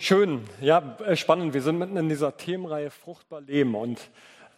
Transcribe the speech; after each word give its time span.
Schön, 0.00 0.42
ja, 0.60 0.96
äh, 1.04 1.16
spannend. 1.16 1.54
Wir 1.54 1.60
sind 1.60 1.76
mitten 1.76 1.96
in 1.96 2.08
dieser 2.08 2.36
Themenreihe 2.36 2.88
Fruchtbar 2.88 3.40
Leben 3.40 3.74
und 3.74 3.98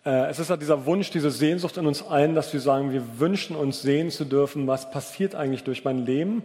äh, 0.04 0.28
es 0.28 0.38
ist 0.38 0.51
ja 0.51 0.58
dieser 0.58 0.85
Wunsch, 0.85 1.10
diese 1.12 1.30
Sehnsucht 1.30 1.78
in 1.78 1.87
uns 1.87 2.03
allen, 2.03 2.35
dass 2.35 2.53
wir 2.53 2.60
sagen, 2.60 2.92
wir 2.92 3.19
wünschen 3.19 3.56
uns 3.56 3.80
sehen 3.80 4.11
zu 4.11 4.26
dürfen, 4.26 4.66
was 4.66 4.90
passiert 4.90 5.34
eigentlich 5.34 5.64
durch 5.64 5.82
mein 5.82 6.04
Leben. 6.04 6.42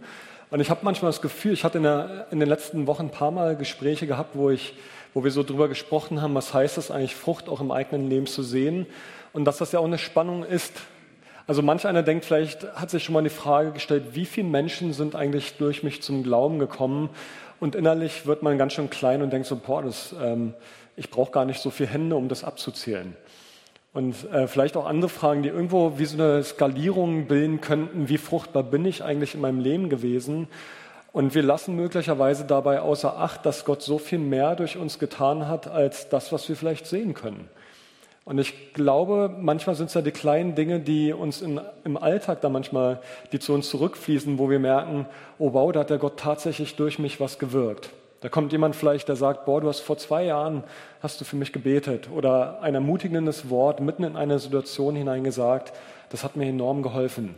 Und 0.50 0.60
ich 0.60 0.70
habe 0.70 0.80
manchmal 0.82 1.10
das 1.10 1.20
Gefühl, 1.20 1.52
ich 1.52 1.62
hatte 1.62 1.76
in, 1.76 1.84
der, 1.84 2.28
in, 2.30 2.40
den 2.40 2.48
letzten 2.48 2.86
Wochen 2.86 3.02
ein 3.02 3.10
paar 3.10 3.32
Mal 3.32 3.54
Gespräche 3.54 4.06
gehabt, 4.06 4.30
wo, 4.32 4.48
ich, 4.48 4.72
wo 5.12 5.22
wir 5.22 5.30
so 5.30 5.42
drüber 5.42 5.68
gesprochen 5.68 6.22
haben, 6.22 6.34
was 6.34 6.54
heißt 6.54 6.78
es 6.78 6.90
eigentlich, 6.90 7.14
Frucht 7.14 7.50
auch 7.50 7.60
im 7.60 7.72
eigenen 7.72 8.08
Leben 8.08 8.26
zu 8.26 8.42
sehen 8.42 8.86
und 9.34 9.44
dass 9.44 9.58
das 9.58 9.72
ja 9.72 9.80
auch 9.80 9.84
eine 9.84 9.98
Spannung 9.98 10.42
ist. 10.42 10.72
Also 11.46 11.60
manch 11.62 11.86
einer 11.86 12.02
denkt 12.02 12.24
vielleicht, 12.24 12.64
hat 12.74 12.90
sich 12.90 13.04
schon 13.04 13.12
mal 13.12 13.22
die 13.22 13.28
Frage 13.28 13.72
gestellt, 13.72 14.14
wie 14.14 14.24
viele 14.24 14.48
Menschen 14.48 14.94
sind 14.94 15.14
eigentlich 15.14 15.58
durch 15.58 15.82
mich 15.82 16.02
zum 16.02 16.22
Glauben 16.22 16.58
gekommen 16.58 17.10
und 17.60 17.74
innerlich 17.74 18.26
wird 18.26 18.42
man 18.42 18.58
ganz 18.58 18.72
schön 18.72 18.90
klein 18.90 19.22
und 19.22 19.32
denkt 19.32 19.46
so, 19.46 19.56
boah, 19.56 19.82
das, 19.82 20.14
ähm, 20.22 20.54
ich 20.96 21.10
brauche 21.10 21.32
gar 21.32 21.44
nicht 21.44 21.60
so 21.60 21.70
viele 21.70 21.90
Hände, 21.90 22.16
um 22.16 22.28
das 22.28 22.44
abzuzählen. 22.44 23.16
Und 23.92 24.30
äh, 24.30 24.46
vielleicht 24.46 24.76
auch 24.76 24.86
andere 24.86 25.08
Fragen, 25.08 25.42
die 25.42 25.48
irgendwo 25.48 25.98
wie 25.98 26.04
so 26.04 26.22
eine 26.22 26.42
Skalierung 26.42 27.26
bilden 27.28 27.62
könnten, 27.62 28.10
wie 28.10 28.18
fruchtbar 28.18 28.62
bin 28.62 28.84
ich 28.84 29.02
eigentlich 29.02 29.34
in 29.34 29.40
meinem 29.40 29.60
Leben 29.60 29.88
gewesen? 29.88 30.48
Und 31.12 31.34
wir 31.34 31.42
lassen 31.42 31.74
möglicherweise 31.76 32.44
dabei 32.44 32.80
außer 32.80 33.16
Acht, 33.16 33.46
dass 33.46 33.64
Gott 33.64 33.80
so 33.80 33.96
viel 33.96 34.18
mehr 34.18 34.54
durch 34.54 34.76
uns 34.76 34.98
getan 34.98 35.48
hat, 35.48 35.66
als 35.66 36.10
das, 36.10 36.30
was 36.30 36.46
wir 36.46 36.56
vielleicht 36.56 36.86
sehen 36.86 37.14
können. 37.14 37.48
Und 38.26 38.38
ich 38.38 38.74
glaube, 38.74 39.32
manchmal 39.38 39.76
sind 39.76 39.86
es 39.86 39.94
ja 39.94 40.02
die 40.02 40.10
kleinen 40.10 40.56
Dinge, 40.56 40.80
die 40.80 41.12
uns 41.12 41.42
in, 41.42 41.60
im 41.84 41.96
Alltag 41.96 42.40
da 42.40 42.48
manchmal, 42.48 43.00
die 43.30 43.38
zu 43.38 43.54
uns 43.54 43.70
zurückfließen, 43.70 44.36
wo 44.40 44.50
wir 44.50 44.58
merken, 44.58 45.06
oh 45.38 45.52
wow, 45.52 45.70
da 45.70 45.80
hat 45.80 45.90
der 45.90 45.98
Gott 45.98 46.18
tatsächlich 46.18 46.74
durch 46.74 46.98
mich 46.98 47.20
was 47.20 47.38
gewirkt. 47.38 47.90
Da 48.22 48.28
kommt 48.28 48.50
jemand 48.50 48.74
vielleicht, 48.74 49.06
der 49.06 49.14
sagt, 49.14 49.44
boah, 49.44 49.60
du 49.60 49.68
hast 49.68 49.78
vor 49.78 49.96
zwei 49.96 50.24
Jahren, 50.24 50.64
hast 51.00 51.20
du 51.20 51.24
für 51.24 51.36
mich 51.36 51.52
gebetet 51.52 52.08
oder 52.10 52.60
ein 52.62 52.74
ermutigendes 52.74 53.48
Wort 53.48 53.78
mitten 53.78 54.02
in 54.02 54.16
eine 54.16 54.40
Situation 54.40 54.96
hineingesagt, 54.96 55.72
das 56.10 56.24
hat 56.24 56.34
mir 56.34 56.46
enorm 56.46 56.82
geholfen. 56.82 57.36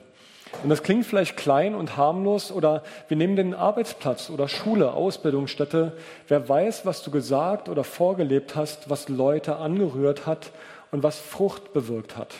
Und 0.63 0.71
das 0.71 0.83
klingt 0.83 1.05
vielleicht 1.05 1.37
klein 1.37 1.75
und 1.75 1.99
harmlos 1.99 2.51
oder 2.51 2.83
wir 3.09 3.19
nehmen 3.19 3.37
den 3.37 3.53
Arbeitsplatz 3.53 4.31
oder 4.31 4.49
Schule, 4.49 4.93
Ausbildungsstätte. 4.93 5.93
Wer 6.27 6.49
weiß, 6.49 6.87
was 6.87 7.03
du 7.03 7.11
gesagt 7.11 7.69
oder 7.69 7.85
vorgelebt 7.85 8.57
hast, 8.57 8.89
was 8.89 9.11
Leute 9.11 9.57
angerührt 9.57 10.25
hat 10.27 10.51
und 10.91 11.03
was 11.03 11.19
Frucht 11.19 11.73
bewirkt 11.73 12.17
hat. 12.17 12.35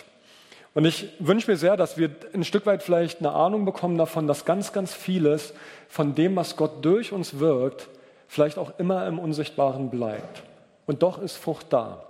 Und 0.75 0.85
ich 0.85 1.09
wünsche 1.19 1.51
mir 1.51 1.57
sehr, 1.57 1.77
dass 1.77 1.99
wir 1.99 2.11
ein 2.33 2.45
Stück 2.45 2.67
weit 2.67 2.83
vielleicht 2.83 3.21
eine 3.21 3.33
Ahnung 3.33 3.65
bekommen 3.65 3.99
davon, 3.99 4.27
dass 4.27 4.45
ganz, 4.45 4.73
ganz 4.73 4.95
vieles 4.95 5.55
von 5.89 6.15
dem, 6.15 6.37
was 6.37 6.57
Gott 6.57 6.85
durch 6.85 7.13
uns 7.13 7.39
wirkt, 7.39 7.89
vielleicht 8.29 8.59
auch 8.59 8.79
immer 8.79 9.07
im 9.07 9.19
Unsichtbaren 9.19 9.91
bleibt. 9.91 10.43
Und 10.87 11.03
doch 11.03 11.21
ist 11.21 11.37
Frucht 11.37 11.67
da. 11.71 12.05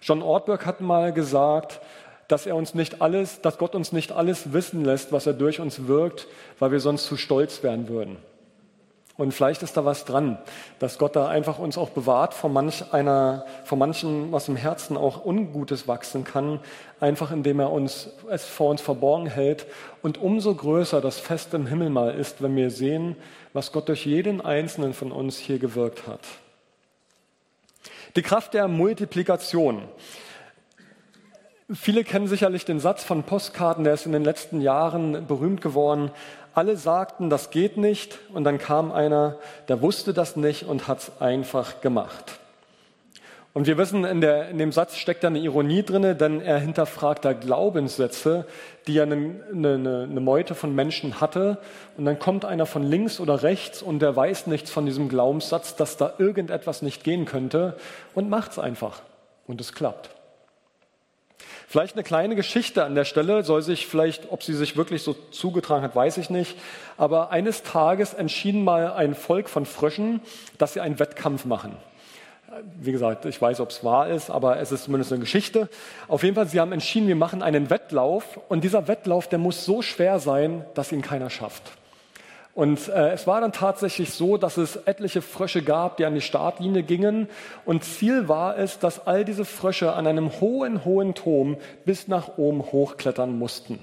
John 0.00 0.22
Ortberg 0.22 0.64
hat 0.66 0.80
mal 0.80 1.12
gesagt, 1.12 1.80
dass 2.28 2.46
er 2.46 2.56
uns 2.56 2.74
nicht 2.74 3.02
alles, 3.02 3.40
dass 3.40 3.58
Gott 3.58 3.74
uns 3.74 3.92
nicht 3.92 4.12
alles 4.12 4.52
wissen 4.52 4.84
lässt, 4.84 5.12
was 5.12 5.26
er 5.26 5.32
durch 5.32 5.60
uns 5.60 5.86
wirkt, 5.86 6.26
weil 6.58 6.72
wir 6.72 6.80
sonst 6.80 7.06
zu 7.06 7.16
stolz 7.16 7.62
werden 7.62 7.88
würden. 7.88 8.16
Und 9.16 9.32
vielleicht 9.32 9.62
ist 9.62 9.78
da 9.78 9.84
was 9.86 10.04
dran, 10.04 10.38
dass 10.78 10.98
Gott 10.98 11.16
da 11.16 11.28
einfach 11.28 11.58
uns 11.58 11.78
auch 11.78 11.88
bewahrt 11.88 12.34
vor 12.34 12.50
manch 12.50 12.92
einer, 12.92 13.46
vor 13.64 13.78
manchen, 13.78 14.30
was 14.30 14.48
im 14.48 14.56
Herzen 14.56 14.98
auch 14.98 15.24
Ungutes 15.24 15.88
wachsen 15.88 16.24
kann, 16.24 16.60
einfach 17.00 17.30
indem 17.30 17.60
er 17.60 17.72
uns, 17.72 18.10
es 18.30 18.44
vor 18.44 18.70
uns 18.70 18.82
verborgen 18.82 19.26
hält 19.26 19.66
und 20.02 20.18
umso 20.18 20.54
größer 20.54 21.00
das 21.00 21.18
Fest 21.18 21.54
im 21.54 21.66
Himmel 21.66 21.88
mal 21.88 22.14
ist, 22.14 22.42
wenn 22.42 22.56
wir 22.56 22.70
sehen, 22.70 23.16
was 23.54 23.72
Gott 23.72 23.88
durch 23.88 24.04
jeden 24.04 24.42
einzelnen 24.42 24.92
von 24.92 25.12
uns 25.12 25.38
hier 25.38 25.58
gewirkt 25.58 26.06
hat. 26.06 26.20
Die 28.16 28.22
Kraft 28.22 28.52
der 28.52 28.68
Multiplikation. 28.68 29.82
Viele 31.72 32.04
kennen 32.04 32.28
sicherlich 32.28 32.64
den 32.64 32.80
Satz 32.80 33.02
von 33.02 33.24
Postkarten, 33.24 33.82
der 33.82 33.94
ist 33.94 34.06
in 34.06 34.12
den 34.12 34.24
letzten 34.24 34.60
Jahren 34.60 35.26
berühmt 35.26 35.60
geworden. 35.62 36.12
Alle 36.56 36.78
sagten, 36.78 37.28
das 37.28 37.50
geht 37.50 37.76
nicht. 37.76 38.18
Und 38.32 38.44
dann 38.44 38.56
kam 38.56 38.90
einer, 38.90 39.36
der 39.68 39.82
wusste 39.82 40.14
das 40.14 40.36
nicht 40.36 40.64
und 40.64 40.88
hat 40.88 41.00
es 41.00 41.20
einfach 41.20 41.82
gemacht. 41.82 42.40
Und 43.52 43.66
wir 43.66 43.76
wissen, 43.76 44.04
in, 44.06 44.22
der, 44.22 44.48
in 44.48 44.56
dem 44.56 44.72
Satz 44.72 44.96
steckt 44.96 45.22
da 45.22 45.28
eine 45.28 45.38
Ironie 45.38 45.82
drin, 45.82 46.16
denn 46.16 46.40
er 46.40 46.58
hinterfragt 46.58 47.26
da 47.26 47.34
Glaubenssätze, 47.34 48.46
die 48.86 48.96
er 48.96 49.02
eine, 49.02 49.34
eine, 49.52 50.06
eine 50.10 50.20
Meute 50.20 50.54
von 50.54 50.74
Menschen 50.74 51.20
hatte. 51.20 51.58
Und 51.98 52.06
dann 52.06 52.18
kommt 52.18 52.46
einer 52.46 52.64
von 52.64 52.82
links 52.82 53.20
oder 53.20 53.42
rechts 53.42 53.82
und 53.82 54.00
der 54.00 54.16
weiß 54.16 54.46
nichts 54.46 54.70
von 54.70 54.86
diesem 54.86 55.10
Glaubenssatz, 55.10 55.76
dass 55.76 55.98
da 55.98 56.14
irgendetwas 56.16 56.80
nicht 56.80 57.04
gehen 57.04 57.26
könnte 57.26 57.76
und 58.14 58.30
macht 58.30 58.52
es 58.52 58.58
einfach. 58.58 59.02
Und 59.46 59.60
es 59.60 59.74
klappt. 59.74 60.15
Vielleicht 61.68 61.94
eine 61.94 62.04
kleine 62.04 62.36
Geschichte 62.36 62.84
an 62.84 62.94
der 62.94 63.04
Stelle, 63.04 63.42
soll 63.42 63.60
sich 63.60 63.86
vielleicht, 63.86 64.30
ob 64.30 64.44
sie 64.44 64.54
sich 64.54 64.76
wirklich 64.76 65.02
so 65.02 65.14
zugetragen 65.32 65.82
hat, 65.82 65.96
weiß 65.96 66.18
ich 66.18 66.30
nicht. 66.30 66.56
Aber 66.96 67.30
eines 67.30 67.64
Tages 67.64 68.14
entschieden 68.14 68.62
mal 68.62 68.92
ein 68.92 69.14
Volk 69.16 69.48
von 69.48 69.66
Fröschen, 69.66 70.20
dass 70.58 70.74
sie 70.74 70.80
einen 70.80 71.00
Wettkampf 71.00 71.44
machen. 71.44 71.76
Wie 72.80 72.92
gesagt, 72.92 73.24
ich 73.24 73.42
weiß, 73.42 73.58
ob 73.60 73.70
es 73.70 73.82
wahr 73.82 74.08
ist, 74.08 74.30
aber 74.30 74.58
es 74.58 74.70
ist 74.70 74.84
zumindest 74.84 75.12
eine 75.12 75.20
Geschichte. 75.20 75.68
Auf 76.06 76.22
jeden 76.22 76.36
Fall, 76.36 76.46
sie 76.46 76.60
haben 76.60 76.72
entschieden, 76.72 77.08
wir 77.08 77.16
machen 77.16 77.42
einen 77.42 77.68
Wettlauf 77.68 78.38
und 78.48 78.62
dieser 78.62 78.86
Wettlauf, 78.86 79.28
der 79.28 79.40
muss 79.40 79.64
so 79.64 79.82
schwer 79.82 80.20
sein, 80.20 80.64
dass 80.74 80.92
ihn 80.92 81.02
keiner 81.02 81.30
schafft. 81.30 81.62
Und 82.56 82.88
äh, 82.88 83.10
es 83.10 83.26
war 83.26 83.42
dann 83.42 83.52
tatsächlich 83.52 84.14
so, 84.14 84.38
dass 84.38 84.56
es 84.56 84.76
etliche 84.76 85.20
Frösche 85.20 85.60
gab, 85.60 85.98
die 85.98 86.06
an 86.06 86.14
die 86.14 86.22
Startlinie 86.22 86.82
gingen. 86.82 87.28
Und 87.66 87.84
Ziel 87.84 88.30
war 88.30 88.56
es, 88.56 88.78
dass 88.78 89.06
all 89.06 89.26
diese 89.26 89.44
Frösche 89.44 89.92
an 89.92 90.06
einem 90.06 90.40
hohen, 90.40 90.86
hohen 90.86 91.14
Turm 91.14 91.58
bis 91.84 92.08
nach 92.08 92.38
oben 92.38 92.62
hochklettern 92.62 93.38
mussten. 93.38 93.78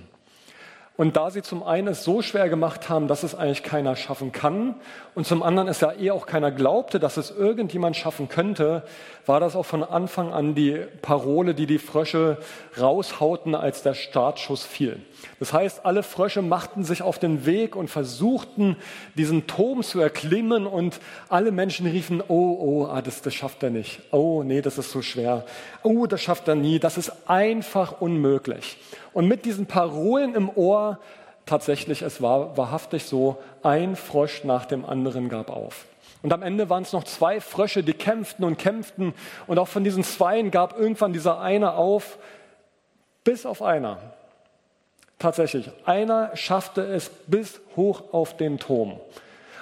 Und 0.97 1.17
da 1.17 1.29
sie 1.29 1.43
zum 1.43 1.61
einen 1.61 1.87
es 1.89 2.03
so 2.03 2.23
schwer 2.23 2.49
gemacht 2.49 2.89
haben, 2.89 3.07
dass 3.07 3.21
es 3.21 3.35
eigentlich 3.35 3.61
keiner 3.61 3.95
schaffen 3.95 4.31
kann, 4.31 4.73
und 5.13 5.27
zum 5.27 5.43
anderen 5.43 5.67
es 5.67 5.79
ja 5.81 5.93
eh 5.93 6.09
auch 6.09 6.25
keiner 6.25 6.51
glaubte, 6.51 6.99
dass 6.99 7.17
es 7.17 7.29
irgendjemand 7.29 7.95
schaffen 7.95 8.27
könnte, 8.27 8.81
war 9.27 9.39
das 9.39 9.55
auch 9.55 9.67
von 9.67 9.83
Anfang 9.83 10.33
an 10.33 10.55
die 10.55 10.81
Parole, 11.03 11.53
die 11.53 11.67
die 11.67 11.77
Frösche 11.77 12.39
raushauten, 12.79 13.53
als 13.53 13.83
der 13.83 13.93
Startschuss 13.93 14.63
fiel. 14.65 14.99
Das 15.39 15.53
heißt, 15.53 15.85
alle 15.85 16.03
Frösche 16.03 16.41
machten 16.41 16.83
sich 16.83 17.01
auf 17.01 17.19
den 17.19 17.45
Weg 17.45 17.75
und 17.75 17.89
versuchten, 17.89 18.77
diesen 19.15 19.47
Turm 19.47 19.83
zu 19.83 19.99
erklimmen 19.99 20.67
und 20.67 20.99
alle 21.29 21.51
Menschen 21.51 21.87
riefen, 21.87 22.21
oh, 22.27 22.57
oh, 22.59 22.85
ah, 22.85 23.01
das, 23.01 23.21
das 23.21 23.33
schafft 23.33 23.63
er 23.63 23.69
nicht. 23.69 24.01
Oh, 24.11 24.43
nee, 24.43 24.61
das 24.61 24.77
ist 24.77 24.91
so 24.91 25.01
schwer. 25.01 25.45
Oh, 25.81 26.05
das 26.05 26.21
schafft 26.21 26.47
er 26.47 26.55
nie. 26.55 26.79
Das 26.79 26.97
ist 26.97 27.11
einfach 27.27 28.01
unmöglich. 28.01 28.77
Und 29.13 29.27
mit 29.27 29.45
diesen 29.45 29.65
Parolen 29.65 30.35
im 30.35 30.49
Ohr, 30.49 30.99
tatsächlich, 31.45 32.01
es 32.01 32.21
war 32.21 32.57
wahrhaftig 32.57 33.05
so, 33.05 33.37
ein 33.61 33.95
Frosch 33.95 34.43
nach 34.43 34.65
dem 34.65 34.85
anderen 34.85 35.29
gab 35.29 35.49
auf. 35.49 35.85
Und 36.21 36.31
am 36.31 36.41
Ende 36.41 36.69
waren 36.69 36.83
es 36.83 36.93
noch 36.93 37.03
zwei 37.03 37.41
Frösche, 37.41 37.83
die 37.83 37.93
kämpften 37.93 38.45
und 38.45 38.57
kämpften. 38.57 39.13
Und 39.45 39.59
auch 39.59 39.67
von 39.67 39.83
diesen 39.83 40.05
Zweien 40.05 40.51
gab 40.51 40.79
irgendwann 40.79 41.11
dieser 41.11 41.41
eine 41.41 41.73
auf, 41.73 42.17
bis 43.25 43.45
auf 43.45 43.61
einer. 43.61 43.99
Tatsächlich, 45.23 45.71
einer 45.85 46.35
schaffte 46.35 46.81
es 46.81 47.07
bis 47.27 47.61
hoch 47.77 48.11
auf 48.11 48.35
den 48.35 48.59
Turm. 48.59 48.99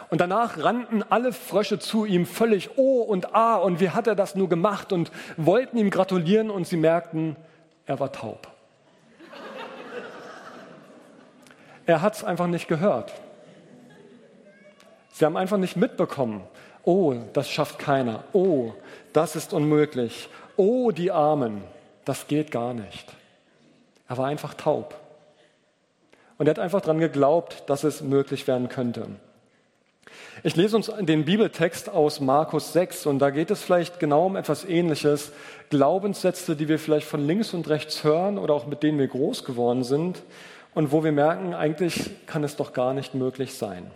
Und 0.09 0.19
danach 0.19 0.57
rannten 0.57 1.03
alle 1.07 1.33
Frösche 1.33 1.77
zu 1.77 2.03
ihm 2.03 2.25
völlig 2.25 2.71
Oh 2.77 3.03
und 3.03 3.35
Ah 3.35 3.57
und 3.57 3.79
wie 3.79 3.91
hat 3.91 4.07
er 4.07 4.15
das 4.15 4.33
nur 4.33 4.49
gemacht 4.49 4.91
und 4.91 5.11
wollten 5.37 5.77
ihm 5.77 5.91
gratulieren 5.91 6.49
und 6.49 6.65
sie 6.65 6.77
merkten, 6.77 7.35
er 7.85 7.99
war 7.99 8.11
taub. 8.11 8.47
Er 11.85 12.01
hat 12.01 12.15
es 12.15 12.23
einfach 12.23 12.47
nicht 12.47 12.67
gehört. 12.67 13.13
Sie 15.11 15.25
haben 15.25 15.37
einfach 15.37 15.57
nicht 15.57 15.77
mitbekommen. 15.77 16.41
Oh, 16.85 17.13
das 17.33 17.51
schafft 17.51 17.77
keiner. 17.77 18.23
Oh, 18.33 18.73
das 19.13 19.35
ist 19.35 19.53
unmöglich. 19.53 20.27
Oh, 20.57 20.89
die 20.89 21.11
Armen. 21.11 21.63
Das 22.03 22.25
geht 22.25 22.49
gar 22.49 22.73
nicht. 22.73 23.07
Er 24.09 24.17
war 24.17 24.25
einfach 24.25 24.55
taub. 24.55 24.95
Und 26.41 26.47
er 26.47 26.55
hat 26.55 26.59
einfach 26.59 26.81
daran 26.81 26.97
geglaubt, 26.97 27.65
dass 27.67 27.83
es 27.83 28.01
möglich 28.01 28.47
werden 28.47 28.67
könnte. 28.67 29.05
Ich 30.41 30.55
lese 30.55 30.75
uns 30.75 30.91
den 30.99 31.23
Bibeltext 31.23 31.87
aus 31.87 32.19
Markus 32.19 32.73
6 32.73 33.05
und 33.05 33.19
da 33.19 33.29
geht 33.29 33.51
es 33.51 33.61
vielleicht 33.61 33.99
genau 33.99 34.25
um 34.25 34.35
etwas 34.35 34.65
Ähnliches. 34.65 35.33
Glaubenssätze, 35.69 36.55
die 36.55 36.67
wir 36.67 36.79
vielleicht 36.79 37.05
von 37.05 37.27
links 37.27 37.53
und 37.53 37.69
rechts 37.69 38.03
hören 38.03 38.39
oder 38.39 38.55
auch 38.55 38.65
mit 38.65 38.81
denen 38.81 38.97
wir 38.97 39.07
groß 39.07 39.43
geworden 39.43 39.83
sind 39.83 40.23
und 40.73 40.91
wo 40.91 41.03
wir 41.03 41.11
merken, 41.11 41.53
eigentlich 41.53 42.09
kann 42.25 42.43
es 42.43 42.55
doch 42.55 42.73
gar 42.73 42.95
nicht 42.95 43.13
möglich 43.13 43.53
sein. 43.53 43.91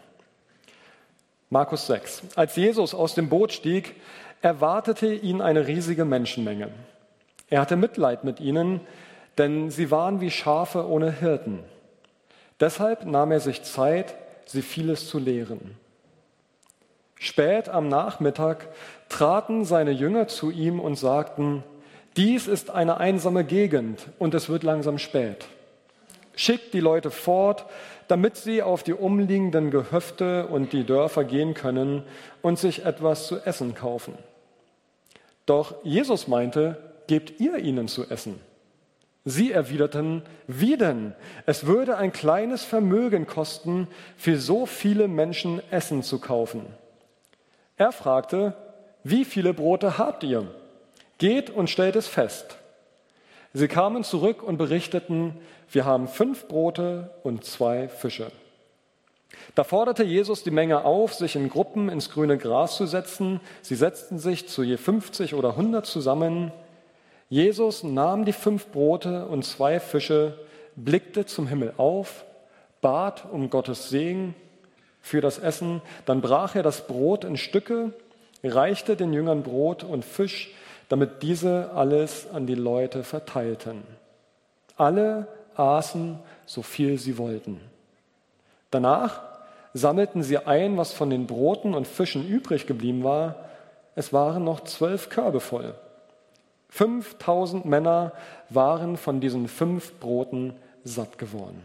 Markus 1.49 1.87
6. 1.87 2.21
Als 2.35 2.55
Jesus 2.55 2.93
aus 2.93 3.15
dem 3.15 3.27
Boot 3.27 3.53
stieg, 3.53 3.95
erwartete 4.43 5.11
ihn 5.11 5.41
eine 5.41 5.65
riesige 5.65 6.05
Menschenmenge. 6.05 6.69
Er 7.49 7.61
hatte 7.61 7.75
Mitleid 7.75 8.23
mit 8.23 8.39
ihnen, 8.39 8.81
denn 9.39 9.71
sie 9.71 9.89
waren 9.89 10.21
wie 10.21 10.29
Schafe 10.29 10.87
ohne 10.87 11.11
Hirten. 11.11 11.63
Deshalb 12.59 13.05
nahm 13.05 13.31
er 13.31 13.39
sich 13.39 13.63
Zeit, 13.63 14.15
sie 14.45 14.61
vieles 14.61 15.09
zu 15.09 15.19
lehren. 15.19 15.77
Spät 17.17 17.69
am 17.69 17.87
Nachmittag 17.87 18.67
traten 19.09 19.65
seine 19.65 19.91
Jünger 19.91 20.27
zu 20.27 20.51
ihm 20.51 20.79
und 20.79 20.95
sagten, 20.95 21.63
dies 22.17 22.47
ist 22.47 22.69
eine 22.69 22.97
einsame 22.97 23.43
Gegend 23.43 24.07
und 24.19 24.33
es 24.33 24.47
wird 24.47 24.63
langsam 24.63 24.97
spät. 24.97 25.47
Schickt 26.35 26.73
die 26.73 26.79
Leute 26.79 27.11
fort, 27.11 27.65
damit 28.07 28.37
sie 28.37 28.61
auf 28.61 28.83
die 28.83 28.93
umliegenden 28.93 29.71
Gehöfte 29.71 30.47
und 30.47 30.73
die 30.73 30.85
Dörfer 30.85 31.23
gehen 31.23 31.53
können 31.53 32.03
und 32.41 32.59
sich 32.59 32.85
etwas 32.85 33.27
zu 33.27 33.37
essen 33.45 33.73
kaufen. 33.73 34.13
Doch 35.45 35.75
Jesus 35.83 36.27
meinte, 36.27 36.77
gebt 37.07 37.39
ihr 37.39 37.57
ihnen 37.57 37.87
zu 37.87 38.09
essen. 38.09 38.39
Sie 39.27 39.51
erwiderten, 39.51 40.21
wie 40.45 40.77
denn? 40.77 41.15
Es 41.47 41.65
würde 41.65 41.97
ein 41.97 42.13
kleines 42.13 42.63
Vermögen 42.63 43.25
kosten, 43.25 43.87
für 44.17 44.37
so 44.37 44.67
viele 44.67 45.07
Menschen 45.07 45.61
Essen 45.71 46.03
zu 46.03 46.19
kaufen. 46.19 46.67
Er 47.75 47.91
fragte, 47.91 48.55
wie 49.03 49.25
viele 49.25 49.53
Brote 49.53 49.97
habt 49.97 50.23
ihr? 50.23 50.47
Geht 51.17 51.49
und 51.49 51.69
stellt 51.69 51.95
es 51.95 52.07
fest. 52.07 52.57
Sie 53.53 53.67
kamen 53.67 54.03
zurück 54.03 54.43
und 54.43 54.57
berichteten, 54.57 55.35
wir 55.71 55.85
haben 55.85 56.07
fünf 56.07 56.47
Brote 56.47 57.09
und 57.23 57.45
zwei 57.45 57.87
Fische. 57.87 58.31
Da 59.55 59.63
forderte 59.63 60.03
Jesus 60.03 60.43
die 60.43 60.51
Menge 60.51 60.85
auf, 60.85 61.13
sich 61.13 61.35
in 61.35 61.49
Gruppen 61.49 61.89
ins 61.89 62.09
grüne 62.09 62.37
Gras 62.37 62.75
zu 62.77 62.85
setzen. 62.85 63.39
Sie 63.61 63.75
setzten 63.75 64.19
sich 64.19 64.47
zu 64.47 64.63
je 64.63 64.77
50 64.77 65.33
oder 65.33 65.51
100 65.51 65.85
zusammen. 65.85 66.51
Jesus 67.29 67.83
nahm 67.83 68.25
die 68.25 68.33
fünf 68.33 68.67
Brote 68.67 69.25
und 69.25 69.43
zwei 69.43 69.79
Fische, 69.79 70.37
blickte 70.75 71.25
zum 71.25 71.47
Himmel 71.47 71.73
auf, 71.77 72.25
bat 72.81 73.25
um 73.31 73.49
Gottes 73.49 73.89
Segen 73.89 74.35
für 75.01 75.21
das 75.21 75.39
Essen, 75.39 75.81
dann 76.05 76.21
brach 76.21 76.55
er 76.55 76.63
das 76.63 76.85
Brot 76.87 77.23
in 77.23 77.37
Stücke, 77.37 77.93
reichte 78.43 78.95
den 78.95 79.13
Jüngern 79.13 79.43
Brot 79.43 79.83
und 79.83 80.05
Fisch, 80.05 80.53
damit 80.89 81.23
diese 81.23 81.71
alles 81.73 82.27
an 82.31 82.45
die 82.45 82.55
Leute 82.55 83.03
verteilten. 83.03 83.83
Alle 84.77 85.27
aßen 85.55 86.19
so 86.45 86.61
viel 86.61 86.99
sie 86.99 87.17
wollten. 87.17 87.59
Danach 88.69 89.21
sammelten 89.73 90.21
sie 90.21 90.37
ein, 90.37 90.77
was 90.77 90.93
von 90.93 91.09
den 91.09 91.27
Broten 91.27 91.73
und 91.73 91.87
Fischen 91.87 92.27
übrig 92.27 92.67
geblieben 92.67 93.03
war. 93.03 93.35
Es 93.95 94.13
waren 94.13 94.43
noch 94.43 94.63
zwölf 94.63 95.09
Körbe 95.09 95.39
voll. 95.39 95.73
5000 96.69 97.65
Männer 97.65 98.13
waren 98.49 98.97
von 98.97 99.21
diesen 99.21 99.47
fünf 99.47 99.93
Broten 99.99 100.53
satt 100.83 101.17
geworden. 101.17 101.63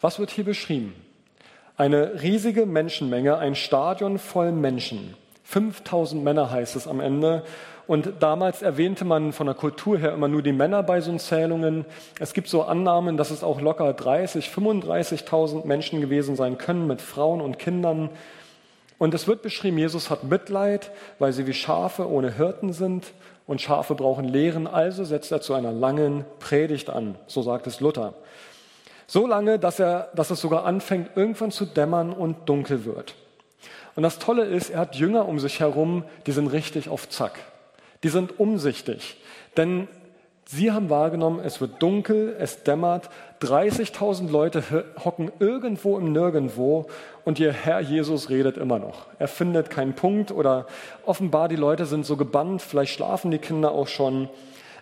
Was 0.00 0.18
wird 0.18 0.30
hier 0.30 0.44
beschrieben? 0.44 0.94
Eine 1.76 2.22
riesige 2.22 2.66
Menschenmenge, 2.66 3.38
ein 3.38 3.54
Stadion 3.54 4.18
voll 4.18 4.52
Menschen. 4.52 5.14
5000 5.44 6.22
Männer 6.22 6.50
heißt 6.50 6.76
es 6.76 6.86
am 6.86 7.00
Ende. 7.00 7.42
Und 7.86 8.12
damals 8.20 8.62
erwähnte 8.62 9.04
man 9.04 9.32
von 9.32 9.46
der 9.46 9.56
Kultur 9.56 9.98
her 9.98 10.12
immer 10.12 10.28
nur 10.28 10.42
die 10.42 10.52
Männer 10.52 10.82
bei 10.84 11.00
so 11.00 11.16
Zählungen. 11.16 11.84
Es 12.20 12.34
gibt 12.34 12.48
so 12.48 12.62
Annahmen, 12.62 13.16
dass 13.16 13.32
es 13.32 13.42
auch 13.42 13.60
locker 13.60 13.92
30, 13.92 14.46
35.000 14.46 15.66
Menschen 15.66 16.00
gewesen 16.00 16.36
sein 16.36 16.56
können 16.56 16.86
mit 16.86 17.02
Frauen 17.02 17.40
und 17.40 17.58
Kindern. 17.58 18.10
Und 19.00 19.14
es 19.14 19.26
wird 19.26 19.40
beschrieben, 19.40 19.78
Jesus 19.78 20.10
hat 20.10 20.24
Mitleid, 20.24 20.90
weil 21.18 21.32
sie 21.32 21.46
wie 21.46 21.54
Schafe 21.54 22.06
ohne 22.06 22.36
Hirten 22.36 22.74
sind 22.74 23.14
und 23.46 23.62
Schafe 23.62 23.94
brauchen 23.94 24.26
Lehren. 24.26 24.66
Also 24.66 25.06
setzt 25.06 25.32
er 25.32 25.40
zu 25.40 25.54
einer 25.54 25.72
langen 25.72 26.26
Predigt 26.38 26.90
an, 26.90 27.14
so 27.26 27.40
sagt 27.40 27.66
es 27.66 27.80
Luther. 27.80 28.12
So 29.06 29.26
lange, 29.26 29.58
dass, 29.58 29.80
er, 29.80 30.10
dass 30.14 30.30
es 30.30 30.42
sogar 30.42 30.66
anfängt, 30.66 31.16
irgendwann 31.16 31.50
zu 31.50 31.64
dämmern 31.64 32.12
und 32.12 32.46
dunkel 32.46 32.84
wird. 32.84 33.14
Und 33.96 34.02
das 34.02 34.18
Tolle 34.18 34.44
ist, 34.44 34.68
er 34.68 34.80
hat 34.80 34.96
Jünger 34.96 35.26
um 35.26 35.38
sich 35.38 35.60
herum, 35.60 36.04
die 36.26 36.32
sind 36.32 36.48
richtig 36.48 36.90
auf 36.90 37.08
Zack. 37.08 37.38
Die 38.02 38.10
sind 38.10 38.38
umsichtig. 38.38 39.16
Denn 39.56 39.88
sie 40.50 40.72
haben 40.72 40.90
wahrgenommen, 40.90 41.40
es 41.44 41.60
wird 41.60 41.80
dunkel, 41.80 42.36
es 42.38 42.64
dämmert, 42.64 43.08
30.000 43.40 44.30
Leute 44.30 44.84
hocken 45.04 45.30
irgendwo 45.38 45.96
im 45.96 46.12
Nirgendwo 46.12 46.86
und 47.24 47.38
ihr 47.38 47.52
Herr 47.52 47.80
Jesus 47.80 48.30
redet 48.30 48.56
immer 48.56 48.78
noch. 48.78 49.06
Er 49.18 49.28
findet 49.28 49.70
keinen 49.70 49.94
Punkt 49.94 50.32
oder 50.32 50.66
offenbar 51.06 51.48
die 51.48 51.56
Leute 51.56 51.86
sind 51.86 52.04
so 52.04 52.16
gebannt, 52.16 52.62
vielleicht 52.62 52.92
schlafen 52.92 53.30
die 53.30 53.38
Kinder 53.38 53.70
auch 53.70 53.86
schon. 53.86 54.28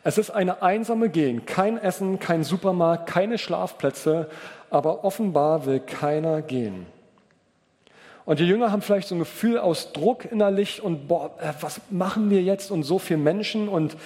Es 0.05 0.17
ist 0.17 0.31
eine 0.31 0.63
einsame 0.63 1.11
Gegend, 1.11 1.47
kein 1.47 1.77
Essen, 1.77 2.19
kein 2.19 2.45
Supermarkt, 2.45 3.07
keine 3.07 3.37
Schlafplätze, 3.37 4.29
aber 4.71 5.05
offenbar 5.05 5.67
will 5.67 5.81
keiner 5.81 6.41
gehen. 6.41 6.87
Und 8.25 8.41
die 8.41 8.45
Jünger 8.45 8.73
haben 8.73 8.83
vielleicht 8.83 9.09
so 9.09 9.15
ein 9.15 9.21
Gefühl 9.21 9.59
aus 9.59 9.93
Druck 9.93 10.25
innerlich 10.31 10.83
und 10.83 11.09
boah, 11.09 11.31
äh, 11.41 11.53
was 11.61 11.81
machen 11.91 12.31
wir 12.31 12.43
jetzt 12.43 12.71
und 12.71 12.83
so 12.85 12.99
viele 12.99 13.21
Menschen 13.21 13.69
und 13.69 13.97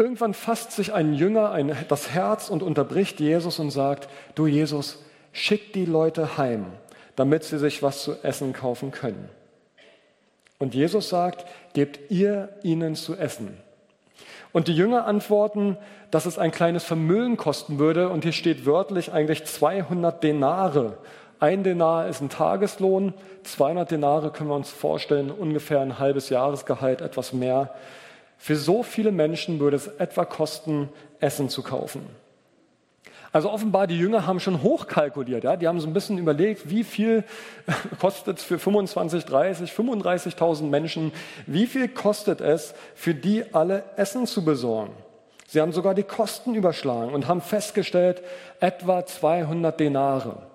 irgendwann 0.00 0.32
fasst 0.32 0.72
sich 0.72 0.94
ein 0.94 1.12
Jünger 1.12 1.52
ein, 1.52 1.76
das 1.88 2.10
Herz 2.10 2.48
und 2.48 2.62
unterbricht 2.62 3.20
Jesus 3.20 3.58
und 3.58 3.70
sagt, 3.70 4.08
du 4.34 4.46
Jesus, 4.46 5.04
schick 5.32 5.74
die 5.74 5.84
Leute 5.84 6.38
heim, 6.38 6.66
damit 7.16 7.44
sie 7.44 7.58
sich 7.58 7.82
was 7.82 8.02
zu 8.02 8.14
essen 8.22 8.54
kaufen 8.54 8.92
können. 8.92 9.28
Und 10.58 10.74
Jesus 10.74 11.10
sagt, 11.10 11.44
gebt 11.74 12.10
ihr 12.10 12.48
ihnen 12.62 12.94
zu 12.94 13.14
essen. 13.14 13.56
Und 14.52 14.68
die 14.68 14.74
Jünger 14.74 15.06
antworten, 15.06 15.76
dass 16.10 16.24
es 16.26 16.38
ein 16.38 16.50
kleines 16.50 16.84
Vermögen 16.84 17.36
kosten 17.36 17.78
würde. 17.78 18.08
Und 18.08 18.24
hier 18.24 18.32
steht 18.32 18.66
wörtlich 18.66 19.12
eigentlich 19.12 19.44
200 19.44 20.22
Denare. 20.22 20.98
Ein 21.38 21.62
Denar 21.62 22.08
ist 22.08 22.20
ein 22.20 22.30
Tageslohn, 22.30 23.14
200 23.44 23.90
Denare 23.90 24.30
können 24.30 24.50
wir 24.50 24.56
uns 24.56 24.70
vorstellen, 24.70 25.30
ungefähr 25.30 25.80
ein 25.80 25.98
halbes 25.98 26.30
Jahresgehalt, 26.30 27.00
etwas 27.00 27.32
mehr. 27.32 27.74
Für 28.42 28.56
so 28.56 28.82
viele 28.82 29.12
Menschen 29.12 29.60
würde 29.60 29.76
es 29.76 29.86
etwa 29.86 30.24
kosten, 30.24 30.88
Essen 31.20 31.50
zu 31.50 31.62
kaufen. 31.62 32.06
Also 33.32 33.50
offenbar, 33.50 33.86
die 33.86 33.98
Jünger 33.98 34.26
haben 34.26 34.40
schon 34.40 34.62
hochkalkuliert. 34.62 35.44
Ja? 35.44 35.56
Die 35.56 35.68
haben 35.68 35.78
so 35.78 35.86
ein 35.86 35.92
bisschen 35.92 36.16
überlegt, 36.16 36.70
wie 36.70 36.82
viel 36.82 37.22
kostet 38.00 38.38
es 38.38 38.44
für 38.44 38.58
25, 38.58 39.26
30, 39.26 39.70
35.000 39.72 40.62
Menschen, 40.62 41.12
wie 41.46 41.66
viel 41.66 41.86
kostet 41.88 42.40
es, 42.40 42.72
für 42.94 43.14
die 43.14 43.44
alle 43.52 43.84
Essen 43.96 44.26
zu 44.26 44.42
besorgen. 44.42 44.94
Sie 45.46 45.60
haben 45.60 45.72
sogar 45.72 45.94
die 45.94 46.02
Kosten 46.02 46.54
überschlagen 46.54 47.12
und 47.12 47.28
haben 47.28 47.42
festgestellt, 47.42 48.22
etwa 48.58 49.04
200 49.04 49.78
Denare. 49.78 50.50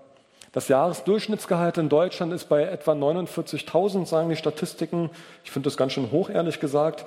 Das 0.56 0.70
Jahresdurchschnittsgehalt 0.70 1.78
in 1.78 1.90
Deutschland 1.90 2.32
ist 2.32 2.46
bei 2.46 2.64
etwa 2.64 2.94
49.000, 2.94 4.06
sagen 4.06 4.30
die 4.30 4.38
Statistiken. 4.38 5.10
Ich 5.44 5.52
finde 5.52 5.68
das 5.68 5.76
ganz 5.76 5.92
schön 5.92 6.12
hoch, 6.12 6.30
ehrlich 6.30 6.62
gesagt. 6.62 7.04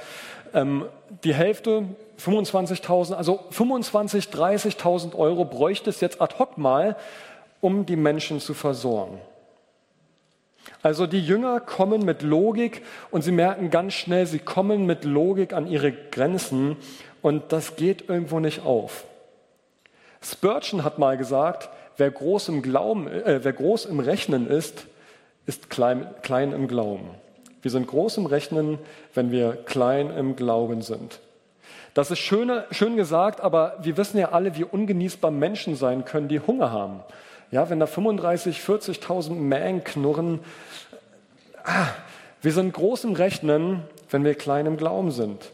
Ähm, 0.54 0.86
die 1.24 1.34
Hälfte, 1.34 1.84
25.000, 2.20 3.14
also 3.14 3.40
25.000, 3.52 4.30
30.000 4.30 5.14
Euro 5.16 5.44
bräuchte 5.44 5.90
es 5.90 6.00
jetzt 6.00 6.20
ad 6.20 6.34
hoc 6.38 6.58
mal, 6.58 6.96
um 7.60 7.86
die 7.86 7.96
Menschen 7.96 8.40
zu 8.40 8.54
versorgen. 8.54 9.18
Also 10.82 11.06
die 11.06 11.20
Jünger 11.20 11.60
kommen 11.60 12.04
mit 12.04 12.22
Logik 12.22 12.82
und 13.10 13.22
sie 13.22 13.32
merken 13.32 13.70
ganz 13.70 13.94
schnell, 13.94 14.26
sie 14.26 14.38
kommen 14.38 14.86
mit 14.86 15.04
Logik 15.04 15.52
an 15.52 15.66
ihre 15.66 15.92
Grenzen 15.92 16.76
und 17.22 17.52
das 17.52 17.76
geht 17.76 18.08
irgendwo 18.08 18.38
nicht 18.38 18.64
auf. 18.64 19.04
Spurgeon 20.20 20.84
hat 20.84 20.98
mal 20.98 21.16
gesagt, 21.16 21.70
Wer 21.98 22.12
groß 22.12 22.48
im, 22.50 22.62
Glauben, 22.62 23.08
äh, 23.08 23.40
wer 23.42 23.52
groß 23.52 23.86
im 23.86 23.98
Rechnen 23.98 24.46
ist, 24.46 24.86
ist 25.46 25.68
klein, 25.68 26.06
klein 26.22 26.52
im 26.52 26.68
Glauben. 26.68 27.10
Wir 27.62 27.70
sind 27.70 27.86
groß 27.86 28.18
im 28.18 28.26
Rechnen, 28.26 28.78
wenn 29.14 29.30
wir 29.30 29.52
klein 29.52 30.10
im 30.10 30.36
Glauben 30.36 30.82
sind. 30.82 31.20
Das 31.94 32.10
ist 32.10 32.20
schön, 32.20 32.50
schön 32.70 32.96
gesagt, 32.96 33.40
aber 33.40 33.76
wir 33.82 33.96
wissen 33.96 34.18
ja 34.18 34.30
alle, 34.30 34.56
wie 34.56 34.64
ungenießbar 34.64 35.30
Menschen 35.30 35.74
sein 35.74 36.04
können, 36.04 36.28
die 36.28 36.40
Hunger 36.40 36.70
haben. 36.70 37.00
Ja, 37.50 37.70
wenn 37.70 37.80
da 37.80 37.86
35, 37.86 38.58
40.000 38.60 39.34
Mähen 39.34 39.82
knurren, 39.82 40.40
ah, 41.64 41.88
wir 42.40 42.52
sind 42.52 42.72
groß 42.72 43.04
im 43.04 43.14
Rechnen, 43.14 43.82
wenn 44.10 44.24
wir 44.24 44.34
klein 44.34 44.66
im 44.66 44.76
Glauben 44.76 45.10
sind. 45.10 45.50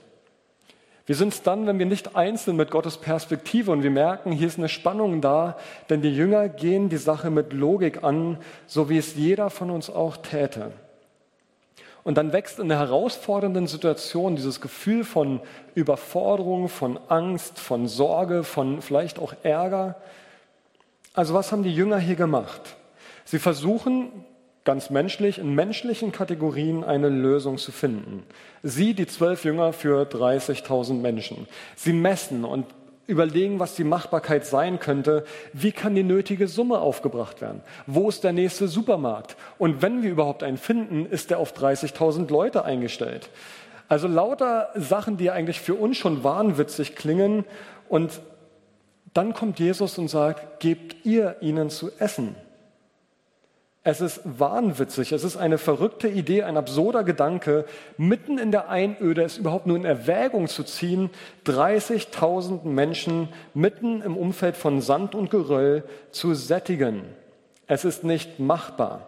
Wir 1.06 1.14
sind 1.14 1.34
es 1.34 1.42
dann, 1.42 1.66
wenn 1.66 1.78
wir 1.78 1.87
nicht 1.87 2.16
einzeln 2.16 2.56
mit 2.56 2.70
Gottes 2.70 2.96
Perspektive 2.96 3.70
und 3.70 3.82
wir 3.82 3.90
merken, 3.90 4.32
hier 4.32 4.46
ist 4.46 4.58
eine 4.58 4.70
Spannung 4.70 5.20
da, 5.20 5.56
denn 5.90 6.00
die 6.00 6.14
Jünger 6.14 6.49
gehen 6.49 6.88
die 6.88 6.96
Sache 6.96 7.30
mit 7.30 7.52
Logik 7.52 8.02
an, 8.02 8.38
so 8.66 8.88
wie 8.88 8.99
es 8.99 9.14
jeder 9.14 9.50
von 9.50 9.70
uns 9.70 9.90
auch 9.90 10.16
täte. 10.16 10.73
Und 12.04 12.18
dann 12.18 12.32
wächst 12.34 12.58
in 12.58 12.68
der 12.68 12.78
herausfordernden 12.78 13.66
Situation 13.66 14.37
dieses 14.37 14.61
Gefühl 14.61 15.04
von 15.04 15.40
Überforderung, 15.75 16.68
von 16.68 16.99
Angst, 17.08 17.58
von 17.58 17.88
Sorge, 17.88 18.44
von 18.44 18.82
vielleicht 18.82 19.18
auch 19.18 19.34
Ärger. 19.42 19.96
Also 21.14 21.32
was 21.32 21.50
haben 21.50 21.62
die 21.62 21.75
Jünger 21.75 21.99
hier 21.99 22.16
gemacht? 22.16 22.76
Sie 23.25 23.38
versuchen 23.38 24.12
ganz 24.64 24.90
menschlich, 24.90 25.38
in 25.38 25.54
menschlichen 25.54 26.12
Kategorien 26.12 26.84
eine 26.84 27.08
Lösung 27.08 27.58
zu 27.58 27.73
finden. 27.73 28.23
Sie, 28.62 28.94
die 28.94 29.06
zwölf 29.06 29.44
Jünger 29.44 29.73
für 29.73 30.02
30.000 30.02 30.94
Menschen. 30.94 31.46
Sie 31.76 31.92
messen 31.92 32.44
und 32.44 32.66
überlegen, 33.06 33.58
was 33.58 33.75
die 33.75 33.84
Machbarkeit 33.84 34.46
sein 34.46 34.78
könnte. 34.78 35.25
Wie 35.52 35.73
kann 35.73 35.94
die 35.94 36.02
nötige 36.02 36.49
Summe 36.49 36.78
aufgebracht 36.78 37.40
werden? 37.40 37.61
Wo 37.87 38.08
ist 38.08 38.25
der 38.25 38.32
nächste 38.32 38.68
Supermarkt? 38.68 39.37
Und 39.58 39.82
wenn 39.82 40.02
wir 40.02 40.11
überhaupt 40.11 40.42
einen 40.42 40.56
finden, 40.56 41.06
ist 41.06 41.30
der 41.30 41.38
auf 41.38 41.52
30.000 41.52 42.30
Leute 42.30 42.64
eingestellt. 42.64 43.28
Also 43.88 44.08
lauter 44.08 44.70
Sachen, 44.75 45.16
die 45.16 45.30
eigentlich 45.30 45.61
für 45.61 45.75
uns 45.75 45.96
schon 45.96 46.25
wahnwitzig 46.25 46.96
klingen. 46.96 47.44
Und 47.88 48.20
dann 49.12 49.34
kommt 49.34 49.58
Jesus 49.58 49.99
und 49.99 50.08
sagt, 50.08 50.61
gebt 50.61 51.04
ihr 51.04 51.37
ihnen 51.40 51.70
zu 51.70 51.90
essen. 51.99 52.34
Es 53.86 54.00
ist 54.00 54.22
wahnwitzig, 54.24 55.12
es 55.12 55.24
ist 55.24 55.36
eine 55.36 55.58
verrückte 55.58 56.08
Idee, 56.08 56.42
ein 56.44 56.56
absurder 56.56 57.04
Gedanke, 57.04 57.66
mitten 57.98 58.38
in 58.38 58.50
der 58.50 58.70
Einöde 58.70 59.22
es 59.22 59.36
überhaupt 59.36 59.66
nur 59.66 59.76
in 59.76 59.84
Erwägung 59.84 60.48
zu 60.48 60.64
ziehen, 60.64 61.10
30.000 61.44 62.64
Menschen 62.64 63.28
mitten 63.52 64.00
im 64.00 64.16
Umfeld 64.16 64.56
von 64.56 64.80
Sand 64.80 65.14
und 65.14 65.30
Geröll 65.30 65.84
zu 66.12 66.32
sättigen. 66.32 67.02
Es 67.66 67.84
ist 67.84 68.04
nicht 68.04 68.40
machbar. 68.40 69.06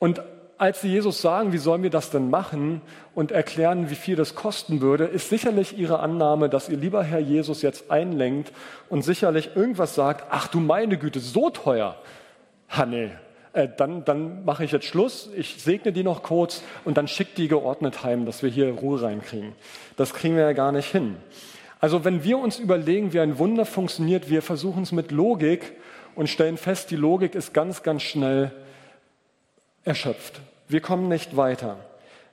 Und 0.00 0.20
als 0.58 0.80
sie 0.80 0.88
Jesus 0.88 1.22
sagen, 1.22 1.52
wie 1.52 1.58
sollen 1.58 1.84
wir 1.84 1.90
das 1.90 2.10
denn 2.10 2.28
machen 2.28 2.82
und 3.14 3.30
erklären, 3.30 3.88
wie 3.88 3.94
viel 3.94 4.16
das 4.16 4.34
kosten 4.34 4.80
würde, 4.80 5.04
ist 5.04 5.28
sicherlich 5.28 5.78
ihre 5.78 6.00
Annahme, 6.00 6.48
dass 6.48 6.68
ihr 6.68 6.76
lieber 6.76 7.04
Herr 7.04 7.20
Jesus 7.20 7.62
jetzt 7.62 7.88
einlenkt 7.88 8.52
und 8.88 9.02
sicherlich 9.02 9.54
irgendwas 9.54 9.94
sagt, 9.94 10.26
ach 10.30 10.48
du 10.48 10.58
meine 10.58 10.98
Güte, 10.98 11.20
so 11.20 11.50
teuer 11.50 11.96
ha 12.72 12.86
nee, 12.86 13.10
äh, 13.52 13.68
dann, 13.76 14.04
dann 14.04 14.44
mache 14.44 14.64
ich 14.64 14.72
jetzt 14.72 14.86
Schluss, 14.86 15.30
ich 15.36 15.62
segne 15.62 15.92
die 15.92 16.02
noch 16.02 16.22
kurz 16.22 16.62
und 16.84 16.96
dann 16.96 17.06
schickt 17.06 17.38
die 17.38 17.48
geordnet 17.48 18.02
heim, 18.02 18.24
dass 18.24 18.42
wir 18.42 18.50
hier 18.50 18.72
Ruhe 18.72 19.02
reinkriegen. 19.02 19.52
Das 19.96 20.14
kriegen 20.14 20.36
wir 20.36 20.42
ja 20.42 20.52
gar 20.52 20.72
nicht 20.72 20.90
hin. 20.90 21.16
Also 21.80 22.04
wenn 22.04 22.24
wir 22.24 22.38
uns 22.38 22.58
überlegen, 22.58 23.12
wie 23.12 23.20
ein 23.20 23.38
Wunder 23.38 23.66
funktioniert, 23.66 24.30
wir 24.30 24.40
versuchen 24.40 24.84
es 24.84 24.92
mit 24.92 25.10
Logik 25.10 25.72
und 26.14 26.30
stellen 26.30 26.56
fest, 26.56 26.90
die 26.90 26.96
Logik 26.96 27.34
ist 27.34 27.52
ganz, 27.52 27.82
ganz 27.82 28.02
schnell 28.02 28.52
erschöpft. 29.84 30.40
Wir 30.68 30.80
kommen 30.80 31.08
nicht 31.08 31.36
weiter. 31.36 31.76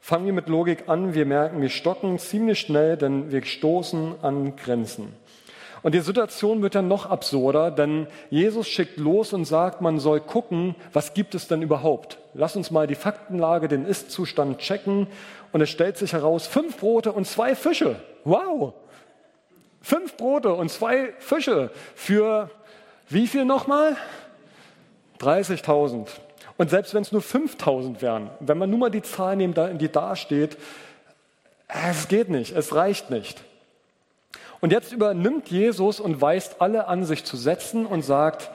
Fangen 0.02 0.26
wir 0.26 0.34
mit 0.34 0.48
Logik 0.48 0.88
an, 0.88 1.14
wir 1.14 1.26
merken, 1.26 1.62
wir 1.62 1.70
stocken 1.70 2.20
ziemlich 2.20 2.60
schnell, 2.60 2.96
denn 2.96 3.32
wir 3.32 3.44
stoßen 3.44 4.16
an 4.22 4.56
Grenzen. 4.56 5.14
Und 5.82 5.96
die 5.96 6.00
Situation 6.00 6.62
wird 6.62 6.76
dann 6.76 6.88
noch 6.88 7.06
absurder, 7.06 7.72
denn 7.72 8.08
Jesus 8.30 8.68
schickt 8.68 8.98
los 8.98 9.34
und 9.34 9.46
sagt, 9.46 9.82
man 9.82 10.00
soll 10.00 10.20
gucken, 10.20 10.76
was 10.94 11.14
gibt 11.14 11.36
es 11.36 11.48
denn 11.48 11.62
überhaupt? 11.62 12.18
Lass 12.34 12.56
uns 12.56 12.72
mal 12.72 12.88
die 12.88 12.96
Faktenlage, 12.96 13.68
den 13.68 13.86
Ist-Zustand 13.86 14.60
checken. 14.60 15.08
Und 15.52 15.62
es 15.62 15.70
stellt 15.70 15.98
sich 15.98 16.14
heraus, 16.14 16.48
fünf 16.48 16.78
Brote 16.78 17.12
und 17.12 17.26
zwei 17.26 17.56
Fische. 17.56 17.96
Wow! 18.24 18.74
Fünf 19.82 20.18
Brote 20.18 20.54
und 20.54 20.70
zwei 20.70 21.14
Fische 21.20 21.72
für 21.96 22.50
wie 23.08 23.28
viel 23.28 23.46
nochmal? 23.46 23.96
30.000. 25.20 26.08
Und 26.58 26.70
selbst 26.70 26.94
wenn 26.94 27.02
es 27.02 27.12
nur 27.12 27.22
5.000 27.22 28.02
wären, 28.02 28.30
wenn 28.40 28.58
man 28.58 28.70
nur 28.70 28.80
mal 28.80 28.92
die 28.92 29.02
Zahl 29.02 29.36
nimmt, 29.36 29.58
die 29.80 29.90
da 29.90 30.16
steht, 30.16 30.58
es 31.68 32.08
geht 32.08 32.30
nicht, 32.30 32.56
es 32.56 32.76
reicht 32.76 33.10
nicht. 33.10 33.44
Und 34.62 34.72
jetzt 34.72 34.92
übernimmt 34.92 35.50
Jesus 35.50 36.00
und 36.00 36.22
weist 36.22 36.62
alle 36.62 36.88
an, 36.88 37.06
sich 37.06 37.24
zu 37.24 37.38
setzen 37.38 37.86
und 37.86 38.04
sagt, 38.04 38.52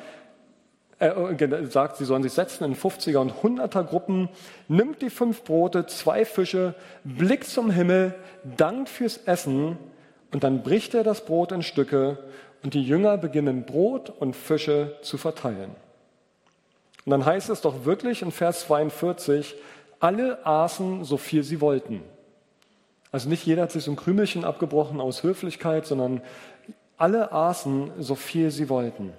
äh, 0.98 1.66
sagt, 1.66 1.96
sie 1.96 2.04
sollen 2.04 2.22
sich 2.22 2.32
setzen 2.32 2.64
in 2.64 2.76
50er 2.76 3.18
und 3.18 3.32
100er 3.42 3.82
Gruppen, 3.84 4.28
nimmt 4.68 5.02
die 5.02 5.10
fünf 5.10 5.42
Brote, 5.42 5.86
zwei 5.86 6.24
Fische, 6.24 6.74
blickt 7.04 7.46
zum 7.46 7.70
Himmel, 7.70 8.14
dankt 8.56 8.88
fürs 8.88 9.18
Essen 9.18 9.78
und 10.32 10.44
dann 10.44 10.62
bricht 10.62 10.94
er 10.94 11.04
das 11.04 11.24
Brot 11.24 11.52
in 11.52 11.62
Stücke 11.62 12.18
und 12.62 12.74
die 12.74 12.82
Jünger 12.82 13.16
beginnen 13.18 13.64
Brot 13.64 14.10
und 14.10 14.36
Fische 14.36 14.96
zu 15.02 15.18
verteilen. 15.18 15.70
Und 17.04 17.10
dann 17.10 17.24
heißt 17.24 17.50
es 17.50 17.60
doch 17.60 17.84
wirklich 17.84 18.22
in 18.22 18.30
Vers 18.30 18.60
42, 18.60 19.54
alle 20.00 20.46
aßen 20.46 21.04
so 21.04 21.16
viel 21.16 21.42
sie 21.42 21.60
wollten. 21.60 22.02
Also 23.14 23.28
nicht 23.28 23.46
jeder 23.46 23.62
hat 23.62 23.70
sich 23.70 23.84
so 23.84 23.92
ein 23.92 23.96
Krümelchen 23.96 24.44
abgebrochen 24.44 25.00
aus 25.00 25.22
Höflichkeit, 25.22 25.86
sondern 25.86 26.20
alle 26.96 27.30
aßen 27.30 27.92
so 28.00 28.16
viel 28.16 28.50
sie 28.50 28.68
wollten. 28.68 29.12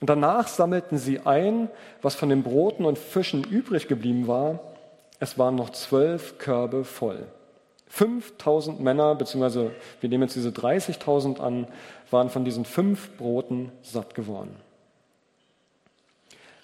Und 0.00 0.08
danach 0.08 0.46
sammelten 0.46 0.96
sie 0.96 1.18
ein, 1.26 1.68
was 2.02 2.14
von 2.14 2.28
den 2.28 2.44
Broten 2.44 2.84
und 2.84 2.98
Fischen 2.98 3.42
übrig 3.42 3.88
geblieben 3.88 4.28
war. 4.28 4.60
Es 5.18 5.38
waren 5.38 5.56
noch 5.56 5.70
zwölf 5.70 6.38
Körbe 6.38 6.84
voll. 6.84 7.26
5000 7.88 8.80
Männer, 8.80 9.16
beziehungsweise 9.16 9.72
wir 10.00 10.08
nehmen 10.08 10.22
jetzt 10.22 10.36
diese 10.36 10.50
30.000 10.50 11.40
an, 11.40 11.66
waren 12.12 12.30
von 12.30 12.44
diesen 12.44 12.64
fünf 12.64 13.16
Broten 13.16 13.72
satt 13.82 14.14
geworden. 14.14 14.54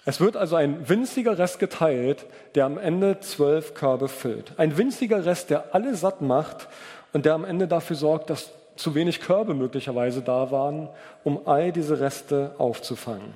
Es 0.09 0.19
wird 0.19 0.35
also 0.35 0.55
ein 0.55 0.89
winziger 0.89 1.37
Rest 1.37 1.59
geteilt, 1.59 2.25
der 2.55 2.65
am 2.65 2.79
Ende 2.79 3.19
zwölf 3.19 3.75
Körbe 3.75 4.07
füllt. 4.07 4.53
Ein 4.57 4.75
winziger 4.75 5.23
Rest, 5.23 5.51
der 5.51 5.75
alle 5.75 5.93
satt 5.93 6.19
macht 6.19 6.67
und 7.13 7.27
der 7.27 7.35
am 7.35 7.45
Ende 7.45 7.67
dafür 7.67 7.95
sorgt, 7.95 8.31
dass 8.31 8.49
zu 8.75 8.95
wenig 8.95 9.21
Körbe 9.21 9.53
möglicherweise 9.53 10.23
da 10.23 10.49
waren, 10.49 10.89
um 11.23 11.47
all 11.47 11.71
diese 11.71 11.99
Reste 11.99 12.55
aufzufangen. 12.57 13.35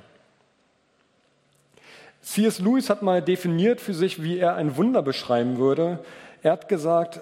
C.S. 2.23 2.57
Lewis 2.57 2.89
hat 2.89 3.03
mal 3.03 3.21
definiert 3.21 3.79
für 3.79 3.93
sich, 3.93 4.23
wie 4.23 4.39
er 4.39 4.55
ein 4.55 4.75
Wunder 4.75 5.03
beschreiben 5.03 5.59
würde. 5.59 5.99
Er 6.41 6.53
hat 6.53 6.69
gesagt, 6.69 7.21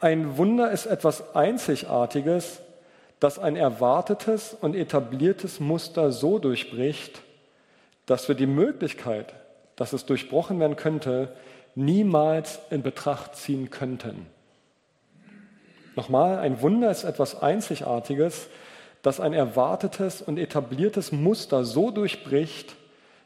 ein 0.00 0.38
Wunder 0.38 0.70
ist 0.70 0.86
etwas 0.86 1.36
Einzigartiges, 1.36 2.62
das 3.18 3.38
ein 3.38 3.56
erwartetes 3.56 4.56
und 4.58 4.74
etabliertes 4.74 5.60
Muster 5.60 6.12
so 6.12 6.38
durchbricht, 6.38 7.20
dass 8.10 8.26
wir 8.26 8.34
die 8.34 8.48
Möglichkeit, 8.48 9.34
dass 9.76 9.92
es 9.92 10.04
durchbrochen 10.04 10.58
werden 10.58 10.74
könnte, 10.74 11.32
niemals 11.76 12.58
in 12.70 12.82
Betracht 12.82 13.36
ziehen 13.36 13.70
könnten. 13.70 14.26
Nochmal, 15.94 16.40
ein 16.40 16.60
Wunder 16.60 16.90
ist 16.90 17.04
etwas 17.04 17.40
Einzigartiges, 17.40 18.48
das 19.02 19.20
ein 19.20 19.32
erwartetes 19.32 20.22
und 20.22 20.38
etabliertes 20.38 21.12
Muster 21.12 21.62
so 21.62 21.92
durchbricht, 21.92 22.74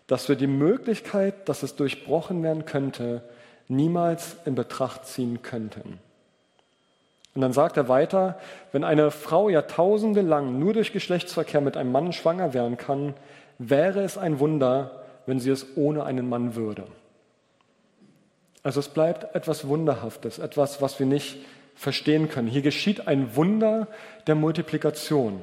dass 0.07 0.29
wir 0.29 0.37
die 0.37 0.47
Möglichkeit, 0.47 1.49
dass 1.49 1.62
es 1.62 1.76
durchbrochen 1.76 2.43
werden 2.43 2.67
könnte, 2.67 3.23
niemals 3.69 4.37
in 4.45 4.55
Betracht 4.55 5.07
ziehen 5.07 5.41
könnten. 5.41 5.99
Und 7.35 7.41
dann 7.41 7.55
sagt 7.55 7.79
er 7.79 7.88
weiter, 7.88 8.38
wenn 8.71 8.85
eine 8.85 9.11
Frau 9.11 9.49
Jahrtausende 9.49 10.21
lang 10.21 10.59
nur 10.59 10.75
durch 10.75 10.93
Geschlechtsverkehr 10.93 11.62
mit 11.62 11.79
einem 11.79 11.91
Mann 11.91 12.12
schwanger 12.12 12.53
werden 12.53 12.76
kann, 12.76 13.14
wäre 13.58 14.02
es 14.02 14.18
ein 14.18 14.38
Wunder, 14.38 15.02
wenn 15.26 15.40
sie 15.40 15.50
es 15.50 15.76
ohne 15.76 16.04
einen 16.04 16.28
Mann 16.28 16.54
würde. 16.54 16.84
Also 18.62 18.80
es 18.80 18.88
bleibt 18.88 19.34
etwas 19.34 19.68
Wunderhaftes, 19.68 20.38
etwas, 20.38 20.80
was 20.80 20.99
wir 20.99 21.06
nicht 21.06 21.38
verstehen 21.75 22.28
können. 22.28 22.49
Hier 22.49 22.62
geschieht 22.62 23.06
ein 23.06 23.37
Wunder 23.37 23.88
der 24.26 24.34
Multiplikation. 24.34 25.40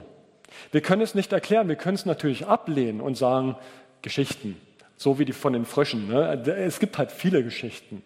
Wir 0.71 0.81
können 0.81 1.01
es 1.01 1.15
nicht 1.15 1.31
erklären, 1.31 1.67
wir 1.67 1.75
können 1.75 1.95
es 1.95 2.05
natürlich 2.05 2.47
ablehnen 2.47 3.01
und 3.01 3.15
sagen, 3.15 3.55
Geschichten, 4.01 4.59
so 4.97 5.19
wie 5.19 5.25
die 5.25 5.33
von 5.33 5.53
den 5.53 5.65
Fröschen. 5.65 6.07
Ne? 6.07 6.43
Es 6.57 6.79
gibt 6.79 6.97
halt 6.97 7.11
viele 7.11 7.43
Geschichten. 7.43 8.03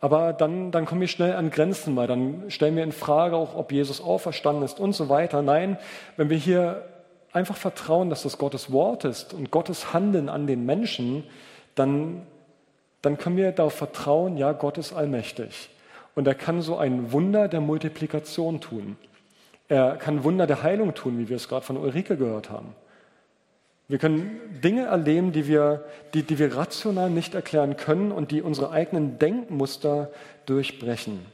Aber 0.00 0.32
dann, 0.32 0.70
dann 0.70 0.86
kommen 0.86 1.00
wir 1.00 1.08
schnell 1.08 1.34
an 1.34 1.50
Grenzen, 1.50 1.96
weil 1.96 2.06
dann 2.06 2.50
stellen 2.50 2.76
wir 2.76 2.84
in 2.84 2.92
Frage 2.92 3.36
auch, 3.36 3.56
ob 3.56 3.72
Jesus 3.72 4.00
auferstanden 4.00 4.64
ist 4.64 4.78
und 4.78 4.92
so 4.92 5.08
weiter. 5.08 5.42
Nein, 5.42 5.76
wenn 6.16 6.30
wir 6.30 6.36
hier 6.36 6.84
einfach 7.32 7.56
vertrauen, 7.56 8.10
dass 8.10 8.22
das 8.22 8.38
Gottes 8.38 8.72
Wort 8.72 9.04
ist 9.04 9.34
und 9.34 9.50
Gottes 9.50 9.92
Handeln 9.92 10.28
an 10.28 10.46
den 10.46 10.64
Menschen, 10.64 11.24
dann, 11.74 12.26
dann 13.02 13.18
können 13.18 13.36
wir 13.36 13.52
darauf 13.52 13.74
vertrauen, 13.74 14.36
ja, 14.36 14.52
Gott 14.52 14.78
ist 14.78 14.92
allmächtig. 14.92 15.70
Und 16.14 16.26
er 16.26 16.34
kann 16.34 16.62
so 16.62 16.76
ein 16.76 17.12
Wunder 17.12 17.48
der 17.48 17.60
Multiplikation 17.60 18.60
tun. 18.60 18.96
Er 19.68 19.96
kann 19.96 20.24
Wunder 20.24 20.46
der 20.46 20.62
Heilung 20.62 20.94
tun, 20.94 21.18
wie 21.18 21.28
wir 21.28 21.36
es 21.36 21.48
gerade 21.48 21.64
von 21.64 21.76
Ulrike 21.76 22.16
gehört 22.16 22.50
haben. 22.50 22.74
Wir 23.86 23.98
können 23.98 24.38
Dinge 24.62 24.86
erleben, 24.86 25.32
die 25.32 25.46
wir, 25.46 25.84
die, 26.12 26.22
die 26.22 26.38
wir 26.38 26.56
rational 26.56 27.08
nicht 27.08 27.34
erklären 27.34 27.76
können 27.76 28.12
und 28.12 28.30
die 28.30 28.42
unsere 28.42 28.70
eigenen 28.70 29.18
Denkmuster 29.18 30.10
durchbrechen. 30.44 31.24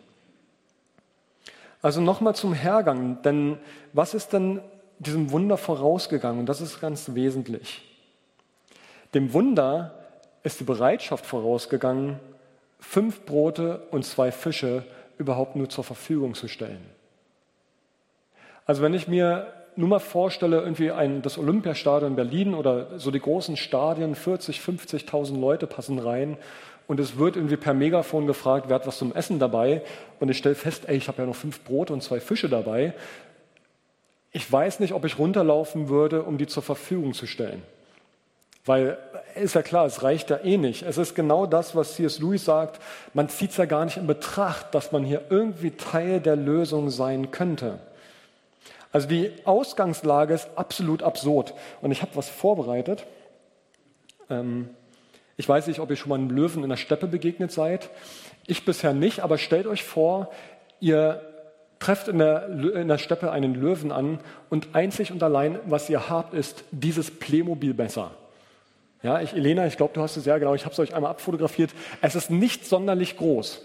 Also 1.83 2.01
nochmal 2.01 2.35
zum 2.35 2.55
Hergang, 2.55 3.23
denn 3.23 3.59
was 3.93 4.15
ist 4.15 4.33
denn 4.33 4.61
diesem 4.99 5.31
Wunder 5.31 5.57
vorausgegangen 5.57 6.41
und 6.41 6.47
das 6.47 6.61
ist 6.61 6.81
ganz 6.81 7.15
wesentlich. 7.15 7.83
Dem 9.15 9.33
Wunder 9.33 9.95
ist 10.43 10.61
die 10.61 10.65
Bereitschaft 10.65 11.25
vorausgegangen, 11.25 12.19
fünf 12.81 13.23
Brote 13.23 13.83
und 13.91 14.05
zwei 14.05 14.31
Fische 14.33 14.85
überhaupt 15.19 15.57
nur 15.57 15.69
zur 15.69 15.85
Verfügung 15.85 16.35
zu 16.35 16.49
stellen. 16.49 16.85
Also 18.67 18.83
wenn 18.83 18.95
ich 18.95 19.09
mir 19.09 19.53
nur 19.77 19.89
mal 19.89 19.99
vorstelle, 19.99 20.61
irgendwie 20.61 20.91
ein, 20.91 21.23
das 21.23 21.39
Olympiastadion 21.39 22.13
in 22.13 22.17
Berlin 22.17 22.55
oder 22.55 22.99
so 22.99 23.11
die 23.11 23.21
großen 23.21 23.57
Stadien, 23.57 24.15
40, 24.15 24.59
50.000 24.61 25.39
Leute 25.39 25.67
passen 25.67 25.99
rein 25.99 26.37
und 26.87 27.01
es 27.01 27.19
wird 27.19 27.37
irgendwie 27.37 27.57
per 27.57 27.75
Megafon 27.75 28.27
gefragt, 28.27 28.67
wer 28.69 28.77
hat 28.77 28.87
was 28.87 28.99
zum 28.99 29.15
Essen 29.15 29.39
dabei 29.39 29.83
und 30.21 30.29
ich 30.29 30.39
stelle 30.39 30.55
fest, 30.55 30.89
ey, 30.89 30.97
ich 30.97 31.09
habe 31.09 31.23
ja 31.23 31.27
noch 31.27 31.35
fünf 31.35 31.63
Brote 31.65 31.93
und 31.93 32.03
zwei 32.03 32.21
Fische 32.21 32.49
dabei, 32.49 32.95
ich 34.35 34.50
weiß 34.50 34.81
nicht, 34.81 34.93
ob 34.93 35.05
ich 35.05 35.19
runterlaufen 35.19 35.88
würde, 35.88 36.25
um 36.25 36.38
die 36.38 36.49
zur 36.49 36.64
Verfügung 36.64 37.14
zu 37.14 37.26
stellen. 37.26 37.62
Weil 38.67 38.99
ist 39.37 39.55
ja 39.55 39.62
klar, 39.62 39.87
es 39.87 40.03
reicht 40.03 40.29
ja 40.29 40.38
eh 40.43 40.57
nicht. 40.57 40.83
Es 40.83 40.99
ist 40.99 41.14
genau 41.14 41.47
das, 41.47 41.76
was 41.76 41.95
C.S. 41.95 42.19
Lewis 42.19 42.45
sagt. 42.45 42.81
Man 43.12 43.29
zieht 43.29 43.53
es 43.53 43.59
ja 43.59 43.64
gar 43.64 43.85
nicht 43.85 43.97
in 43.97 44.09
Betracht, 44.09 44.75
dass 44.75 44.91
man 44.91 45.05
hier 45.05 45.23
irgendwie 45.31 45.71
Teil 45.71 46.21
der 46.21 46.35
Lösung 46.35 46.91
sein 46.91 47.31
könnte. 47.31 47.79
Also 48.91 49.07
die 49.07 49.31
Ausgangslage 49.45 50.35
ist 50.35 50.49
absolut 50.57 51.05
absurd. 51.05 51.55
Und 51.81 51.93
ich 51.93 52.03
habe 52.03 52.17
was 52.17 52.29
vorbereitet. 52.29 53.07
Ähm, 54.29 54.69
ich 55.37 55.49
weiß 55.49 55.69
nicht, 55.69 55.79
ob 55.79 55.91
ihr 55.91 55.97
schon 55.97 56.09
mal 56.09 56.17
einem 56.17 56.31
Löwen 56.31 56.64
in 56.64 56.71
der 56.71 56.76
Steppe 56.76 57.07
begegnet 57.07 57.53
seid. 57.53 57.88
Ich 58.49 58.64
bisher 58.64 58.95
nicht, 58.95 59.21
aber 59.21 59.38
stellt 59.38 59.69
euch 59.69 59.85
vor, 59.85 60.33
ihr 60.81 61.23
trefft 61.85 62.09
in 62.09 62.19
der, 62.19 62.49
in 62.49 62.88
der 62.88 62.97
Steppe 62.97 63.31
einen 63.31 63.55
Löwen 63.55 63.93
an 63.93 64.19
und 64.49 64.69
einzig 64.75 65.12
und 65.12 65.23
allein, 65.23 65.59
was 65.67 65.91
ihr 65.91 66.09
habt, 66.09 66.33
ist 66.33 66.64
dieses 66.71 67.11
Playmobil-Messer. 67.11 68.11
Ja, 69.03 69.21
ich, 69.21 69.35
Elena, 69.35 69.67
ich 69.67 69.76
glaube, 69.76 69.93
du 69.93 70.00
hast 70.00 70.17
es 70.17 70.25
ja 70.25 70.38
genau, 70.38 70.55
ich 70.55 70.64
habe 70.64 70.73
es 70.73 70.79
euch 70.79 70.95
einmal 70.95 71.11
abfotografiert. 71.11 71.71
Es 72.00 72.14
ist 72.14 72.31
nicht 72.31 72.64
sonderlich 72.64 73.19
groß. 73.19 73.61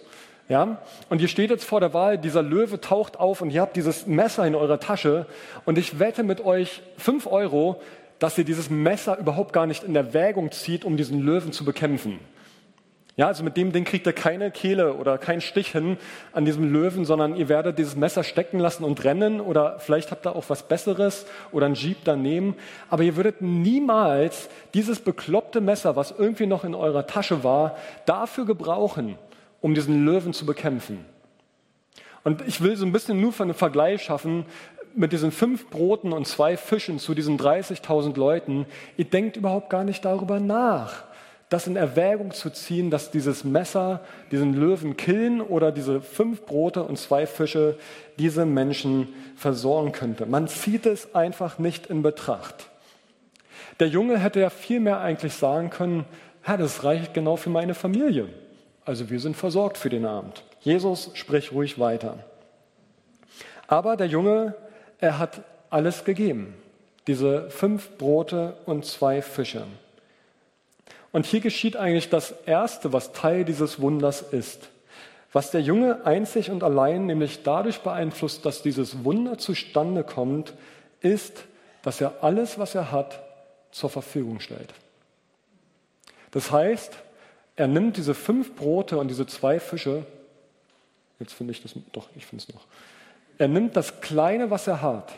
Ja? 0.49 0.81
Und 1.07 1.21
ihr 1.21 1.29
steht 1.29 1.49
jetzt 1.49 1.63
vor 1.63 1.79
der 1.79 1.93
Wahl, 1.93 2.17
dieser 2.17 2.41
Löwe 2.41 2.81
taucht 2.81 3.17
auf 3.17 3.39
und 3.41 3.51
ihr 3.51 3.61
habt 3.61 3.77
dieses 3.77 4.05
Messer 4.05 4.45
in 4.45 4.53
eurer 4.53 4.81
Tasche 4.81 5.25
und 5.63 5.77
ich 5.77 5.99
wette 5.99 6.23
mit 6.23 6.43
euch 6.43 6.81
fünf 6.97 7.25
Euro, 7.25 7.81
dass 8.19 8.37
ihr 8.37 8.43
dieses 8.43 8.69
Messer 8.69 9.17
überhaupt 9.17 9.53
gar 9.53 9.65
nicht 9.65 9.85
in 9.85 9.95
Erwägung 9.95 10.51
zieht, 10.51 10.83
um 10.83 10.97
diesen 10.97 11.21
Löwen 11.21 11.53
zu 11.53 11.63
bekämpfen. 11.63 12.19
Ja, 13.19 13.27
also 13.27 13.43
mit 13.43 13.57
dem 13.57 13.73
Ding 13.73 13.83
kriegt 13.83 14.07
ihr 14.07 14.13
keine 14.13 14.49
Kehle 14.49 14.93
oder 14.93 15.17
keinen 15.17 15.41
Stich 15.41 15.73
hin 15.73 15.97
an 16.31 16.45
diesem 16.45 16.71
Löwen, 16.71 17.03
sondern 17.03 17.35
ihr 17.35 17.49
werdet 17.49 17.77
dieses 17.77 17.97
Messer 17.97 18.23
stecken 18.23 18.59
lassen 18.59 18.85
und 18.85 19.03
rennen 19.03 19.41
oder 19.41 19.77
vielleicht 19.79 20.11
habt 20.11 20.25
ihr 20.25 20.37
auch 20.37 20.45
was 20.47 20.63
Besseres 20.63 21.25
oder 21.51 21.65
ein 21.65 21.73
Jeep 21.73 21.97
daneben. 22.05 22.55
Aber 22.89 23.03
ihr 23.03 23.17
würdet 23.17 23.41
niemals 23.41 24.47
dieses 24.73 25.01
bekloppte 25.01 25.59
Messer, 25.59 25.97
was 25.97 26.15
irgendwie 26.17 26.45
noch 26.45 26.63
in 26.63 26.73
eurer 26.73 27.07
Tasche 27.07 27.43
war, 27.43 27.75
dafür 28.05 28.45
gebrauchen, 28.45 29.17
um 29.59 29.75
diesen 29.75 30.05
Löwen 30.05 30.31
zu 30.31 30.45
bekämpfen. 30.45 31.03
Und 32.23 32.47
ich 32.47 32.61
will 32.61 32.77
so 32.77 32.85
ein 32.85 32.93
bisschen 32.93 33.19
nur 33.19 33.33
für 33.33 33.43
einen 33.43 33.53
Vergleich 33.53 34.01
schaffen 34.01 34.45
mit 34.95 35.11
diesen 35.11 35.33
fünf 35.33 35.69
Broten 35.69 36.13
und 36.13 36.25
zwei 36.25 36.55
Fischen 36.55 36.99
zu 36.99 37.13
diesen 37.13 37.37
30.000 37.37 38.17
Leuten. 38.17 38.65
Ihr 38.95 39.03
denkt 39.03 39.35
überhaupt 39.35 39.69
gar 39.69 39.83
nicht 39.83 40.05
darüber 40.05 40.39
nach 40.39 41.08
das 41.49 41.65
in 41.65 41.75
Erwägung 41.75 42.31
zu 42.31 42.51
ziehen, 42.51 42.91
dass 42.91 43.09
dieses 43.09 43.43
Messer 43.43 44.01
diesen 44.31 44.53
Löwen 44.53 44.97
killen 44.97 45.41
oder 45.41 45.71
diese 45.71 45.99
fünf 45.99 46.45
Brote 46.45 46.83
und 46.83 46.97
zwei 46.97 47.25
Fische 47.25 47.77
diese 48.19 48.45
Menschen 48.45 49.09
versorgen 49.35 49.91
könnte. 49.91 50.27
Man 50.27 50.47
zieht 50.47 50.85
es 50.85 51.15
einfach 51.15 51.57
nicht 51.57 51.87
in 51.87 52.03
Betracht. 52.03 52.69
Der 53.79 53.87
Junge 53.87 54.19
hätte 54.19 54.39
ja 54.39 54.49
vielmehr 54.49 54.99
eigentlich 54.99 55.33
sagen 55.33 55.69
können, 55.71 56.05
Herr, 56.41 56.57
das 56.57 56.83
reicht 56.83 57.13
genau 57.13 57.35
für 57.35 57.49
meine 57.49 57.73
Familie. 57.73 58.29
Also 58.85 59.09
wir 59.09 59.19
sind 59.19 59.35
versorgt 59.35 59.77
für 59.77 59.89
den 59.89 60.05
Abend. 60.05 60.43
Jesus 60.61 61.11
spricht 61.13 61.51
ruhig 61.51 61.79
weiter. 61.79 62.19
Aber 63.67 63.97
der 63.97 64.07
Junge, 64.07 64.55
er 64.99 65.19
hat 65.19 65.41
alles 65.69 66.05
gegeben. 66.05 66.55
Diese 67.07 67.49
fünf 67.49 67.97
Brote 67.97 68.55
und 68.65 68.85
zwei 68.85 69.21
Fische. 69.21 69.63
Und 71.11 71.25
hier 71.25 71.39
geschieht 71.39 71.75
eigentlich 71.75 72.09
das 72.09 72.33
Erste, 72.45 72.93
was 72.93 73.13
Teil 73.13 73.45
dieses 73.45 73.81
Wunders 73.81 74.21
ist. 74.21 74.69
Was 75.31 75.51
der 75.51 75.61
Junge 75.61 76.05
einzig 76.05 76.49
und 76.49 76.63
allein 76.63 77.05
nämlich 77.05 77.43
dadurch 77.43 77.79
beeinflusst, 77.81 78.45
dass 78.45 78.61
dieses 78.61 79.03
Wunder 79.03 79.37
zustande 79.37 80.03
kommt, 80.03 80.53
ist, 81.01 81.45
dass 81.83 82.01
er 82.01 82.23
alles, 82.23 82.57
was 82.57 82.75
er 82.75 82.91
hat, 82.91 83.21
zur 83.71 83.89
Verfügung 83.89 84.39
stellt. 84.39 84.73
Das 86.31 86.51
heißt, 86.51 86.95
er 87.55 87.67
nimmt 87.67 87.97
diese 87.97 88.13
fünf 88.13 88.55
Brote 88.55 88.97
und 88.97 89.07
diese 89.07 89.27
zwei 89.27 89.59
Fische, 89.59 90.05
jetzt 91.19 91.33
finde 91.33 91.51
ich 91.51 91.61
das, 91.61 91.73
doch, 91.91 92.07
ich 92.15 92.25
finde 92.25 92.43
es 92.47 92.53
noch, 92.53 92.65
er 93.37 93.47
nimmt 93.47 93.75
das 93.75 94.01
Kleine, 94.01 94.49
was 94.49 94.67
er 94.67 94.81
hat, 94.81 95.13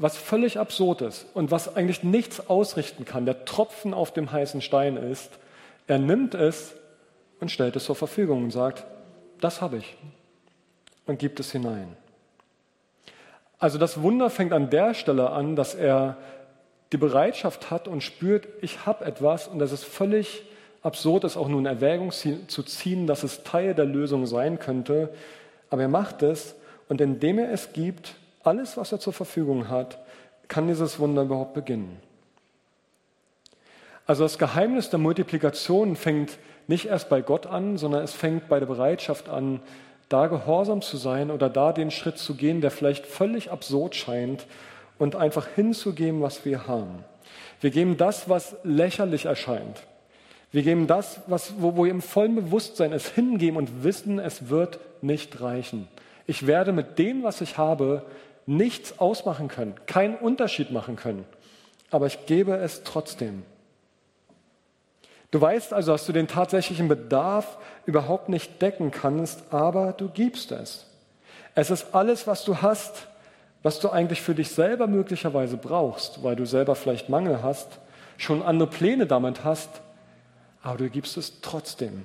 was 0.00 0.16
völlig 0.16 0.58
absurd 0.60 1.02
ist 1.02 1.26
und 1.34 1.50
was 1.50 1.74
eigentlich 1.74 2.04
nichts 2.04 2.48
ausrichten 2.48 3.04
kann, 3.04 3.26
der 3.26 3.44
Tropfen 3.44 3.92
auf 3.92 4.12
dem 4.12 4.30
heißen 4.30 4.62
Stein 4.62 4.96
ist, 4.96 5.30
er 5.88 5.98
nimmt 5.98 6.34
es 6.34 6.74
und 7.40 7.50
stellt 7.50 7.74
es 7.74 7.84
zur 7.84 7.96
Verfügung 7.96 8.44
und 8.44 8.52
sagt, 8.52 8.84
das 9.40 9.60
habe 9.60 9.78
ich 9.78 9.96
und 11.06 11.18
gibt 11.18 11.40
es 11.40 11.50
hinein. 11.50 11.96
Also 13.58 13.76
das 13.76 14.00
Wunder 14.00 14.30
fängt 14.30 14.52
an 14.52 14.70
der 14.70 14.94
Stelle 14.94 15.30
an, 15.30 15.56
dass 15.56 15.74
er 15.74 16.16
die 16.92 16.96
Bereitschaft 16.96 17.72
hat 17.72 17.88
und 17.88 18.02
spürt, 18.02 18.46
ich 18.62 18.86
habe 18.86 19.04
etwas 19.04 19.48
und 19.48 19.60
es 19.60 19.72
ist 19.72 19.84
völlig 19.84 20.44
absurd, 20.80 21.24
es 21.24 21.36
auch 21.36 21.48
nur 21.48 21.58
in 21.58 21.66
Erwägung 21.66 22.12
zu 22.12 22.62
ziehen, 22.62 23.08
dass 23.08 23.24
es 23.24 23.42
Teil 23.42 23.74
der 23.74 23.84
Lösung 23.84 24.26
sein 24.26 24.60
könnte. 24.60 25.12
Aber 25.70 25.82
er 25.82 25.88
macht 25.88 26.22
es 26.22 26.54
und 26.88 27.00
indem 27.00 27.40
er 27.40 27.50
es 27.50 27.72
gibt, 27.72 28.14
alles, 28.48 28.76
was 28.76 28.92
er 28.92 28.98
zur 28.98 29.12
Verfügung 29.12 29.68
hat, 29.68 29.98
kann 30.48 30.66
dieses 30.66 30.98
Wunder 30.98 31.22
überhaupt 31.22 31.54
beginnen. 31.54 32.00
Also 34.06 34.24
das 34.24 34.38
Geheimnis 34.38 34.88
der 34.88 34.98
Multiplikation 34.98 35.94
fängt 35.94 36.38
nicht 36.66 36.86
erst 36.86 37.10
bei 37.10 37.20
Gott 37.20 37.46
an, 37.46 37.76
sondern 37.76 38.02
es 38.02 38.14
fängt 38.14 38.48
bei 38.48 38.58
der 38.58 38.66
Bereitschaft 38.66 39.28
an, 39.28 39.60
da 40.08 40.26
gehorsam 40.26 40.80
zu 40.80 40.96
sein 40.96 41.30
oder 41.30 41.50
da 41.50 41.74
den 41.74 41.90
Schritt 41.90 42.16
zu 42.16 42.34
gehen, 42.34 42.62
der 42.62 42.70
vielleicht 42.70 43.06
völlig 43.06 43.50
absurd 43.50 43.94
scheint 43.94 44.46
und 44.98 45.14
einfach 45.14 45.46
hinzugeben, 45.54 46.22
was 46.22 46.46
wir 46.46 46.66
haben. 46.66 47.04
Wir 47.60 47.70
geben 47.70 47.98
das, 47.98 48.30
was 48.30 48.56
lächerlich 48.64 49.26
erscheint. 49.26 49.82
Wir 50.50 50.62
geben 50.62 50.86
das, 50.86 51.20
was, 51.26 51.60
wo, 51.60 51.76
wo 51.76 51.84
wir 51.84 51.90
im 51.90 52.00
vollen 52.00 52.34
Bewusstsein 52.34 52.94
es 52.94 53.08
hingeben 53.08 53.58
und 53.58 53.84
wissen, 53.84 54.18
es 54.18 54.48
wird 54.48 54.80
nicht 55.02 55.42
reichen. 55.42 55.88
Ich 56.26 56.46
werde 56.46 56.72
mit 56.72 56.98
dem, 56.98 57.22
was 57.22 57.40
ich 57.40 57.58
habe, 57.58 58.02
nichts 58.48 58.98
ausmachen 58.98 59.48
können, 59.48 59.74
keinen 59.86 60.16
Unterschied 60.16 60.70
machen 60.70 60.96
können. 60.96 61.26
Aber 61.90 62.06
ich 62.06 62.24
gebe 62.24 62.56
es 62.56 62.82
trotzdem. 62.82 63.42
Du 65.30 65.38
weißt 65.38 65.74
also, 65.74 65.92
dass 65.92 66.06
du 66.06 66.12
den 66.12 66.28
tatsächlichen 66.28 66.88
Bedarf 66.88 67.58
überhaupt 67.84 68.30
nicht 68.30 68.62
decken 68.62 68.90
kannst, 68.90 69.52
aber 69.52 69.92
du 69.92 70.08
gibst 70.08 70.50
es. 70.50 70.86
Es 71.54 71.70
ist 71.70 71.94
alles, 71.94 72.26
was 72.26 72.44
du 72.44 72.62
hast, 72.62 73.08
was 73.62 73.80
du 73.80 73.90
eigentlich 73.90 74.22
für 74.22 74.34
dich 74.34 74.48
selber 74.48 74.86
möglicherweise 74.86 75.58
brauchst, 75.58 76.22
weil 76.22 76.34
du 76.34 76.46
selber 76.46 76.74
vielleicht 76.74 77.10
Mangel 77.10 77.42
hast, 77.42 77.78
schon 78.16 78.42
andere 78.42 78.70
Pläne 78.70 79.06
damit 79.06 79.44
hast, 79.44 79.68
aber 80.62 80.78
du 80.78 80.88
gibst 80.88 81.18
es 81.18 81.42
trotzdem. 81.42 82.04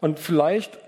Und 0.00 0.20
vielleicht 0.20 0.78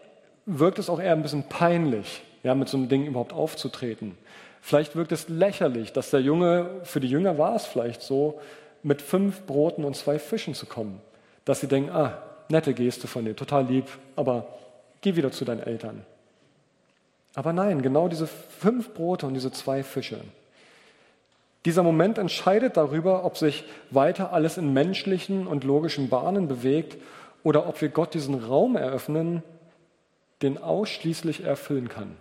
wirkt 0.46 0.78
es 0.78 0.90
auch 0.90 1.00
eher 1.00 1.12
ein 1.12 1.22
bisschen 1.22 1.48
peinlich, 1.48 2.22
ja, 2.42 2.54
mit 2.54 2.68
so 2.68 2.76
einem 2.76 2.88
Ding 2.88 3.06
überhaupt 3.06 3.32
aufzutreten. 3.32 4.16
Vielleicht 4.60 4.96
wirkt 4.96 5.12
es 5.12 5.28
lächerlich, 5.28 5.92
dass 5.92 6.10
der 6.10 6.20
Junge, 6.20 6.70
für 6.84 7.00
die 7.00 7.08
Jünger 7.08 7.38
war 7.38 7.54
es 7.54 7.66
vielleicht 7.66 8.02
so, 8.02 8.40
mit 8.82 9.02
fünf 9.02 9.42
Broten 9.42 9.84
und 9.84 9.96
zwei 9.96 10.18
Fischen 10.18 10.54
zu 10.54 10.66
kommen. 10.66 11.00
Dass 11.44 11.60
sie 11.60 11.68
denken, 11.68 11.90
ah, 11.90 12.18
nette 12.48 12.74
Geste 12.74 13.06
von 13.06 13.24
dir, 13.24 13.36
total 13.36 13.66
lieb, 13.66 13.86
aber 14.16 14.46
geh 15.00 15.16
wieder 15.16 15.32
zu 15.32 15.44
deinen 15.44 15.62
Eltern. 15.62 16.04
Aber 17.34 17.52
nein, 17.52 17.82
genau 17.82 18.08
diese 18.08 18.26
fünf 18.26 18.94
Brote 18.94 19.26
und 19.26 19.34
diese 19.34 19.50
zwei 19.50 19.82
Fische. 19.82 20.20
Dieser 21.64 21.82
Moment 21.82 22.18
entscheidet 22.18 22.76
darüber, 22.76 23.24
ob 23.24 23.38
sich 23.38 23.64
weiter 23.90 24.32
alles 24.32 24.58
in 24.58 24.72
menschlichen 24.72 25.46
und 25.46 25.64
logischen 25.64 26.08
Bahnen 26.10 26.46
bewegt 26.46 26.96
oder 27.42 27.66
ob 27.66 27.80
wir 27.80 27.88
Gott 27.88 28.14
diesen 28.14 28.34
Raum 28.34 28.76
eröffnen, 28.76 29.42
den 30.44 30.62
ausschließlich 30.62 31.42
erfüllen 31.42 31.88
kann. 31.88 32.16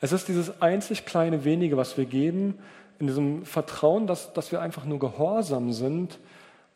Es 0.00 0.12
ist 0.12 0.28
dieses 0.28 0.60
einzig 0.60 1.04
kleine 1.04 1.44
wenige, 1.44 1.76
was 1.76 1.96
wir 1.96 2.04
geben, 2.04 2.58
in 2.98 3.06
diesem 3.06 3.44
Vertrauen, 3.44 4.06
dass, 4.06 4.32
dass 4.32 4.52
wir 4.52 4.60
einfach 4.60 4.84
nur 4.84 4.98
gehorsam 4.98 5.72
sind 5.72 6.18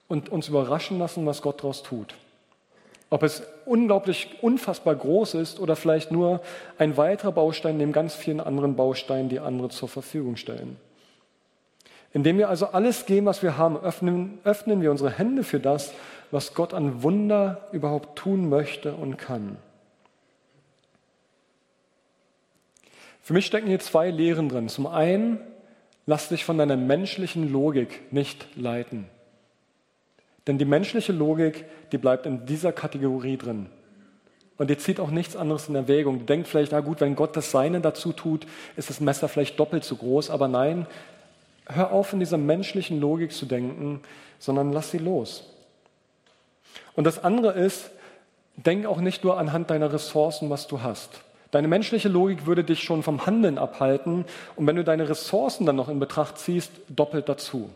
und 0.09 0.29
uns 0.29 0.49
überraschen 0.49 0.99
lassen, 0.99 1.27
was 1.27 1.43
Gott 1.43 1.61
daraus 1.61 1.83
tut. 1.83 2.15
Ob 3.11 3.23
es 3.23 3.43
unglaublich 3.65 4.31
unfassbar 4.43 4.95
groß 4.95 5.35
ist 5.35 5.61
oder 5.61 5.77
vielleicht 5.77 6.11
nur 6.11 6.41
ein 6.79 6.97
weiterer 6.97 7.33
Baustein 7.33 7.77
neben 7.77 7.93
ganz 7.93 8.15
vielen 8.15 8.41
anderen 8.41 8.75
Bausteinen, 8.75 9.29
die 9.29 9.39
andere 9.39 9.69
zur 9.69 9.89
Verfügung 9.89 10.37
stellen. 10.37 10.77
Indem 12.13 12.39
wir 12.39 12.49
also 12.49 12.67
alles 12.67 13.07
geben, 13.07 13.27
was 13.27 13.43
wir 13.43 13.57
haben, 13.57 13.77
öffnen, 13.77 14.39
öffnen 14.43 14.81
wir 14.81 14.91
unsere 14.91 15.11
Hände 15.11 15.45
für 15.45 15.61
das, 15.61 15.93
was 16.31 16.55
Gott 16.55 16.75
an 16.75 17.03
Wunder 17.03 17.69
überhaupt 17.73 18.17
tun 18.19 18.49
möchte 18.49 18.95
und 18.95 19.17
kann. 19.17 19.59
Für 23.27 23.33
mich 23.33 23.47
stecken 23.47 23.67
hier 23.67 23.81
zwei 23.81 24.13
Lehren 24.13 24.49
drin. 24.49 24.69
Zum 24.69 24.87
einen, 24.87 25.41
lass 26.07 26.29
dich 26.29 26.45
von 26.45 26.59
deiner 26.59 26.77
menschlichen 26.77 27.51
Logik 27.51 28.13
nicht 28.13 28.47
leiten. 28.57 29.09
Denn 30.47 30.59
die 30.59 30.65
menschliche 30.65 31.11
Logik, 31.11 31.65
die 31.91 31.99
bleibt 31.99 32.27
in 32.27 32.47
dieser 32.47 32.71
Kategorie 32.71 33.37
drin. 33.37 33.67
Und 34.59 34.71
ihr 34.71 34.79
zieht 34.79 35.01
auch 35.01 35.11
nichts 35.11 35.35
anderes 35.35 35.69
in 35.69 35.75
Erwägung. 35.75 36.21
Du 36.21 36.25
denkt 36.25 36.47
vielleicht, 36.47 36.71
na 36.71 36.79
gut, 36.79 37.01
wenn 37.01 37.17
Gott 37.17 37.37
das 37.37 37.51
Seine 37.51 37.81
dazu 37.81 38.13
tut, 38.13 38.47
ist 38.77 38.91
das 38.91 39.01
Messer 39.01 39.27
vielleicht 39.27 39.59
doppelt 39.59 39.83
so 39.83 39.97
groß. 39.97 40.31
Aber 40.31 40.47
nein, 40.47 40.87
hör 41.67 41.91
auf, 41.91 42.13
in 42.13 42.21
dieser 42.21 42.39
menschlichen 42.39 43.01
Logik 43.01 43.33
zu 43.33 43.47
denken, 43.47 44.03
sondern 44.39 44.73
lass 44.73 44.93
sie 44.93 44.99
los. 44.99 45.51
Und 46.95 47.03
das 47.03 47.25
andere 47.25 47.55
ist, 47.55 47.91
denk 48.55 48.87
auch 48.87 49.01
nicht 49.01 49.25
nur 49.25 49.37
anhand 49.37 49.71
deiner 49.71 49.93
Ressourcen, 49.93 50.49
was 50.49 50.69
du 50.69 50.81
hast. 50.81 51.23
Deine 51.57 51.69
menschliche 51.69 52.11
Logik 52.11 52.45
würde 52.45 52.65
dich 52.65 52.83
schon 52.83 53.03
vom 53.03 53.25
Handeln 53.25 53.57
abhalten 53.57 54.27
und 54.57 54.67
wenn 54.67 54.77
du 54.77 54.85
deine 54.85 55.09
Ressourcen 55.09 55.65
dann 55.65 55.77
noch 55.77 55.89
in 55.89 55.99
Betracht 55.99 56.37
ziehst, 56.37 56.71
doppelt 56.91 57.31
dazu. 57.31 57.71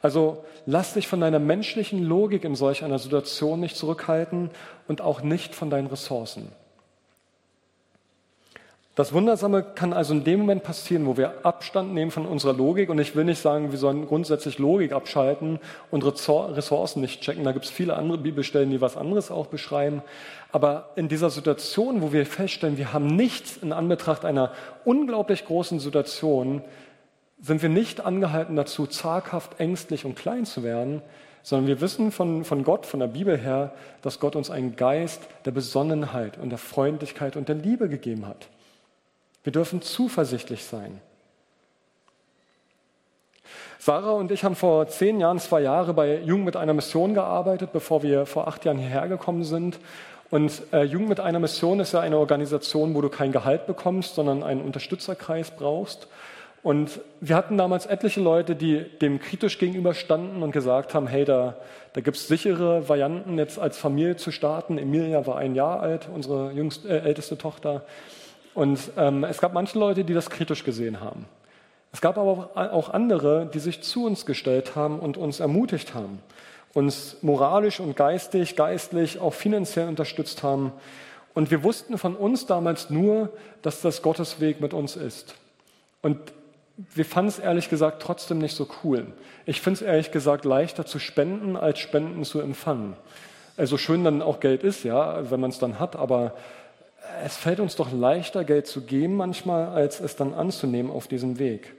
Also 0.00 0.42
lass 0.64 0.94
dich 0.94 1.06
von 1.06 1.20
deiner 1.20 1.38
menschlichen 1.38 2.02
Logik 2.02 2.44
in 2.44 2.54
solch 2.54 2.82
einer 2.82 2.98
Situation 2.98 3.60
nicht 3.60 3.76
zurückhalten 3.76 4.48
und 4.88 5.02
auch 5.02 5.20
nicht 5.20 5.54
von 5.54 5.68
deinen 5.68 5.88
Ressourcen. 5.88 6.48
Das 8.96 9.12
Wundersame 9.12 9.62
kann 9.62 9.92
also 9.92 10.14
in 10.14 10.24
dem 10.24 10.40
Moment 10.40 10.62
passieren, 10.62 11.04
wo 11.04 11.18
wir 11.18 11.44
Abstand 11.44 11.92
nehmen 11.92 12.10
von 12.10 12.24
unserer 12.24 12.54
Logik. 12.54 12.88
Und 12.88 12.98
ich 12.98 13.14
will 13.14 13.24
nicht 13.24 13.42
sagen, 13.42 13.70
wir 13.70 13.78
sollen 13.78 14.06
grundsätzlich 14.06 14.58
Logik 14.58 14.92
abschalten 14.92 15.58
und 15.90 16.02
Ressourcen 16.02 17.02
nicht 17.02 17.20
checken. 17.20 17.44
Da 17.44 17.52
gibt 17.52 17.66
es 17.66 17.70
viele 17.70 17.94
andere 17.94 18.16
Bibelstellen, 18.16 18.70
die 18.70 18.80
was 18.80 18.96
anderes 18.96 19.30
auch 19.30 19.48
beschreiben. 19.48 20.00
Aber 20.50 20.92
in 20.96 21.08
dieser 21.08 21.28
Situation, 21.28 22.00
wo 22.00 22.14
wir 22.14 22.24
feststellen, 22.24 22.78
wir 22.78 22.94
haben 22.94 23.08
nichts 23.08 23.58
in 23.58 23.74
Anbetracht 23.74 24.24
einer 24.24 24.52
unglaublich 24.86 25.44
großen 25.44 25.78
Situation, 25.78 26.62
sind 27.38 27.60
wir 27.60 27.68
nicht 27.68 28.00
angehalten 28.00 28.56
dazu, 28.56 28.86
zaghaft, 28.86 29.60
ängstlich 29.60 30.06
und 30.06 30.16
klein 30.16 30.46
zu 30.46 30.62
werden, 30.62 31.02
sondern 31.42 31.66
wir 31.66 31.82
wissen 31.82 32.12
von, 32.12 32.44
von 32.44 32.64
Gott, 32.64 32.86
von 32.86 33.00
der 33.00 33.08
Bibel 33.08 33.36
her, 33.36 33.74
dass 34.00 34.20
Gott 34.20 34.36
uns 34.36 34.48
einen 34.48 34.74
Geist 34.74 35.20
der 35.44 35.50
Besonnenheit 35.50 36.38
und 36.38 36.48
der 36.48 36.58
Freundlichkeit 36.58 37.36
und 37.36 37.50
der 37.50 37.56
Liebe 37.56 37.90
gegeben 37.90 38.26
hat. 38.26 38.48
Wir 39.46 39.52
dürfen 39.52 39.80
zuversichtlich 39.80 40.64
sein. 40.64 41.00
Sarah 43.78 44.10
und 44.10 44.32
ich 44.32 44.42
haben 44.42 44.56
vor 44.56 44.88
zehn 44.88 45.20
Jahren, 45.20 45.38
zwei 45.38 45.60
Jahre 45.60 45.94
bei 45.94 46.18
Jugend 46.18 46.46
mit 46.46 46.56
einer 46.56 46.74
Mission 46.74 47.14
gearbeitet, 47.14 47.72
bevor 47.72 48.02
wir 48.02 48.26
vor 48.26 48.48
acht 48.48 48.64
Jahren 48.64 48.78
hierher 48.78 49.06
gekommen 49.06 49.44
sind. 49.44 49.78
Und 50.30 50.62
äh, 50.72 50.82
Jugend 50.82 51.10
mit 51.10 51.20
einer 51.20 51.38
Mission 51.38 51.78
ist 51.78 51.92
ja 51.92 52.00
eine 52.00 52.18
Organisation, 52.18 52.96
wo 52.96 53.00
du 53.00 53.08
kein 53.08 53.30
Gehalt 53.30 53.68
bekommst, 53.68 54.16
sondern 54.16 54.42
einen 54.42 54.62
Unterstützerkreis 54.62 55.52
brauchst. 55.52 56.08
Und 56.64 56.98
wir 57.20 57.36
hatten 57.36 57.56
damals 57.56 57.86
etliche 57.86 58.20
Leute, 58.20 58.56
die 58.56 58.82
dem 59.00 59.20
kritisch 59.20 59.58
gegenüberstanden 59.60 60.42
und 60.42 60.50
gesagt 60.50 60.92
haben, 60.92 61.06
hey, 61.06 61.24
da, 61.24 61.54
da 61.92 62.00
gibt 62.00 62.16
es 62.16 62.26
sichere 62.26 62.88
Varianten, 62.88 63.38
jetzt 63.38 63.60
als 63.60 63.78
Familie 63.78 64.16
zu 64.16 64.32
starten. 64.32 64.76
Emilia 64.76 65.24
war 65.24 65.36
ein 65.36 65.54
Jahr 65.54 65.78
alt, 65.78 66.08
unsere 66.12 66.50
jüngste, 66.50 66.88
äh, 66.88 67.06
älteste 67.06 67.38
Tochter. 67.38 67.84
Und 68.56 68.80
ähm, 68.96 69.22
es 69.24 69.38
gab 69.38 69.52
manche 69.52 69.78
Leute, 69.78 70.02
die 70.02 70.14
das 70.14 70.30
kritisch 70.30 70.64
gesehen 70.64 71.02
haben. 71.02 71.26
Es 71.92 72.00
gab 72.00 72.16
aber 72.16 72.50
auch 72.72 72.88
andere, 72.88 73.50
die 73.52 73.58
sich 73.58 73.82
zu 73.82 74.06
uns 74.06 74.24
gestellt 74.24 74.74
haben 74.74 74.98
und 74.98 75.18
uns 75.18 75.40
ermutigt 75.40 75.94
haben, 75.94 76.20
uns 76.72 77.18
moralisch 77.20 77.80
und 77.80 77.96
geistig, 77.96 78.56
geistlich, 78.56 79.18
auch 79.18 79.34
finanziell 79.34 79.88
unterstützt 79.88 80.42
haben. 80.42 80.72
Und 81.34 81.50
wir 81.50 81.62
wussten 81.62 81.98
von 81.98 82.16
uns 82.16 82.46
damals 82.46 82.88
nur, 82.88 83.28
dass 83.60 83.82
das 83.82 84.00
Gottes 84.00 84.40
Weg 84.40 84.62
mit 84.62 84.72
uns 84.72 84.96
ist. 84.96 85.34
Und 86.00 86.18
wir 86.94 87.04
fanden 87.04 87.28
es 87.28 87.38
ehrlich 87.38 87.68
gesagt 87.68 88.00
trotzdem 88.00 88.38
nicht 88.38 88.56
so 88.56 88.66
cool. 88.82 89.06
Ich 89.44 89.60
finde 89.60 89.80
es 89.80 89.82
ehrlich 89.82 90.12
gesagt 90.12 90.46
leichter 90.46 90.86
zu 90.86 90.98
spenden, 90.98 91.56
als 91.56 91.78
Spenden 91.78 92.24
zu 92.24 92.40
empfangen. 92.40 92.96
Also 93.58 93.76
schön 93.76 94.02
dann 94.02 94.22
auch 94.22 94.40
Geld 94.40 94.62
ist, 94.62 94.82
ja, 94.82 95.30
wenn 95.30 95.40
man 95.40 95.50
es 95.50 95.58
dann 95.58 95.78
hat, 95.78 95.94
aber 95.94 96.32
es 97.24 97.36
fällt 97.36 97.60
uns 97.60 97.76
doch 97.76 97.92
leichter, 97.92 98.44
Geld 98.44 98.66
zu 98.66 98.82
geben 98.82 99.16
manchmal, 99.16 99.68
als 99.68 100.00
es 100.00 100.16
dann 100.16 100.34
anzunehmen 100.34 100.90
auf 100.90 101.08
diesem 101.08 101.38
Weg. 101.38 101.74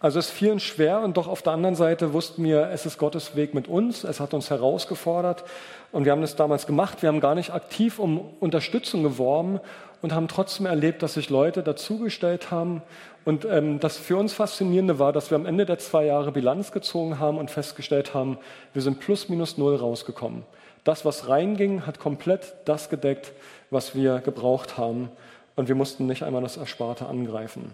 Also 0.00 0.18
es 0.18 0.30
fiel 0.30 0.50
uns 0.50 0.64
schwer 0.64 1.00
und 1.00 1.16
doch 1.16 1.28
auf 1.28 1.42
der 1.42 1.52
anderen 1.52 1.76
Seite 1.76 2.12
wussten 2.12 2.42
wir, 2.42 2.70
es 2.70 2.86
ist 2.86 2.98
Gottes 2.98 3.36
Weg 3.36 3.54
mit 3.54 3.68
uns, 3.68 4.02
es 4.02 4.18
hat 4.18 4.34
uns 4.34 4.50
herausgefordert 4.50 5.44
und 5.92 6.04
wir 6.04 6.10
haben 6.10 6.22
das 6.22 6.34
damals 6.34 6.66
gemacht. 6.66 7.02
Wir 7.02 7.08
haben 7.08 7.20
gar 7.20 7.36
nicht 7.36 7.52
aktiv 7.52 8.00
um 8.00 8.18
Unterstützung 8.40 9.04
geworben 9.04 9.60
und 10.02 10.12
haben 10.12 10.26
trotzdem 10.26 10.66
erlebt, 10.66 11.04
dass 11.04 11.14
sich 11.14 11.30
Leute 11.30 11.62
dazugestellt 11.62 12.50
haben. 12.50 12.82
Und 13.24 13.44
ähm, 13.44 13.78
das 13.78 13.96
für 13.96 14.16
uns 14.16 14.32
Faszinierende 14.32 14.98
war, 14.98 15.12
dass 15.12 15.30
wir 15.30 15.36
am 15.36 15.46
Ende 15.46 15.66
der 15.66 15.78
zwei 15.78 16.04
Jahre 16.04 16.32
Bilanz 16.32 16.72
gezogen 16.72 17.20
haben 17.20 17.38
und 17.38 17.52
festgestellt 17.52 18.12
haben, 18.12 18.38
wir 18.72 18.82
sind 18.82 18.98
plus 18.98 19.28
minus 19.28 19.56
null 19.56 19.76
rausgekommen. 19.76 20.42
Das, 20.84 21.04
was 21.04 21.28
reinging, 21.28 21.86
hat 21.86 21.98
komplett 21.98 22.54
das 22.64 22.88
gedeckt, 22.90 23.32
was 23.70 23.94
wir 23.94 24.18
gebraucht 24.18 24.76
haben. 24.76 25.10
Und 25.54 25.68
wir 25.68 25.74
mussten 25.74 26.06
nicht 26.06 26.22
einmal 26.22 26.42
das 26.42 26.56
Ersparte 26.56 27.06
angreifen. 27.06 27.72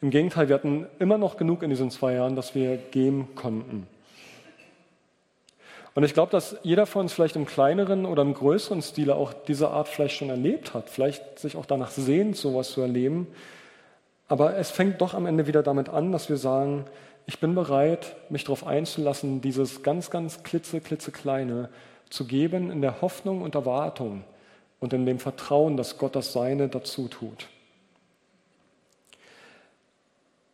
Im 0.00 0.10
Gegenteil, 0.10 0.48
wir 0.48 0.54
hatten 0.54 0.86
immer 0.98 1.18
noch 1.18 1.36
genug 1.36 1.62
in 1.62 1.70
diesen 1.70 1.90
zwei 1.90 2.14
Jahren, 2.14 2.36
dass 2.36 2.54
wir 2.54 2.76
geben 2.76 3.28
konnten. 3.34 3.86
Und 5.94 6.04
ich 6.04 6.12
glaube, 6.12 6.30
dass 6.30 6.56
jeder 6.62 6.84
von 6.84 7.02
uns 7.02 7.14
vielleicht 7.14 7.36
im 7.36 7.46
kleineren 7.46 8.04
oder 8.04 8.20
im 8.20 8.34
größeren 8.34 8.82
Stile 8.82 9.14
auch 9.14 9.32
diese 9.32 9.70
Art 9.70 9.88
vielleicht 9.88 10.16
schon 10.16 10.28
erlebt 10.28 10.74
hat, 10.74 10.90
vielleicht 10.90 11.38
sich 11.38 11.56
auch 11.56 11.64
danach 11.64 11.90
sehnt, 11.90 12.36
sowas 12.36 12.70
zu 12.72 12.82
erleben. 12.82 13.26
Aber 14.28 14.56
es 14.58 14.70
fängt 14.70 15.00
doch 15.00 15.14
am 15.14 15.24
Ende 15.24 15.46
wieder 15.46 15.62
damit 15.62 15.88
an, 15.88 16.12
dass 16.12 16.28
wir 16.28 16.36
sagen, 16.36 16.84
ich 17.24 17.40
bin 17.40 17.54
bereit, 17.54 18.14
mich 18.28 18.44
darauf 18.44 18.66
einzulassen, 18.66 19.40
dieses 19.40 19.82
ganz, 19.82 20.10
ganz 20.10 20.42
klitze, 20.42 20.82
klitzekleine 20.82 21.70
zu 22.10 22.26
geben 22.26 22.70
in 22.70 22.80
der 22.80 23.00
Hoffnung 23.00 23.42
und 23.42 23.54
Erwartung 23.54 24.24
und 24.80 24.92
in 24.92 25.06
dem 25.06 25.18
Vertrauen, 25.18 25.76
dass 25.76 25.98
Gott 25.98 26.16
das 26.16 26.32
Seine 26.32 26.68
dazu 26.68 27.08
tut. 27.08 27.48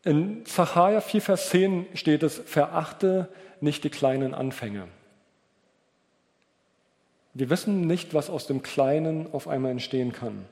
In 0.05 0.45
Zachariah 0.47 1.01
4, 1.01 1.23
Vers 1.23 1.51
10 1.51 1.87
steht 1.95 2.23
es, 2.23 2.38
verachte 2.38 3.29
nicht 3.61 3.85
die 3.85 3.91
kleinen 3.91 4.35
Anfänge. 4.35 4.88
Wir 7.35 7.49
wissen 7.51 7.87
nicht, 7.87 8.12
was 8.12 8.29
aus 8.29 8.47
dem 8.47 8.62
Kleinen 8.62 9.33
auf 9.33 9.49
einmal 9.49 9.71
entstehen 9.71 10.12
kann. 10.12 10.45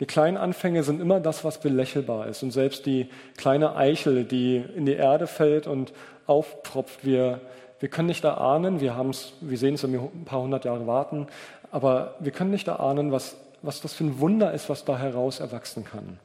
Die 0.00 0.06
kleinen 0.06 0.36
Anfänge 0.36 0.84
sind 0.84 1.00
immer 1.00 1.18
das, 1.18 1.44
was 1.44 1.60
belächelbar 1.60 2.28
ist. 2.28 2.42
Und 2.44 2.52
selbst 2.52 2.86
die 2.86 3.08
kleine 3.36 3.74
Eichel, 3.74 4.24
die 4.24 4.64
in 4.76 4.86
die 4.86 4.94
Erde 4.94 5.26
fällt 5.26 5.66
und 5.66 5.92
auftropft, 6.26 7.04
wir, 7.04 7.40
wir 7.80 7.88
können 7.88 8.08
nicht 8.08 8.24
erahnen, 8.24 8.80
wir, 8.80 8.96
wir 9.40 9.58
sehen 9.58 9.74
es, 9.74 9.82
wenn 9.82 9.92
wir 9.92 10.00
ein 10.00 10.24
paar 10.24 10.42
hundert 10.42 10.64
Jahre 10.64 10.86
warten, 10.86 11.26
aber 11.70 12.16
wir 12.20 12.32
können 12.32 12.50
nicht 12.50 12.68
erahnen, 12.68 13.12
was, 13.12 13.36
was 13.62 13.80
das 13.80 13.94
für 13.94 14.04
ein 14.04 14.20
Wunder 14.20 14.52
ist, 14.52 14.68
was 14.68 14.84
da 14.84 14.98
heraus 14.98 15.40
erwachsen 15.40 15.84
kann. 15.84 16.18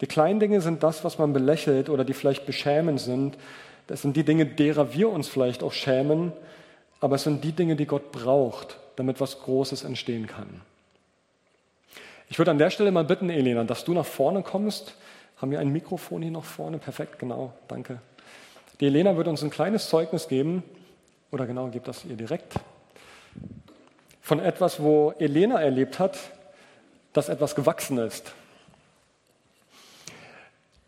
Die 0.00 0.06
kleinen 0.06 0.40
Dinge 0.40 0.60
sind 0.60 0.82
das, 0.82 1.04
was 1.04 1.18
man 1.18 1.32
belächelt 1.32 1.88
oder 1.88 2.04
die 2.04 2.14
vielleicht 2.14 2.46
beschämend 2.46 3.00
sind. 3.00 3.36
Das 3.86 4.02
sind 4.02 4.16
die 4.16 4.24
Dinge, 4.24 4.46
derer 4.46 4.94
wir 4.94 5.10
uns 5.10 5.28
vielleicht 5.28 5.62
auch 5.62 5.72
schämen, 5.72 6.32
aber 7.00 7.16
es 7.16 7.24
sind 7.24 7.44
die 7.44 7.52
Dinge, 7.52 7.76
die 7.76 7.86
Gott 7.86 8.12
braucht, 8.12 8.78
damit 8.96 9.20
was 9.20 9.40
Großes 9.40 9.84
entstehen 9.84 10.26
kann. 10.26 10.62
Ich 12.28 12.38
würde 12.38 12.52
an 12.52 12.58
der 12.58 12.70
Stelle 12.70 12.92
mal 12.92 13.04
bitten, 13.04 13.28
Elena, 13.28 13.64
dass 13.64 13.84
du 13.84 13.92
nach 13.92 14.06
vorne 14.06 14.42
kommst. 14.42 14.94
Haben 15.38 15.50
wir 15.50 15.58
ein 15.58 15.72
Mikrofon 15.72 16.22
hier 16.22 16.30
noch 16.30 16.44
vorne? 16.44 16.78
Perfekt, 16.78 17.18
genau, 17.18 17.52
danke. 17.66 18.00
Die 18.80 18.86
Elena 18.86 19.16
wird 19.16 19.28
uns 19.28 19.42
ein 19.42 19.50
kleines 19.50 19.88
Zeugnis 19.90 20.26
geben, 20.26 20.62
oder 21.30 21.46
genau, 21.46 21.68
gebt 21.68 21.86
das 21.86 22.04
ihr 22.06 22.16
direkt, 22.16 22.54
von 24.22 24.40
etwas, 24.40 24.82
wo 24.82 25.12
Elena 25.18 25.60
erlebt 25.60 25.98
hat, 25.98 26.18
dass 27.12 27.28
etwas 27.28 27.54
gewachsen 27.54 27.98
ist. 27.98 28.32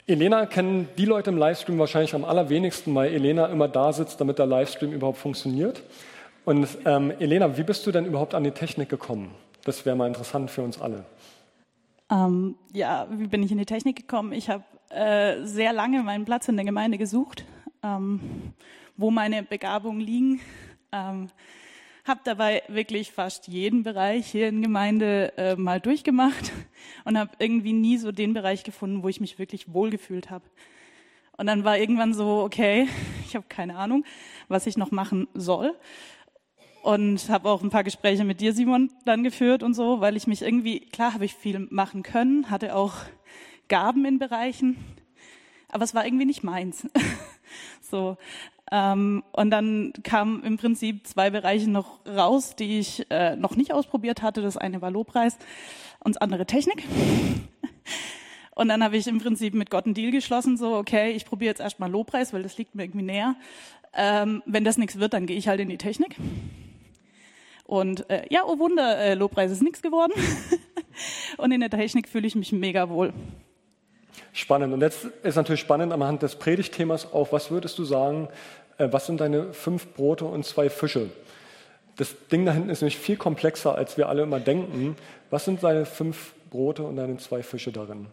Elena 0.06 0.46
kennen 0.46 0.88
die 0.96 1.04
Leute 1.04 1.30
im 1.30 1.36
Livestream 1.36 1.78
wahrscheinlich 1.78 2.14
am 2.14 2.24
allerwenigsten, 2.24 2.94
weil 2.94 3.12
Elena 3.12 3.46
immer 3.46 3.68
da 3.68 3.92
sitzt, 3.92 4.20
damit 4.20 4.38
der 4.38 4.46
Livestream 4.46 4.92
überhaupt 4.92 5.18
funktioniert. 5.18 5.82
Und 6.44 6.66
ähm, 6.84 7.12
Elena, 7.18 7.56
wie 7.56 7.62
bist 7.62 7.86
du 7.86 7.92
denn 7.92 8.06
überhaupt 8.06 8.34
an 8.34 8.42
die 8.42 8.50
Technik 8.50 8.88
gekommen? 8.88 9.30
Das 9.64 9.86
wäre 9.86 9.94
mal 9.94 10.08
interessant 10.08 10.50
für 10.50 10.62
uns 10.62 10.80
alle. 10.80 11.04
Ähm, 12.10 12.56
ja, 12.72 13.06
wie 13.10 13.28
bin 13.28 13.42
ich 13.42 13.52
in 13.52 13.58
die 13.58 13.66
Technik 13.66 13.96
gekommen? 13.96 14.32
Ich 14.32 14.50
habe 14.50 14.64
äh, 14.90 15.44
sehr 15.44 15.72
lange 15.72 16.02
meinen 16.02 16.24
Platz 16.24 16.48
in 16.48 16.56
der 16.56 16.64
Gemeinde 16.64 16.98
gesucht, 16.98 17.44
ähm, 17.82 18.20
wo 18.96 19.10
meine 19.10 19.42
Begabungen 19.42 20.00
liegen. 20.00 20.40
Ähm, 20.92 21.28
habe 22.04 22.20
dabei 22.24 22.62
wirklich 22.66 23.12
fast 23.12 23.46
jeden 23.46 23.84
Bereich 23.84 24.26
hier 24.26 24.48
in 24.48 24.60
Gemeinde 24.60 25.32
äh, 25.36 25.56
mal 25.56 25.80
durchgemacht 25.80 26.50
und 27.04 27.16
habe 27.16 27.30
irgendwie 27.38 27.72
nie 27.72 27.96
so 27.96 28.10
den 28.10 28.34
Bereich 28.34 28.64
gefunden, 28.64 29.02
wo 29.02 29.08
ich 29.08 29.20
mich 29.20 29.38
wirklich 29.38 29.72
wohlgefühlt 29.72 30.30
habe. 30.30 30.44
Und 31.36 31.46
dann 31.46 31.64
war 31.64 31.78
irgendwann 31.78 32.12
so, 32.12 32.42
okay, 32.42 32.88
ich 33.26 33.36
habe 33.36 33.46
keine 33.48 33.76
Ahnung, 33.76 34.04
was 34.48 34.66
ich 34.66 34.76
noch 34.76 34.90
machen 34.90 35.28
soll. 35.34 35.76
Und 36.82 37.28
habe 37.28 37.48
auch 37.48 37.62
ein 37.62 37.70
paar 37.70 37.84
Gespräche 37.84 38.24
mit 38.24 38.40
dir, 38.40 38.52
Simon, 38.52 38.90
dann 39.04 39.22
geführt 39.22 39.62
und 39.62 39.74
so, 39.74 40.00
weil 40.00 40.16
ich 40.16 40.26
mich 40.26 40.42
irgendwie, 40.42 40.80
klar 40.80 41.14
habe 41.14 41.24
ich 41.24 41.34
viel 41.34 41.68
machen 41.70 42.02
können, 42.02 42.50
hatte 42.50 42.74
auch 42.74 42.94
Gaben 43.68 44.04
in 44.04 44.18
Bereichen, 44.18 44.76
aber 45.68 45.84
es 45.84 45.94
war 45.94 46.04
irgendwie 46.04 46.24
nicht 46.24 46.42
meins. 46.42 46.88
so, 47.92 48.16
Ähm, 48.72 49.22
und 49.32 49.50
dann 49.50 49.92
kamen 50.02 50.42
im 50.44 50.56
Prinzip 50.56 51.06
zwei 51.06 51.28
Bereiche 51.28 51.68
noch 51.68 52.00
raus, 52.06 52.56
die 52.56 52.78
ich 52.78 53.06
äh, 53.10 53.36
noch 53.36 53.54
nicht 53.54 53.74
ausprobiert 53.74 54.22
hatte. 54.22 54.40
Das 54.40 54.56
eine 54.56 54.80
war 54.80 54.90
Lobpreis 54.90 55.36
und 56.00 56.16
das 56.16 56.22
andere 56.22 56.46
Technik. 56.46 56.82
Und 58.54 58.68
dann 58.68 58.84
habe 58.84 58.98
ich 58.98 59.06
im 59.06 59.18
Prinzip 59.18 59.54
mit 59.54 59.70
Gott 59.70 59.86
einen 59.86 59.94
Deal 59.94 60.10
geschlossen, 60.10 60.58
so, 60.58 60.76
okay, 60.76 61.12
ich 61.12 61.24
probiere 61.24 61.48
jetzt 61.52 61.60
erstmal 61.60 61.90
Lobpreis, 61.90 62.34
weil 62.34 62.42
das 62.42 62.58
liegt 62.58 62.74
mir 62.74 62.82
irgendwie 62.84 63.02
näher. 63.02 63.34
Ähm, 63.94 64.42
wenn 64.44 64.62
das 64.62 64.76
nichts 64.76 64.98
wird, 64.98 65.14
dann 65.14 65.24
gehe 65.24 65.38
ich 65.38 65.48
halt 65.48 65.58
in 65.58 65.70
die 65.70 65.78
Technik. 65.78 66.16
Und 67.64 68.08
äh, 68.10 68.26
ja, 68.28 68.42
oh 68.44 68.58
Wunder, 68.58 68.98
äh, 68.98 69.14
Lobpreis 69.14 69.50
ist 69.50 69.62
nichts 69.62 69.80
geworden. 69.80 70.12
und 71.38 71.50
in 71.50 71.60
der 71.60 71.70
Technik 71.70 72.08
fühle 72.08 72.26
ich 72.26 72.34
mich 72.34 72.52
mega 72.52 72.90
wohl. 72.90 73.14
Spannend. 74.32 74.72
Und 74.72 74.80
jetzt 74.80 75.04
ist 75.22 75.36
natürlich 75.36 75.60
spannend 75.60 75.92
am 75.92 76.02
Hand 76.02 76.22
des 76.22 76.36
Predigtthemas 76.36 77.12
auch, 77.12 77.32
was 77.32 77.50
würdest 77.50 77.78
du 77.78 77.84
sagen, 77.84 78.28
äh, 78.78 78.88
was 78.90 79.06
sind 79.06 79.20
deine 79.20 79.52
fünf 79.52 79.88
Brote 79.94 80.24
und 80.24 80.44
zwei 80.44 80.70
Fische? 80.70 81.10
Das 81.96 82.14
Ding 82.28 82.46
da 82.46 82.52
hinten 82.52 82.70
ist 82.70 82.80
nämlich 82.80 82.96
viel 82.96 83.16
komplexer, 83.16 83.74
als 83.74 83.98
wir 83.98 84.08
alle 84.08 84.22
immer 84.22 84.40
denken. 84.40 84.96
Was 85.30 85.44
sind 85.44 85.62
deine 85.62 85.84
fünf 85.84 86.34
Brote 86.48 86.82
und 86.82 86.96
deine 86.96 87.18
zwei 87.18 87.42
Fische 87.42 87.72
darin? 87.72 88.06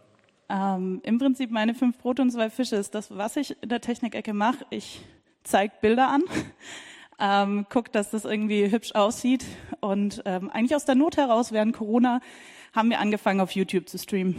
Ähm, 0.50 1.00
Im 1.04 1.18
Prinzip 1.18 1.50
meine 1.50 1.74
fünf 1.74 1.96
Brote 1.98 2.20
und 2.22 2.30
zwei 2.30 2.50
Fische 2.50 2.76
ist 2.76 2.94
das, 2.94 3.16
was 3.16 3.36
ich 3.36 3.56
in 3.62 3.70
der 3.70 3.80
Technikecke 3.80 4.34
mache. 4.34 4.66
Ich 4.68 5.00
zeige 5.44 5.72
Bilder 5.80 6.08
an, 6.08 6.22
ähm, 7.18 7.66
gucke, 7.70 7.90
dass 7.90 8.10
das 8.10 8.26
irgendwie 8.26 8.70
hübsch 8.70 8.94
aussieht. 8.94 9.44
Und 9.80 10.22
ähm, 10.26 10.50
eigentlich 10.50 10.76
aus 10.76 10.84
der 10.84 10.96
Not 10.96 11.16
heraus, 11.16 11.52
während 11.52 11.74
Corona, 11.74 12.20
haben 12.74 12.90
wir 12.90 13.00
angefangen, 13.00 13.40
auf 13.40 13.52
YouTube 13.52 13.88
zu 13.88 13.98
streamen. 13.98 14.36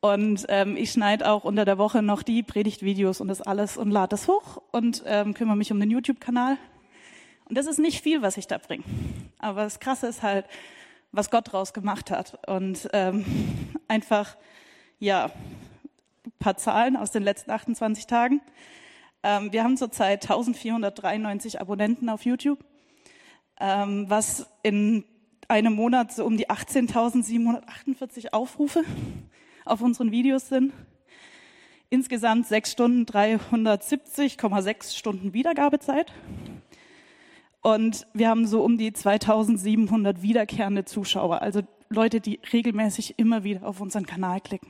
Und 0.00 0.46
ähm, 0.48 0.76
ich 0.76 0.92
schneide 0.92 1.28
auch 1.28 1.44
unter 1.44 1.64
der 1.64 1.76
Woche 1.76 2.02
noch 2.02 2.22
die 2.22 2.44
Predigtvideos 2.44 3.20
und 3.20 3.28
das 3.28 3.42
alles 3.42 3.76
und 3.76 3.90
lade 3.90 4.10
das 4.10 4.28
hoch 4.28 4.62
und 4.70 5.02
ähm, 5.06 5.34
kümmere 5.34 5.56
mich 5.56 5.72
um 5.72 5.80
den 5.80 5.90
YouTube-Kanal. 5.90 6.56
Und 7.48 7.58
das 7.58 7.66
ist 7.66 7.78
nicht 7.78 8.02
viel, 8.02 8.22
was 8.22 8.36
ich 8.36 8.46
da 8.46 8.58
bringe. 8.58 8.84
Aber 9.38 9.64
das 9.64 9.80
Krasse 9.80 10.06
ist 10.06 10.22
halt, 10.22 10.46
was 11.10 11.30
Gott 11.30 11.52
draus 11.52 11.72
gemacht 11.72 12.12
hat. 12.12 12.38
Und 12.46 12.88
ähm, 12.92 13.24
einfach, 13.88 14.36
ja, 15.00 15.32
ein 16.24 16.32
paar 16.38 16.56
Zahlen 16.56 16.96
aus 16.96 17.10
den 17.10 17.24
letzten 17.24 17.50
28 17.50 18.06
Tagen. 18.06 18.40
Ähm, 19.24 19.52
wir 19.52 19.64
haben 19.64 19.76
zurzeit 19.76 20.22
1493 20.22 21.60
Abonnenten 21.60 22.08
auf 22.08 22.24
YouTube, 22.24 22.64
ähm, 23.58 24.08
was 24.08 24.46
in 24.62 25.04
einem 25.48 25.72
Monat 25.72 26.12
so 26.12 26.24
um 26.24 26.36
die 26.36 26.48
18.748 26.48 28.32
Aufrufe 28.32 28.84
auf 29.68 29.80
unseren 29.80 30.10
Videos 30.10 30.48
sind. 30.48 30.72
Insgesamt 31.90 32.46
6 32.46 32.72
Stunden 32.72 33.04
370,6 33.04 34.96
Stunden 34.96 35.32
Wiedergabezeit. 35.32 36.12
Und 37.62 38.06
wir 38.14 38.28
haben 38.28 38.46
so 38.46 38.62
um 38.62 38.78
die 38.78 38.92
2700 38.92 40.22
wiederkehrende 40.22 40.84
Zuschauer, 40.84 41.42
also 41.42 41.62
Leute, 41.90 42.20
die 42.20 42.40
regelmäßig 42.52 43.18
immer 43.18 43.44
wieder 43.44 43.66
auf 43.66 43.80
unseren 43.80 44.06
Kanal 44.06 44.40
klicken. 44.40 44.68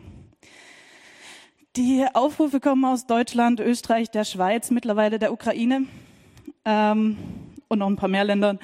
Die 1.76 2.04
Aufrufe 2.14 2.60
kommen 2.60 2.84
aus 2.84 3.06
Deutschland, 3.06 3.60
Österreich, 3.60 4.10
der 4.10 4.24
Schweiz, 4.24 4.70
mittlerweile 4.70 5.18
der 5.18 5.32
Ukraine 5.32 5.84
ähm, 6.64 7.16
und 7.68 7.78
noch 7.78 7.86
ein 7.86 7.96
paar 7.96 8.08
mehr 8.08 8.24
Ländern, 8.24 8.58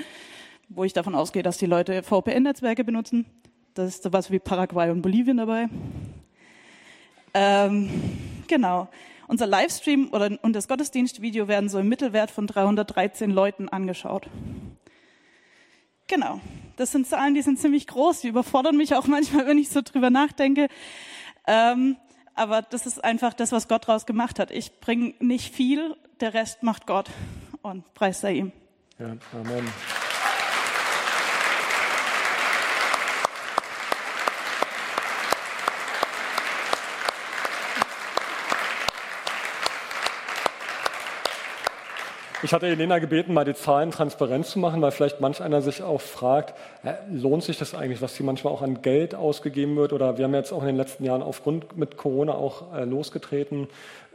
wo 0.69 0.85
ich 0.85 0.93
davon 0.93 1.15
ausgehe, 1.15 1.43
dass 1.43 1.59
die 1.59 1.67
Leute 1.67 2.03
VPN-Netzwerke 2.03 2.83
benutzen. 2.83 3.27
Da 3.75 3.85
ist 3.85 4.03
sowas 4.03 4.31
wie 4.31 4.39
Paraguay 4.39 4.91
und 4.91 5.03
Bolivien 5.03 5.37
dabei. 5.37 5.69
Ähm, 7.35 7.91
genau. 8.47 8.89
Unser 9.27 9.47
Livestream 9.47 10.09
oder, 10.13 10.39
und 10.43 10.55
das 10.55 10.69
Gottesdienstvideo 10.69 11.49
werden 11.49 11.69
so 11.69 11.79
im 11.79 11.89
Mittelwert 11.89 12.31
von 12.31 12.47
313 12.47 13.31
Leuten 13.31 13.69
angeschaut. 13.69 14.29
Genau. 16.07 16.41
Das 16.77 16.93
sind 16.93 17.07
Zahlen, 17.07 17.35
die 17.35 17.43
sind 17.43 17.59
ziemlich 17.59 17.87
groß. 17.87 18.21
Die 18.21 18.29
überfordern 18.29 18.77
mich 18.77 18.95
auch 18.95 19.07
manchmal, 19.07 19.47
wenn 19.47 19.59
ich 19.59 19.71
so 19.71 19.81
drüber 19.83 20.11
nachdenke. 20.11 20.69
Ähm, 21.47 21.97
aber 22.35 22.63
das 22.63 22.87
ist 22.87 23.03
einfach 23.03 23.33
das, 23.33 23.53
was 23.53 23.69
Gott 23.69 23.89
daraus 23.89 24.07
gemacht 24.07 24.39
hat. 24.39 24.51
Ich 24.51 24.81
bringe 24.81 25.15
nicht 25.21 25.55
viel, 25.55 25.97
der 26.21 26.35
Rest 26.35 26.63
macht 26.63 26.87
Gott. 26.87 27.09
Und 27.63 27.95
preis 27.95 28.21
sei 28.21 28.35
ihm. 28.35 28.53
Ja, 28.99 29.17
Amen. 29.33 29.67
Ich 42.45 42.53
hatte 42.53 42.67
Elena 42.67 42.99
gebeten, 42.99 43.33
mal 43.33 43.47
die 43.47 43.55
Zahlen 43.55 43.91
transparent 43.91 44.45
zu 44.45 44.59
machen, 44.59 44.83
weil 44.83 44.91
vielleicht 44.91 45.19
manch 45.19 45.41
einer 45.41 45.63
sich 45.63 45.83
auch 45.83 46.03
fragt, 46.03 46.53
äh, 46.85 46.93
lohnt 47.11 47.43
sich 47.43 47.57
das 47.57 47.75
eigentlich, 47.75 48.03
was 48.03 48.19
hier 48.19 48.27
manchmal 48.27 48.53
auch 48.53 48.61
an 48.61 48.83
Geld 48.83 49.15
ausgegeben 49.15 49.77
wird? 49.77 49.95
Oder 49.95 50.19
wir 50.19 50.27
haben 50.27 50.35
jetzt 50.35 50.53
auch 50.53 50.61
in 50.61 50.67
den 50.67 50.77
letzten 50.77 51.05
Jahren 51.05 51.23
aufgrund 51.23 51.79
mit 51.79 51.97
Corona 51.97 52.35
auch 52.35 52.75
äh, 52.75 52.85
losgetreten, 52.85 53.69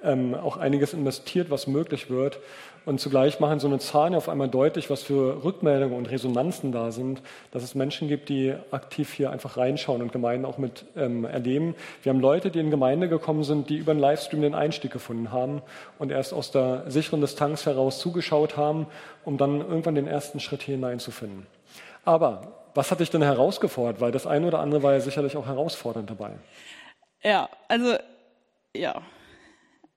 ähm, 0.03 0.35
auch 0.35 0.57
einiges 0.57 0.93
investiert, 0.93 1.49
was 1.49 1.65
möglich 1.65 2.11
wird. 2.11 2.39
Und 2.85 2.99
zugleich 2.99 3.39
machen 3.39 3.59
so 3.59 3.67
eine 3.67 3.79
Zahlen 3.79 4.15
auf 4.15 4.29
einmal 4.29 4.47
deutlich, 4.47 4.89
was 4.89 5.03
für 5.03 5.43
Rückmeldungen 5.43 5.95
und 5.95 6.09
Resonanzen 6.09 6.71
da 6.71 6.91
sind, 6.91 7.21
dass 7.51 7.61
es 7.61 7.75
Menschen 7.75 8.07
gibt, 8.07 8.29
die 8.29 8.53
aktiv 8.71 9.13
hier 9.13 9.31
einfach 9.31 9.57
reinschauen 9.57 10.01
und 10.01 10.11
Gemeinden 10.11 10.45
auch 10.45 10.57
mit 10.57 10.85
ähm, 10.95 11.25
erleben. 11.25 11.75
Wir 12.01 12.11
haben 12.11 12.19
Leute, 12.19 12.49
die 12.49 12.59
in 12.59 12.71
Gemeinde 12.71 13.09
gekommen 13.09 13.43
sind, 13.43 13.69
die 13.69 13.77
über 13.77 13.91
einen 13.91 13.99
Livestream 13.99 14.41
den 14.41 14.55
Einstieg 14.55 14.91
gefunden 14.91 15.31
haben 15.31 15.61
und 15.99 16.11
erst 16.11 16.33
aus 16.33 16.51
der 16.51 16.89
sicheren 16.89 17.21
Distanz 17.21 17.65
heraus 17.65 17.99
zugeschaut 18.19 18.57
haben, 18.57 18.87
um 19.23 19.37
dann 19.37 19.61
irgendwann 19.61 19.95
den 19.95 20.07
ersten 20.07 20.39
Schritt 20.39 20.61
hier 20.63 20.75
hineinzufinden. 20.75 21.47
Aber 22.05 22.69
was 22.73 22.91
hat 22.91 22.99
dich 22.99 23.09
denn 23.09 23.21
herausgefordert? 23.21 24.01
Weil 24.01 24.11
das 24.11 24.27
eine 24.27 24.47
oder 24.47 24.59
andere 24.59 24.83
war 24.83 24.93
ja 24.93 24.99
sicherlich 24.99 25.37
auch 25.37 25.47
herausfordernd 25.47 26.09
dabei. 26.09 26.31
Ja, 27.23 27.49
also 27.67 27.95
ja. 28.75 29.01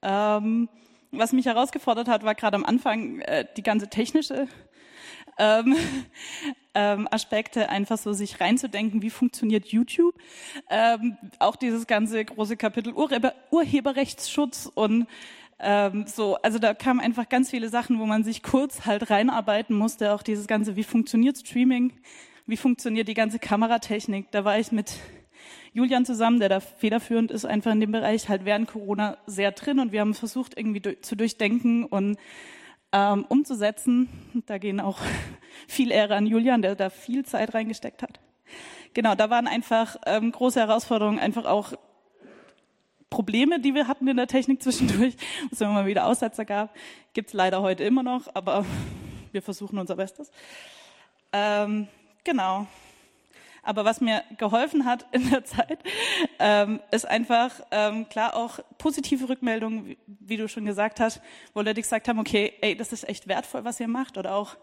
Ähm, 0.03 0.69
was 1.11 1.33
mich 1.33 1.47
herausgefordert 1.47 2.09
hat, 2.09 2.25
war 2.25 2.35
gerade 2.35 2.57
am 2.57 2.65
Anfang 2.65 3.21
äh, 3.21 3.45
die 3.57 3.63
ganze 3.63 3.89
technische 3.89 4.49
ähm, 5.39 5.77
ähm, 6.75 7.09
Aspekte, 7.11 7.69
einfach 7.69 7.99
so 7.99 8.13
sich 8.13 8.41
reinzudenken, 8.41 9.03
wie 9.03 9.11
funktioniert 9.11 9.67
YouTube. 9.67 10.15
Ähm, 10.71 11.17
auch 11.39 11.57
dieses 11.57 11.87
ganze 11.87 12.25
große 12.25 12.57
Kapitel 12.57 12.93
Urheber, 12.93 13.35
Urheberrechtsschutz 13.51 14.71
und 14.75 15.07
ähm, 15.63 16.07
so, 16.07 16.37
also 16.37 16.59
da 16.59 16.75
kamen 16.75 17.01
einfach 17.01 17.29
ganz 17.29 17.51
viele 17.51 17.69
Sachen, 17.69 18.01
wo 18.01 18.07
man 18.07 18.25
sich 18.25 18.43
kurz 18.43 18.85
halt 18.85 19.11
reinarbeiten 19.11 19.77
musste. 19.77 20.13
Auch 20.13 20.23
dieses 20.23 20.47
ganze, 20.47 20.75
wie 20.77 20.83
funktioniert 20.83 21.39
Streaming, 21.39 21.93
wie 22.47 22.57
funktioniert 22.57 23.07
die 23.07 23.15
ganze 23.15 23.39
Kameratechnik. 23.39 24.31
Da 24.33 24.45
war 24.45 24.59
ich 24.59 24.73
mit 24.73 24.95
Julian 25.73 26.05
zusammen, 26.05 26.41
der 26.41 26.49
da 26.49 26.61
federführend 26.61 27.31
ist, 27.31 27.45
einfach 27.45 27.73
in 27.73 27.81
dem 27.81 27.93
Bereich 27.93 28.29
halt 28.29 28.45
während 28.45 28.69
Corona 28.69 29.17
sehr 29.27 29.53
drin 29.53 29.79
und 29.79 29.93
wir 29.93 30.01
haben 30.01 30.15
versucht, 30.15 30.59
irgendwie 30.59 31.01
zu 31.01 31.17
durchdenken 31.17 31.85
und 31.85 32.19
ähm, 32.93 33.25
umzusetzen. 33.29 34.09
Da 34.47 34.59
gehen 34.59 34.81
auch 34.81 34.99
viel 35.69 35.93
Ehre 35.93 36.17
an 36.17 36.27
Julian, 36.27 36.61
der 36.61 36.75
da 36.75 36.91
viel 36.91 37.25
Zeit 37.25 37.55
reingesteckt 37.55 38.03
hat. 38.03 38.21
Genau, 38.95 39.15
da 39.15 39.31
waren 39.31 39.47
einfach 39.47 39.97
ähm, 40.07 40.33
große 40.33 40.61
Herausforderungen, 40.61 41.19
einfach 41.19 41.47
auch 41.47 41.73
Probleme, 43.13 43.61
die 43.61 43.75
wir 43.75 43.89
hatten 43.89 44.09
in 44.09 44.17
der 44.17 44.27
Technik 44.27 44.63
zwischendurch, 44.63 45.15
wo 45.43 45.49
es 45.53 45.61
immer 45.61 45.85
wieder 45.85 46.07
Aussetzer 46.07 46.47
gab. 46.47 46.75
Gibt 47.13 47.29
es 47.29 47.35
leider 47.35 47.61
heute 47.61 47.85
immer 47.85 48.03
noch, 48.03 48.35
aber 48.35 48.65
wir 49.33 49.43
versuchen 49.43 49.79
unser 49.79 49.97
Bestes. 49.97 50.31
Ähm, 51.31 51.89
genau. 52.25 52.67
Aber 53.63 53.85
was 53.85 54.01
mir 54.01 54.25
geholfen 54.39 54.87
hat 54.87 55.05
in 55.13 55.29
der 55.29 55.45
Zeit, 55.45 55.79
ähm, 56.39 56.81
ist 56.91 57.07
einfach 57.07 57.53
ähm, 57.71 58.09
klar 58.09 58.35
auch 58.35 58.61
positive 58.79 59.29
Rückmeldungen, 59.29 59.87
wie, 59.87 59.99
wie, 60.07 60.37
du 60.39 60.49
schon 60.49 60.65
gesagt 60.65 60.99
hast, 60.99 61.21
wo 61.53 61.61
Leute 61.61 61.83
gesagt 61.83 62.09
haben, 62.09 62.19
okay, 62.19 62.55
ey, 62.63 62.75
das 62.75 62.95
ist 62.95 63.07
echt 63.07 63.29
wertvoll, 63.29 63.63
was 63.65 63.79
ihr 63.79 63.89
macht, 63.89 64.17
oder 64.17 64.35
auch 64.35 64.57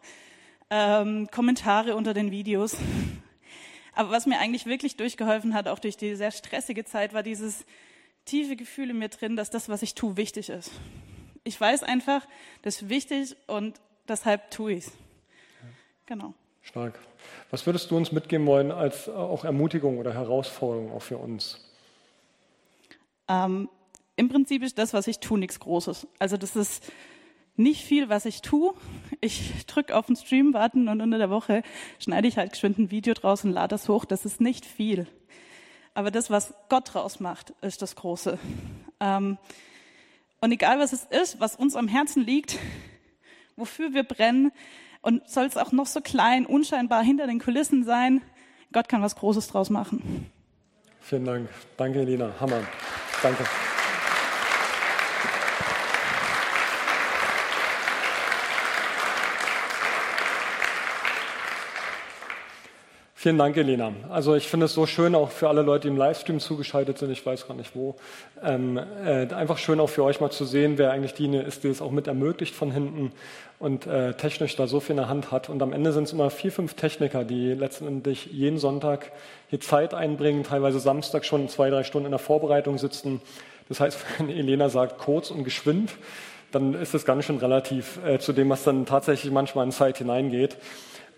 ähm, 0.72 1.30
Kommentare 1.32 1.96
unter 1.96 2.16
den 2.16 2.32
Videos. 2.32 2.76
Aber 3.94 4.10
was 4.10 4.26
mir 4.26 4.40
eigentlich 4.40 4.66
wirklich 4.66 4.98
durchgeholfen 4.98 5.54
hat, 5.54 5.68
auch 5.68 5.80
durch 5.80 5.98
die 5.98 6.16
sehr 6.16 6.32
stressige 6.32 6.84
Zeit, 6.84 7.14
war 7.14 7.22
dieses 7.22 7.64
tiefe 8.30 8.56
Gefühl 8.56 8.92
in 8.92 9.00
mir 9.00 9.10
drin, 9.10 9.36
dass 9.36 9.50
das, 9.50 9.70
was 9.70 9.82
ich 9.82 9.96
tue, 9.96 10.18
wichtig 10.18 10.50
ist. 10.50 10.72
Ich 11.44 11.60
weiß 11.60 11.84
einfach, 11.84 12.28
das 12.62 12.82
ist 12.82 12.90
wichtig 12.90 13.36
und 13.48 13.80
deshalb 14.08 14.52
tue 14.52 14.74
ich 14.74 14.88
es. 14.88 14.92
Genau. 16.06 16.34
Stark. 16.62 17.00
Was 17.50 17.66
würdest 17.66 17.90
du 17.90 17.98
uns 17.98 18.12
mitgeben 18.12 18.46
wollen 18.46 18.72
als 18.72 19.08
äh, 19.08 19.12
auch 19.12 19.46
Ermutigung 19.46 19.98
oder 19.98 20.14
Herausforderung 20.14 20.92
auch 20.92 21.02
für 21.02 21.18
uns? 21.18 21.60
Ähm, 23.28 23.70
Im 24.16 24.30
Prinzip 24.30 24.64
ist 24.64 24.78
das, 24.78 24.94
was 24.94 25.08
ich 25.08 25.20
tue, 25.20 25.40
nichts 25.40 25.60
Großes. 25.60 26.08
Also 26.20 26.38
das 26.38 26.56
ist 26.56 26.84
nicht 27.56 27.84
viel, 27.84 28.10
was 28.10 28.26
ich 28.26 28.42
tue. 28.42 28.74
Ich 29.22 29.66
drücke 29.66 29.96
auf 29.96 30.06
den 30.06 30.16
Stream 30.16 30.54
warten 30.54 30.88
und 30.88 31.02
unter 31.02 31.18
der 31.18 31.30
Woche 31.30 31.64
schneide 32.00 32.28
ich 32.28 32.38
halt 32.38 32.52
geschwind 32.52 32.78
ein 32.78 32.92
Video 32.92 33.14
draus 33.14 33.44
und 33.44 33.52
lade 33.52 33.70
das 33.70 33.90
hoch. 33.90 34.06
Das 34.06 34.26
ist 34.26 34.40
nicht 34.40 34.66
viel. 34.66 35.08
Aber 36.00 36.12
das, 36.12 36.30
was 36.30 36.54
Gott 36.70 36.94
draus 36.94 37.20
macht, 37.20 37.52
ist 37.60 37.82
das 37.82 37.98
Große. 37.98 38.40
Ähm, 39.02 39.38
Und 40.40 40.54
egal 40.54 40.80
was 40.80 40.94
es 40.94 41.04
ist, 41.04 41.42
was 41.42 41.58
uns 41.58 41.76
am 41.76 41.90
Herzen 41.90 42.24
liegt, 42.24 42.58
wofür 43.58 43.94
wir 43.94 44.04
brennen, 44.04 44.54
und 45.02 45.28
soll 45.30 45.44
es 45.44 45.58
auch 45.58 45.74
noch 45.74 45.88
so 45.88 46.00
klein, 46.00 46.46
unscheinbar 46.46 47.04
hinter 47.04 47.28
den 47.28 47.42
Kulissen 47.42 47.84
sein, 47.84 48.22
Gott 48.72 48.88
kann 48.88 49.02
was 49.02 49.18
Großes 49.18 49.50
draus 49.50 49.70
machen. 49.70 50.32
Vielen 51.02 51.26
Dank. 51.26 51.50
Danke, 51.76 52.00
Elina. 52.00 52.32
Hammer. 52.40 52.62
Danke. 53.22 53.44
Vielen 63.22 63.38
Dank, 63.38 63.58
Elena. 63.58 63.92
Also 64.08 64.34
ich 64.34 64.48
finde 64.48 64.68
es 64.68 64.74
so 64.74 64.86
schön, 64.86 65.14
auch 65.14 65.32
für 65.32 65.50
alle 65.50 65.62
Leute, 65.62 65.82
die 65.82 65.88
im 65.90 65.98
Livestream 65.98 66.40
zugeschaltet 66.40 67.00
sind, 67.00 67.12
ich 67.12 67.26
weiß 67.26 67.50
gar 67.50 67.54
nicht 67.54 67.76
wo, 67.76 67.98
ähm, 68.42 68.78
äh, 68.78 69.28
einfach 69.34 69.58
schön 69.58 69.82
auch 69.82 69.90
für 69.90 70.06
euch 70.06 70.22
mal 70.22 70.30
zu 70.30 70.46
sehen, 70.46 70.78
wer 70.78 70.92
eigentlich 70.92 71.16
die 71.16 71.28
ist, 71.36 71.66
die 71.66 71.68
es 71.68 71.82
auch 71.82 71.92
mit 71.92 72.08
ermöglicht 72.08 72.56
von 72.56 72.72
hinten 72.72 73.12
und 73.60 73.86
äh, 73.88 74.14
technisch 74.14 74.56
da 74.56 74.68
so 74.68 74.80
viel 74.80 74.92
in 74.92 74.98
der 75.00 75.10
Hand 75.10 75.34
hat. 75.34 75.50
Und 75.50 75.62
am 75.62 75.74
Ende 75.74 75.92
sind 75.92 76.06
es 76.06 76.14
immer 76.14 76.30
vier, 76.30 76.54
fünf 76.54 76.76
Techniker, 76.76 77.26
die 77.26 77.56
letztendlich 77.56 78.28
jeden 78.28 78.58
Sonntag 78.58 79.12
hier 79.50 79.60
Zeit 79.60 79.94
einbringen, 79.94 80.46
teilweise 80.46 80.80
Samstag 80.80 81.26
schon 81.26 81.50
zwei, 81.50 81.70
drei 81.70 81.84
Stunden 81.84 82.06
in 82.06 82.12
der 82.12 82.20
Vorbereitung 82.20 82.78
sitzen. 82.78 83.20
Das 83.68 83.82
heißt, 83.82 84.00
wenn 84.18 84.30
Elena 84.30 84.70
sagt 84.70 84.98
kurz 84.98 85.30
und 85.30 85.44
geschwind, 85.44 85.92
dann 86.54 86.74
ist 86.74 86.94
es 86.94 87.04
ganz 87.04 87.26
schön 87.26 87.38
relativ 87.38 88.00
äh, 88.06 88.18
zu 88.18 88.32
dem, 88.32 88.50
was 88.50 88.64
dann 88.64 88.86
tatsächlich 88.86 89.34
manchmal 89.34 89.66
in 89.66 89.74
Zeit 89.74 89.98
hineingeht. 89.98 90.56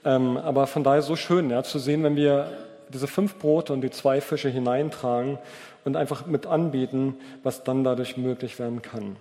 Ähm, 0.04 0.38
aber 0.38 0.68
von 0.68 0.84
daher 0.84 1.02
so 1.02 1.16
schön 1.16 1.50
ja, 1.50 1.64
zu 1.64 1.80
sehen, 1.80 2.04
wenn 2.04 2.16
wir 2.16 2.52
diese 2.90 3.08
fünf 3.08 3.36
Brote 3.36 3.74
und 3.74 3.82
die 3.82 3.92
zwei 3.92 4.22
Fische 4.22 4.50
hineintragen 4.50 5.38
und 5.86 5.96
einfach 5.96 6.26
mit 6.26 6.46
anbieten, 6.46 7.16
was 7.44 7.64
dann 7.64 7.84
dadurch 7.84 8.18
möglich 8.18 8.60
werden 8.60 8.82
kann. 8.82 9.16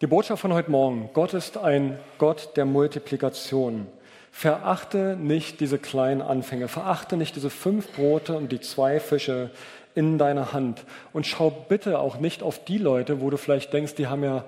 Die 0.00 0.06
Botschaft 0.06 0.42
von 0.42 0.52
heute 0.52 0.70
Morgen, 0.70 1.10
Gott 1.14 1.34
ist 1.34 1.56
ein 1.56 1.98
Gott 2.18 2.56
der 2.56 2.64
Multiplikation. 2.64 3.86
Verachte 4.32 5.16
nicht 5.18 5.60
diese 5.60 5.78
kleinen 5.78 6.20
Anfänge, 6.20 6.66
verachte 6.66 7.16
nicht 7.16 7.36
diese 7.36 7.50
fünf 7.50 7.92
Brote 7.92 8.36
und 8.36 8.50
die 8.50 8.60
zwei 8.60 8.98
Fische 8.98 9.50
in 9.94 10.18
deiner 10.18 10.52
Hand 10.52 10.84
und 11.12 11.24
schau 11.24 11.50
bitte 11.50 12.00
auch 12.00 12.18
nicht 12.18 12.42
auf 12.42 12.64
die 12.64 12.78
Leute, 12.78 13.20
wo 13.20 13.30
du 13.30 13.36
vielleicht 13.36 13.72
denkst, 13.72 13.94
die 13.94 14.08
haben 14.08 14.24
ja 14.24 14.44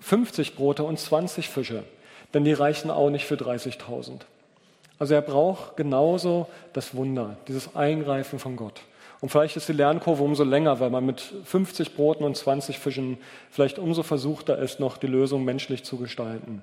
50 0.00 0.56
Brote 0.56 0.82
und 0.82 0.98
20 0.98 1.48
Fische 1.48 1.84
denn 2.34 2.44
die 2.44 2.52
reichen 2.52 2.90
auch 2.90 3.10
nicht 3.10 3.26
für 3.26 3.34
30.000. 3.34 4.20
Also 4.98 5.14
er 5.14 5.22
braucht 5.22 5.76
genauso 5.76 6.48
das 6.72 6.94
Wunder, 6.94 7.36
dieses 7.48 7.74
Eingreifen 7.74 8.38
von 8.38 8.56
Gott. 8.56 8.82
Und 9.20 9.28
vielleicht 9.28 9.56
ist 9.56 9.68
die 9.68 9.72
Lernkurve 9.72 10.22
umso 10.22 10.42
länger, 10.42 10.80
weil 10.80 10.90
man 10.90 11.06
mit 11.06 11.20
50 11.20 11.94
Broten 11.94 12.24
und 12.24 12.36
20 12.36 12.78
Fischen 12.78 13.18
vielleicht 13.50 13.78
umso 13.78 14.02
versuchter 14.02 14.58
ist, 14.58 14.80
noch 14.80 14.96
die 14.96 15.06
Lösung 15.06 15.44
menschlich 15.44 15.84
zu 15.84 15.96
gestalten. 15.96 16.62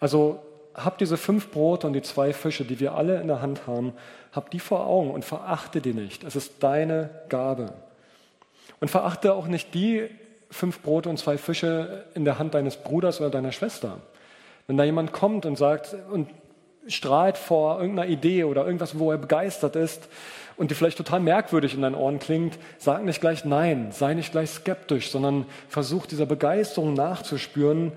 Also 0.00 0.40
habt 0.74 1.00
diese 1.00 1.16
fünf 1.16 1.50
Brote 1.50 1.86
und 1.86 1.94
die 1.94 2.02
zwei 2.02 2.32
Fische, 2.32 2.64
die 2.64 2.80
wir 2.80 2.94
alle 2.94 3.20
in 3.20 3.28
der 3.28 3.40
Hand 3.40 3.66
haben, 3.66 3.94
habt 4.32 4.52
die 4.52 4.60
vor 4.60 4.86
Augen 4.86 5.10
und 5.10 5.24
verachte 5.24 5.80
die 5.80 5.94
nicht. 5.94 6.24
Es 6.24 6.36
ist 6.36 6.62
deine 6.62 7.10
Gabe. 7.28 7.72
Und 8.80 8.90
verachte 8.90 9.32
auch 9.34 9.46
nicht 9.46 9.72
die 9.72 10.08
fünf 10.50 10.80
Brote 10.80 11.08
und 11.08 11.18
zwei 11.18 11.38
Fische 11.38 12.04
in 12.14 12.24
der 12.24 12.38
Hand 12.38 12.54
deines 12.54 12.76
Bruders 12.76 13.20
oder 13.20 13.30
deiner 13.30 13.52
Schwester. 13.52 13.98
Wenn 14.66 14.76
da 14.76 14.84
jemand 14.84 15.12
kommt 15.12 15.46
und 15.46 15.56
sagt 15.56 15.94
und 16.10 16.28
strahlt 16.86 17.38
vor 17.38 17.80
irgendeiner 17.80 18.08
Idee 18.08 18.44
oder 18.44 18.64
irgendwas, 18.64 18.98
wo 18.98 19.10
er 19.10 19.18
begeistert 19.18 19.76
ist 19.76 20.08
und 20.56 20.70
die 20.70 20.74
vielleicht 20.74 20.98
total 20.98 21.20
merkwürdig 21.20 21.74
in 21.74 21.82
deinen 21.82 21.94
Ohren 21.94 22.18
klingt, 22.18 22.58
sag 22.78 23.04
nicht 23.04 23.20
gleich 23.20 23.44
Nein, 23.44 23.88
sei 23.90 24.14
nicht 24.14 24.32
gleich 24.32 24.50
skeptisch, 24.50 25.10
sondern 25.10 25.46
versuch 25.68 26.06
dieser 26.06 26.26
Begeisterung 26.26 26.94
nachzuspüren. 26.94 27.92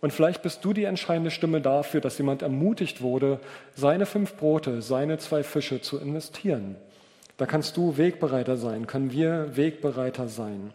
Und 0.00 0.12
vielleicht 0.12 0.42
bist 0.42 0.64
du 0.64 0.72
die 0.72 0.84
entscheidende 0.84 1.30
Stimme 1.30 1.60
dafür, 1.60 2.00
dass 2.00 2.18
jemand 2.18 2.42
ermutigt 2.42 3.00
wurde, 3.00 3.40
seine 3.74 4.06
fünf 4.06 4.36
Brote, 4.36 4.82
seine 4.82 5.18
zwei 5.18 5.42
Fische 5.42 5.80
zu 5.80 5.98
investieren. 5.98 6.76
Da 7.38 7.46
kannst 7.46 7.76
du 7.76 7.96
Wegbereiter 7.96 8.56
sein, 8.56 8.86
können 8.86 9.12
wir 9.12 9.56
Wegbereiter 9.56 10.28
sein. 10.28 10.72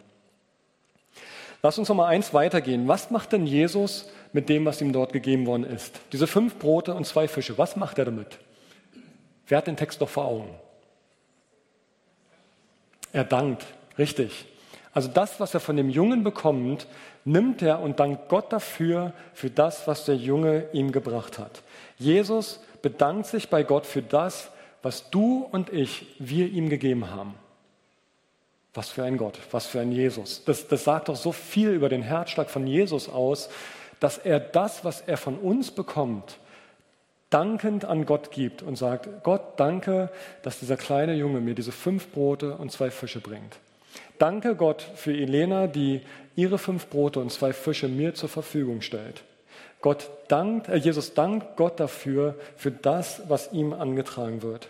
Lass 1.62 1.78
uns 1.78 1.88
noch 1.88 1.96
mal 1.96 2.08
eins 2.08 2.34
weitergehen. 2.34 2.88
Was 2.88 3.10
macht 3.10 3.32
denn 3.32 3.46
Jesus 3.46 4.08
mit 4.32 4.48
dem, 4.48 4.64
was 4.64 4.80
ihm 4.80 4.92
dort 4.92 5.12
gegeben 5.12 5.46
worden 5.46 5.64
ist? 5.64 6.00
Diese 6.12 6.26
fünf 6.26 6.58
Brote 6.58 6.94
und 6.94 7.06
zwei 7.06 7.28
Fische, 7.28 7.58
was 7.58 7.76
macht 7.76 7.98
er 7.98 8.06
damit? 8.06 8.38
Wer 9.46 9.58
hat 9.58 9.66
den 9.66 9.76
Text 9.76 10.00
doch 10.00 10.08
vor 10.08 10.24
Augen? 10.24 10.54
Er 13.12 13.24
dankt, 13.24 13.66
richtig. 13.98 14.46
Also 14.94 15.08
das, 15.08 15.40
was 15.40 15.54
er 15.54 15.60
von 15.60 15.76
dem 15.76 15.90
Jungen 15.90 16.22
bekommt, 16.22 16.86
nimmt 17.24 17.62
er 17.62 17.80
und 17.80 18.00
dankt 18.00 18.28
Gott 18.28 18.52
dafür, 18.52 19.12
für 19.32 19.50
das, 19.50 19.86
was 19.86 20.04
der 20.04 20.16
Junge 20.16 20.66
ihm 20.72 20.92
gebracht 20.92 21.38
hat. 21.38 21.62
Jesus 21.98 22.60
bedankt 22.82 23.26
sich 23.26 23.48
bei 23.48 23.62
Gott 23.62 23.86
für 23.86 24.02
das, 24.02 24.50
was 24.82 25.10
du 25.10 25.48
und 25.50 25.72
ich, 25.72 26.06
wir 26.18 26.48
ihm 26.48 26.68
gegeben 26.68 27.10
haben. 27.10 27.34
Was 28.74 28.88
für 28.88 29.04
ein 29.04 29.18
Gott, 29.18 29.38
was 29.50 29.66
für 29.66 29.80
ein 29.80 29.92
Jesus. 29.92 30.44
Das, 30.44 30.66
das 30.66 30.84
sagt 30.84 31.08
doch 31.08 31.16
so 31.16 31.32
viel 31.32 31.70
über 31.70 31.88
den 31.88 32.02
Herzschlag 32.02 32.50
von 32.50 32.66
Jesus 32.66 33.08
aus, 33.08 33.50
dass 34.02 34.18
er 34.18 34.40
das, 34.40 34.84
was 34.84 35.00
er 35.00 35.16
von 35.16 35.38
uns 35.38 35.70
bekommt, 35.70 36.38
dankend 37.30 37.84
an 37.84 38.04
Gott 38.04 38.32
gibt 38.32 38.60
und 38.60 38.76
sagt, 38.76 39.08
Gott, 39.22 39.42
danke, 39.58 40.10
dass 40.42 40.58
dieser 40.58 40.76
kleine 40.76 41.14
Junge 41.14 41.40
mir 41.40 41.54
diese 41.54 41.70
fünf 41.70 42.08
Brote 42.08 42.56
und 42.56 42.72
zwei 42.72 42.90
Fische 42.90 43.20
bringt. 43.20 43.58
Danke 44.18 44.56
Gott 44.56 44.82
für 44.96 45.12
Elena, 45.12 45.68
die 45.68 46.00
ihre 46.34 46.58
fünf 46.58 46.88
Brote 46.88 47.20
und 47.20 47.30
zwei 47.30 47.52
Fische 47.52 47.86
mir 47.86 48.14
zur 48.14 48.28
Verfügung 48.28 48.80
stellt. 48.80 49.22
Gott 49.80 50.10
dankt, 50.26 50.68
äh, 50.68 50.76
Jesus 50.76 51.14
dankt 51.14 51.56
Gott 51.56 51.78
dafür, 51.78 52.34
für 52.56 52.72
das, 52.72 53.22
was 53.28 53.52
ihm 53.52 53.72
angetragen 53.72 54.42
wird. 54.42 54.68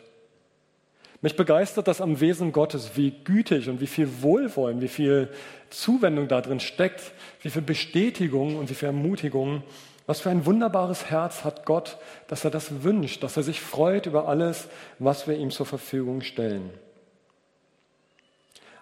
Mich 1.22 1.36
begeistert 1.36 1.86
das 1.86 2.00
am 2.00 2.18
Wesen 2.18 2.50
Gottes, 2.50 2.96
wie 2.96 3.12
gütig 3.12 3.68
und 3.68 3.80
wie 3.80 3.86
viel 3.86 4.22
Wohlwollen, 4.22 4.80
wie 4.80 4.88
viel 4.88 5.28
Zuwendung 5.70 6.26
da 6.26 6.40
drin 6.40 6.58
steckt, 6.58 7.12
wie 7.42 7.50
viel 7.50 7.62
Bestätigung 7.62 8.56
und 8.56 8.68
wie 8.68 8.74
viel 8.74 8.88
Ermutigung. 8.88 9.62
Was 10.06 10.20
für 10.20 10.30
ein 10.30 10.46
wunderbares 10.46 11.10
Herz 11.10 11.44
hat 11.44 11.64
Gott, 11.64 11.96
dass 12.26 12.44
er 12.44 12.50
das 12.50 12.82
wünscht, 12.82 13.22
dass 13.22 13.36
er 13.36 13.44
sich 13.44 13.60
freut 13.60 14.06
über 14.06 14.26
alles, 14.26 14.68
was 14.98 15.28
wir 15.28 15.36
ihm 15.36 15.52
zur 15.52 15.64
Verfügung 15.64 16.22
stellen. 16.22 16.70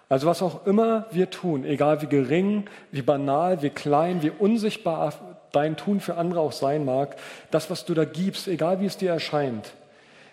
Also 0.09 0.25
was 0.25 0.41
auch 0.41 0.65
immer 0.65 1.05
wir 1.11 1.29
tun, 1.29 1.63
egal 1.63 2.01
wie 2.01 2.07
gering, 2.07 2.65
wie 2.91 3.03
banal, 3.03 3.61
wie 3.61 3.69
klein, 3.69 4.23
wie 4.23 4.31
unsichtbar 4.31 5.13
dein 5.51 5.77
Tun 5.77 5.99
für 5.99 6.17
andere 6.17 6.39
auch 6.39 6.53
sein 6.53 6.85
mag, 6.85 7.17
das, 7.51 7.69
was 7.69 7.85
du 7.85 7.93
da 7.93 8.03
gibst, 8.03 8.47
egal 8.47 8.81
wie 8.81 8.87
es 8.87 8.97
dir 8.97 9.11
erscheint, 9.11 9.73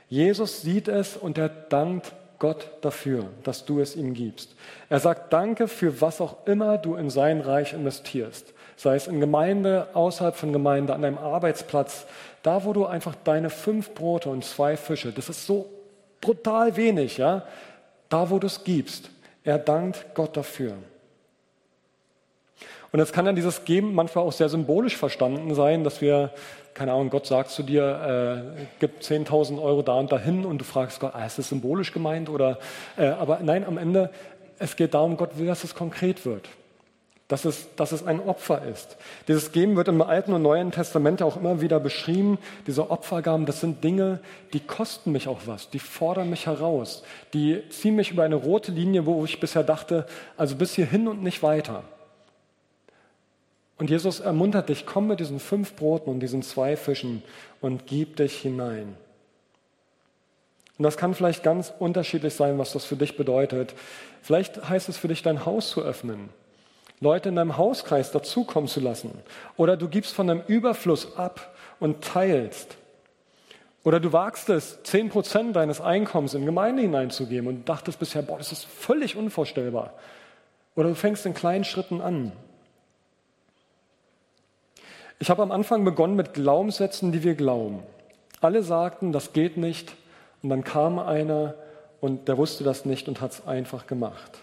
Jesus 0.08 0.62
sieht 0.62 0.88
es 0.88 1.16
und 1.16 1.38
er 1.38 1.48
dankt 1.48 2.12
Gott 2.38 2.68
dafür, 2.82 3.26
dass 3.42 3.64
du 3.64 3.80
es 3.80 3.96
ihm 3.96 4.14
gibst. 4.14 4.54
Er 4.88 5.00
sagt 5.00 5.32
Danke 5.32 5.68
für 5.68 6.00
was 6.00 6.20
auch 6.20 6.46
immer 6.46 6.78
du 6.78 6.94
in 6.94 7.10
sein 7.10 7.40
Reich 7.40 7.72
investierst. 7.72 8.54
Sei 8.76 8.94
es 8.94 9.08
in 9.08 9.18
Gemeinde, 9.20 9.88
außerhalb 9.94 10.36
von 10.36 10.52
Gemeinde, 10.52 10.94
an 10.94 11.02
deinem 11.02 11.18
Arbeitsplatz, 11.18 12.06
da 12.42 12.64
wo 12.64 12.72
du 12.72 12.86
einfach 12.86 13.16
deine 13.24 13.50
fünf 13.50 13.92
Brote 13.92 14.28
und 14.28 14.44
zwei 14.44 14.76
Fische, 14.76 15.10
das 15.12 15.28
ist 15.28 15.46
so 15.46 15.68
brutal 16.20 16.76
wenig, 16.76 17.18
ja, 17.18 17.44
da 18.08 18.30
wo 18.30 18.38
du 18.38 18.46
es 18.46 18.62
gibst. 18.62 19.10
Er 19.42 19.58
dankt 19.58 20.14
Gott 20.14 20.36
dafür. 20.36 20.74
Und 22.90 23.00
es 23.00 23.12
kann 23.12 23.24
dann 23.24 23.36
dieses 23.36 23.64
Geben 23.64 23.94
manchmal 23.94 24.24
auch 24.24 24.32
sehr 24.32 24.48
symbolisch 24.48 24.96
verstanden 24.96 25.54
sein, 25.54 25.84
dass 25.84 26.00
wir 26.00 26.30
keine 26.78 26.92
Ahnung, 26.92 27.10
Gott 27.10 27.26
sagt 27.26 27.50
zu 27.50 27.64
dir, 27.64 28.54
äh, 28.56 28.64
gib 28.78 29.00
10.000 29.00 29.60
Euro 29.60 29.82
da 29.82 29.94
und 29.94 30.12
dahin 30.12 30.44
und 30.44 30.58
du 30.58 30.64
fragst 30.64 31.00
Gott, 31.00 31.12
ah, 31.12 31.26
ist 31.26 31.36
das 31.36 31.48
symbolisch 31.48 31.92
gemeint? 31.92 32.30
Oder, 32.30 32.58
äh, 32.96 33.06
aber 33.06 33.40
nein, 33.42 33.64
am 33.66 33.78
Ende, 33.78 34.10
es 34.60 34.76
geht 34.76 34.94
darum, 34.94 35.16
Gott 35.16 35.36
will, 35.38 35.46
dass 35.46 35.64
es 35.64 35.74
konkret 35.74 36.24
wird. 36.24 36.48
Dass 37.26 37.44
es, 37.44 37.74
dass 37.74 37.90
es 37.90 38.06
ein 38.06 38.20
Opfer 38.20 38.62
ist. 38.64 38.96
Dieses 39.26 39.50
Geben 39.50 39.74
wird 39.76 39.88
im 39.88 40.00
Alten 40.00 40.32
und 40.32 40.40
Neuen 40.40 40.70
Testament 40.70 41.20
auch 41.20 41.36
immer 41.36 41.60
wieder 41.60 41.80
beschrieben. 41.80 42.38
Diese 42.68 42.90
Opfergaben, 42.90 43.44
das 43.44 43.60
sind 43.60 43.82
Dinge, 43.82 44.20
die 44.52 44.60
kosten 44.60 45.10
mich 45.10 45.26
auch 45.26 45.40
was, 45.46 45.68
die 45.68 45.80
fordern 45.80 46.30
mich 46.30 46.46
heraus, 46.46 47.02
die 47.34 47.60
ziehen 47.70 47.96
mich 47.96 48.12
über 48.12 48.22
eine 48.22 48.36
rote 48.36 48.70
Linie, 48.70 49.04
wo 49.04 49.24
ich 49.24 49.40
bisher 49.40 49.64
dachte, 49.64 50.06
also 50.36 50.54
bis 50.54 50.74
hierhin 50.74 51.08
und 51.08 51.24
nicht 51.24 51.42
weiter. 51.42 51.82
Und 53.78 53.90
Jesus 53.90 54.20
ermuntert 54.20 54.68
dich, 54.68 54.86
komm 54.86 55.06
mit 55.06 55.20
diesen 55.20 55.38
fünf 55.38 55.74
Broten 55.74 56.10
und 56.10 56.20
diesen 56.20 56.42
zwei 56.42 56.76
Fischen 56.76 57.22
und 57.60 57.86
gib 57.86 58.16
dich 58.16 58.36
hinein. 58.36 58.96
Und 60.78 60.84
das 60.84 60.96
kann 60.96 61.14
vielleicht 61.14 61.42
ganz 61.42 61.72
unterschiedlich 61.78 62.34
sein, 62.34 62.58
was 62.58 62.72
das 62.72 62.84
für 62.84 62.96
dich 62.96 63.16
bedeutet. 63.16 63.74
Vielleicht 64.22 64.68
heißt 64.68 64.88
es 64.88 64.96
für 64.96 65.08
dich, 65.08 65.22
dein 65.22 65.44
Haus 65.44 65.70
zu 65.70 65.82
öffnen, 65.82 66.28
Leute 67.00 67.28
in 67.28 67.36
deinem 67.36 67.56
Hauskreis 67.56 68.10
dazukommen 68.10 68.68
zu 68.68 68.80
lassen. 68.80 69.10
Oder 69.56 69.76
du 69.76 69.88
gibst 69.88 70.14
von 70.14 70.26
deinem 70.26 70.42
Überfluss 70.46 71.16
ab 71.16 71.54
und 71.80 72.04
teilst. 72.04 72.76
Oder 73.84 74.00
du 74.00 74.12
wagst 74.12 74.48
es, 74.50 74.82
zehn 74.82 75.08
Prozent 75.08 75.54
deines 75.54 75.80
Einkommens 75.80 76.34
in 76.34 76.44
Gemeinde 76.44 76.82
hineinzugeben 76.82 77.48
und 77.48 77.68
dachtest 77.68 77.98
bisher, 77.98 78.22
boah, 78.22 78.38
das 78.38 78.52
ist 78.52 78.64
völlig 78.64 79.16
unvorstellbar. 79.16 79.94
Oder 80.74 80.90
du 80.90 80.94
fängst 80.94 81.26
in 81.26 81.34
kleinen 81.34 81.64
Schritten 81.64 82.00
an. 82.00 82.32
Ich 85.18 85.30
habe 85.30 85.42
am 85.42 85.50
Anfang 85.50 85.84
begonnen 85.84 86.14
mit 86.14 86.34
Glaubenssätzen, 86.34 87.10
die 87.12 87.22
wir 87.24 87.34
glauben. 87.34 87.82
Alle 88.40 88.62
sagten, 88.62 89.12
das 89.12 89.32
geht 89.32 89.56
nicht. 89.56 89.94
Und 90.42 90.50
dann 90.50 90.62
kam 90.62 90.98
einer 90.98 91.54
und 92.00 92.28
der 92.28 92.38
wusste 92.38 92.62
das 92.62 92.84
nicht 92.84 93.08
und 93.08 93.20
hat 93.20 93.32
es 93.32 93.46
einfach 93.46 93.86
gemacht. 93.86 94.38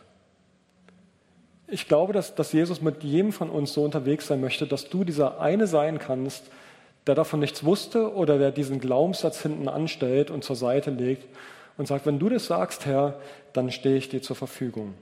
Ich 1.67 1.87
glaube, 1.87 2.13
dass, 2.13 2.35
dass 2.35 2.51
Jesus 2.51 2.81
mit 2.81 3.03
jedem 3.03 3.31
von 3.31 3.49
uns 3.49 3.73
so 3.73 3.83
unterwegs 3.83 4.27
sein 4.27 4.41
möchte, 4.41 4.67
dass 4.67 4.89
du 4.89 5.03
dieser 5.03 5.39
eine 5.39 5.67
sein 5.67 5.97
kannst, 5.99 6.43
der 7.07 7.15
davon 7.15 7.39
nichts 7.39 7.63
wusste 7.63 8.13
oder 8.13 8.37
der 8.37 8.51
diesen 8.51 8.79
Glaubenssatz 8.79 9.41
hinten 9.41 9.67
anstellt 9.67 10.29
und 10.29 10.43
zur 10.43 10.55
Seite 10.55 10.91
legt 10.91 11.25
und 11.77 11.87
sagt, 11.87 12.05
wenn 12.05 12.19
du 12.19 12.29
das 12.29 12.45
sagst, 12.45 12.85
Herr, 12.85 13.19
dann 13.53 13.71
stehe 13.71 13.97
ich 13.97 14.09
dir 14.09 14.21
zur 14.21 14.35
Verfügung. 14.35 14.93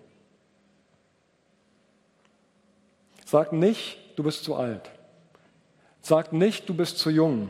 Sag 3.26 3.52
nicht, 3.52 3.98
du 4.16 4.24
bist 4.24 4.44
zu 4.44 4.56
alt. 4.56 4.90
Sag 6.04 6.34
nicht, 6.34 6.68
du 6.68 6.74
bist 6.74 7.00
zu 7.00 7.10
jung. 7.10 7.50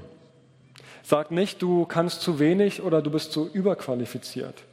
Sag 1.02 1.32
nicht, 1.32 1.62
du 1.62 1.86
kannst 1.86 2.22
zu 2.22 2.40
wenig 2.40 2.82
oder 2.82 3.02
du 3.02 3.12
bist 3.12 3.32
zu 3.34 3.50
überqualifiziert. 3.52 4.64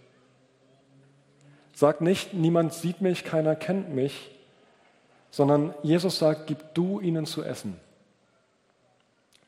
Sag 1.75 2.03
nicht, 2.03 2.35
niemand 2.35 2.75
sieht 2.75 3.01
mich, 3.01 3.25
keiner 3.25 3.57
kennt 3.57 3.95
mich, 3.95 4.31
sondern 5.31 5.75
Jesus 5.83 6.19
sagt, 6.19 6.47
gib 6.47 6.75
du 6.75 7.01
ihnen 7.01 7.25
zu 7.25 7.43
essen. 7.43 7.81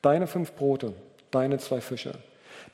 Deine 0.01 0.26
fünf 0.26 0.55
Brote, 0.55 0.95
deine 1.30 1.59
zwei 1.59 1.83
Fische. 1.83 2.14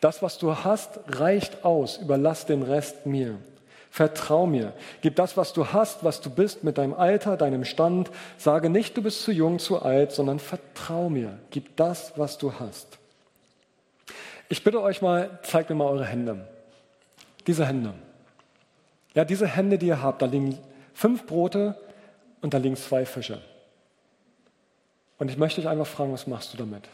Das, 0.00 0.22
was 0.22 0.38
du 0.38 0.54
hast, 0.54 1.00
reicht 1.08 1.64
aus. 1.64 1.96
Überlass 1.98 2.46
den 2.46 2.62
Rest 2.62 3.04
mir. 3.04 3.36
Vertrau 3.90 4.46
mir. 4.46 4.74
Gib 5.00 5.16
das, 5.16 5.36
was 5.36 5.52
du 5.52 5.72
hast, 5.72 6.04
was 6.04 6.20
du 6.20 6.30
bist, 6.30 6.62
mit 6.62 6.78
deinem 6.78 6.94
Alter, 6.94 7.36
deinem 7.36 7.64
Stand. 7.64 8.10
Sage 8.36 8.70
nicht, 8.70 8.96
du 8.96 9.02
bist 9.02 9.22
zu 9.22 9.32
jung, 9.32 9.58
zu 9.58 9.82
alt, 9.82 10.12
sondern 10.12 10.38
vertrau 10.38 11.08
mir. 11.08 11.38
Gib 11.50 11.76
das, 11.76 12.12
was 12.16 12.38
du 12.38 12.54
hast. 12.60 12.98
Ich 14.48 14.64
bitte 14.64 14.80
euch 14.82 15.02
mal, 15.02 15.38
zeigt 15.42 15.70
mir 15.70 15.76
mal 15.76 15.88
eure 15.88 16.06
Hände. 16.06 16.46
Diese 17.46 17.66
Hände. 17.66 17.94
Ja, 19.14 19.24
diese 19.24 19.46
Hände, 19.46 19.78
die 19.78 19.86
ihr 19.86 20.02
habt, 20.02 20.22
da 20.22 20.26
liegen 20.26 20.58
fünf 20.92 21.26
Brote 21.26 21.74
und 22.40 22.54
da 22.54 22.58
liegen 22.58 22.76
zwei 22.76 23.04
Fische. 23.04 23.40
Und 25.18 25.30
ich 25.30 25.36
möchte 25.36 25.60
dich 25.60 25.68
einfach 25.68 25.86
fragen, 25.86 26.12
was 26.12 26.26
machst 26.26 26.52
du 26.52 26.58
damit? 26.58 26.88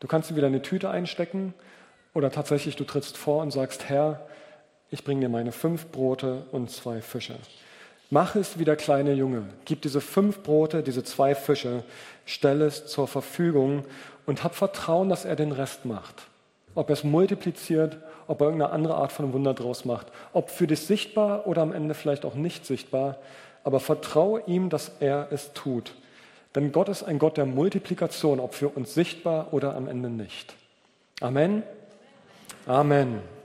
Du 0.00 0.08
kannst 0.08 0.28
sie 0.28 0.36
wieder 0.36 0.48
in 0.48 0.54
eine 0.54 0.62
Tüte 0.62 0.90
einstecken 0.90 1.54
oder 2.14 2.30
tatsächlich 2.30 2.76
du 2.76 2.84
trittst 2.84 3.16
vor 3.16 3.42
und 3.42 3.52
sagst, 3.52 3.88
Herr, 3.88 4.26
ich 4.92 5.04
bringe 5.04 5.22
dir 5.22 5.28
meine 5.30 5.52
fünf 5.52 5.86
Brote 5.86 6.44
und 6.52 6.70
zwei 6.70 7.00
Fische. 7.00 7.34
Mach 8.10 8.36
es 8.36 8.58
wie 8.58 8.66
der 8.66 8.76
kleine 8.76 9.14
Junge. 9.14 9.44
Gib 9.64 9.80
diese 9.80 10.02
fünf 10.02 10.42
Brote, 10.42 10.82
diese 10.82 11.02
zwei 11.02 11.34
Fische, 11.34 11.82
stell 12.26 12.60
es 12.60 12.86
zur 12.86 13.08
Verfügung 13.08 13.84
und 14.26 14.44
hab 14.44 14.54
Vertrauen, 14.54 15.08
dass 15.08 15.24
er 15.24 15.34
den 15.34 15.50
Rest 15.50 15.86
macht. 15.86 16.26
Ob 16.74 16.90
er 16.90 16.92
es 16.92 17.04
multipliziert, 17.04 17.96
ob 18.26 18.42
er 18.42 18.48
irgendeine 18.48 18.72
andere 18.72 18.96
Art 18.96 19.12
von 19.12 19.32
Wunder 19.32 19.54
draus 19.54 19.86
macht. 19.86 20.08
Ob 20.34 20.50
für 20.50 20.66
dich 20.66 20.80
sichtbar 20.80 21.46
oder 21.46 21.62
am 21.62 21.72
Ende 21.72 21.94
vielleicht 21.94 22.26
auch 22.26 22.34
nicht 22.34 22.66
sichtbar. 22.66 23.16
Aber 23.64 23.80
vertraue 23.80 24.42
ihm, 24.46 24.68
dass 24.68 24.92
er 25.00 25.28
es 25.30 25.54
tut. 25.54 25.94
Denn 26.54 26.70
Gott 26.70 26.90
ist 26.90 27.02
ein 27.02 27.18
Gott 27.18 27.38
der 27.38 27.46
Multiplikation, 27.46 28.40
ob 28.40 28.52
für 28.52 28.68
uns 28.68 28.92
sichtbar 28.92 29.54
oder 29.54 29.74
am 29.74 29.88
Ende 29.88 30.10
nicht. 30.10 30.54
Amen. 31.22 31.62
Amen. 32.66 33.41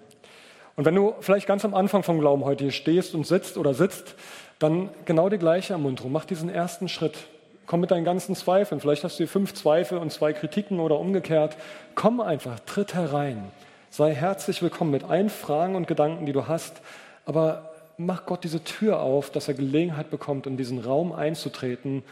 Und 0.77 0.85
wenn 0.85 0.93
du 0.93 1.15
vielleicht 1.21 1.47
ganz 1.47 1.65
am 1.65 1.73
Anfang 1.73 2.03
vom 2.03 2.19
Glauben 2.19 2.45
heute 2.45 2.65
hier 2.65 2.71
stehst 2.71 3.15
und 3.15 3.25
sitzt 3.25 3.57
oder 3.57 3.73
sitzt, 3.73 4.13
dann 4.59 4.91
genau 5.05 5.27
die 5.27 5.39
gleiche 5.39 5.73
Ermunterung. 5.73 6.11
Mach 6.11 6.25
diesen 6.25 6.49
ersten 6.49 6.87
Schritt. 6.87 7.17
Komm 7.65 7.79
mit 7.79 7.89
deinen 7.89 8.05
ganzen 8.05 8.35
Zweifeln. 8.35 8.79
Vielleicht 8.79 9.03
hast 9.03 9.15
du 9.15 9.17
hier 9.17 9.27
fünf 9.27 9.55
Zweifel 9.55 9.97
und 9.97 10.13
zwei 10.13 10.33
Kritiken 10.33 10.79
oder 10.79 10.99
umgekehrt. 10.99 11.57
Komm 11.95 12.21
einfach, 12.21 12.59
tritt 12.59 12.93
herein. 12.93 13.51
Sei 13.89 14.13
herzlich 14.13 14.61
willkommen 14.61 14.91
mit 14.91 15.03
allen 15.03 15.31
Fragen 15.31 15.75
und 15.75 15.87
Gedanken, 15.87 16.27
die 16.27 16.33
du 16.33 16.47
hast. 16.47 16.79
Aber 17.25 17.71
mach 17.97 18.27
Gott 18.27 18.43
diese 18.43 18.63
Tür 18.63 18.99
auf, 18.99 19.31
dass 19.31 19.47
er 19.47 19.55
Gelegenheit 19.55 20.11
bekommt, 20.11 20.45
in 20.45 20.57
diesen 20.57 20.77
Raum 20.77 21.11
einzutreten, 21.11 22.03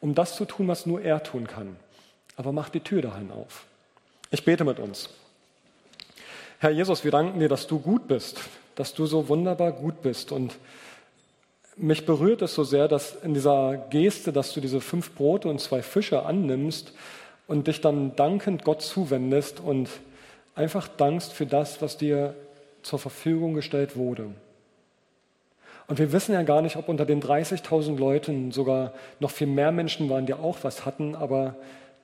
um 0.00 0.14
das 0.14 0.34
zu 0.34 0.46
tun, 0.46 0.66
was 0.66 0.86
nur 0.86 1.02
er 1.02 1.22
tun 1.22 1.46
kann. 1.46 1.76
Aber 2.36 2.52
mach 2.52 2.70
die 2.70 2.80
Tür 2.80 3.02
dahin 3.02 3.30
auf. 3.30 3.66
Ich 4.30 4.46
bete 4.46 4.64
mit 4.64 4.78
uns. 4.78 5.10
Herr 6.64 6.70
Jesus, 6.70 7.04
wir 7.04 7.10
danken 7.10 7.40
dir, 7.40 7.50
dass 7.50 7.66
du 7.66 7.78
gut 7.78 8.08
bist, 8.08 8.40
dass 8.74 8.94
du 8.94 9.04
so 9.04 9.28
wunderbar 9.28 9.70
gut 9.70 10.00
bist. 10.00 10.32
Und 10.32 10.56
mich 11.76 12.06
berührt 12.06 12.40
es 12.40 12.54
so 12.54 12.64
sehr, 12.64 12.88
dass 12.88 13.16
in 13.16 13.34
dieser 13.34 13.76
Geste, 13.90 14.32
dass 14.32 14.54
du 14.54 14.62
diese 14.62 14.80
fünf 14.80 15.14
Brote 15.14 15.48
und 15.48 15.60
zwei 15.60 15.82
Fische 15.82 16.24
annimmst 16.24 16.94
und 17.48 17.66
dich 17.66 17.82
dann 17.82 18.16
dankend 18.16 18.64
Gott 18.64 18.80
zuwendest 18.80 19.60
und 19.60 19.90
einfach 20.54 20.88
dankst 20.88 21.34
für 21.34 21.44
das, 21.44 21.82
was 21.82 21.98
dir 21.98 22.34
zur 22.80 22.98
Verfügung 22.98 23.52
gestellt 23.52 23.94
wurde. 23.94 24.30
Und 25.86 25.98
wir 25.98 26.12
wissen 26.12 26.32
ja 26.32 26.44
gar 26.44 26.62
nicht, 26.62 26.76
ob 26.76 26.88
unter 26.88 27.04
den 27.04 27.22
30.000 27.22 27.98
Leuten 27.98 28.52
sogar 28.52 28.94
noch 29.20 29.32
viel 29.32 29.48
mehr 29.48 29.70
Menschen 29.70 30.08
waren, 30.08 30.24
die 30.24 30.32
auch 30.32 30.56
was 30.62 30.86
hatten, 30.86 31.14
aber 31.14 31.56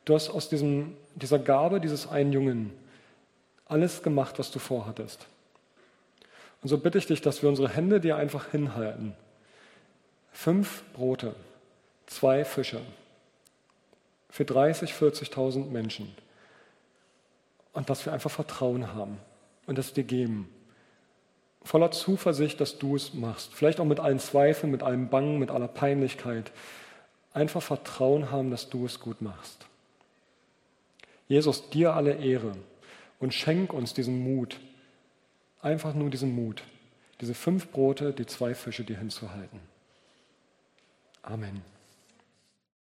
du 0.04 0.12
hast 0.14 0.28
aus 0.28 0.50
diesem, 0.50 0.98
dieser 1.14 1.38
Gabe 1.38 1.80
dieses 1.80 2.11
einen 2.11 2.34
Jungen 2.34 2.72
alles 3.70 4.02
gemacht, 4.02 4.38
was 4.38 4.50
du 4.50 4.58
vorhattest. 4.58 5.26
Und 6.62 6.68
so 6.68 6.78
bitte 6.78 6.98
ich 6.98 7.06
dich, 7.06 7.20
dass 7.20 7.42
wir 7.42 7.48
unsere 7.48 7.68
Hände 7.68 8.00
dir 8.00 8.16
einfach 8.16 8.50
hinhalten. 8.50 9.14
Fünf 10.32 10.82
Brote, 10.92 11.34
zwei 12.06 12.44
Fische 12.44 12.80
für 14.28 14.44
30, 14.44 14.92
40.000 14.92 15.70
Menschen. 15.70 16.14
Und 17.72 17.90
dass 17.90 18.04
wir 18.04 18.12
einfach 18.12 18.30
Vertrauen 18.30 18.92
haben 18.94 19.18
und 19.66 19.78
es 19.78 19.92
dir 19.92 20.04
geben. 20.04 20.48
Voller 21.62 21.90
Zuversicht, 21.90 22.60
dass 22.60 22.78
du 22.78 22.96
es 22.96 23.14
machst. 23.14 23.54
Vielleicht 23.54 23.80
auch 23.80 23.84
mit 23.84 24.00
allen 24.00 24.18
Zweifeln, 24.18 24.72
mit 24.72 24.82
allem 24.82 25.08
Bangen, 25.08 25.38
mit 25.38 25.50
aller 25.50 25.68
Peinlichkeit. 25.68 26.52
Einfach 27.32 27.62
Vertrauen 27.62 28.30
haben, 28.30 28.50
dass 28.50 28.68
du 28.68 28.86
es 28.86 29.00
gut 29.00 29.20
machst. 29.20 29.66
Jesus, 31.28 31.70
dir 31.70 31.94
alle 31.94 32.14
Ehre 32.14 32.56
und 33.20 33.32
schenk 33.32 33.72
uns 33.72 33.94
diesen 33.94 34.24
Mut, 34.24 34.58
einfach 35.60 35.94
nur 35.94 36.10
diesen 36.10 36.34
Mut, 36.34 36.64
diese 37.20 37.34
fünf 37.34 37.68
Brote, 37.68 38.12
die 38.12 38.26
zwei 38.26 38.54
Fische 38.54 38.82
dir 38.82 38.98
hinzuhalten. 38.98 39.60
Amen. 41.22 41.62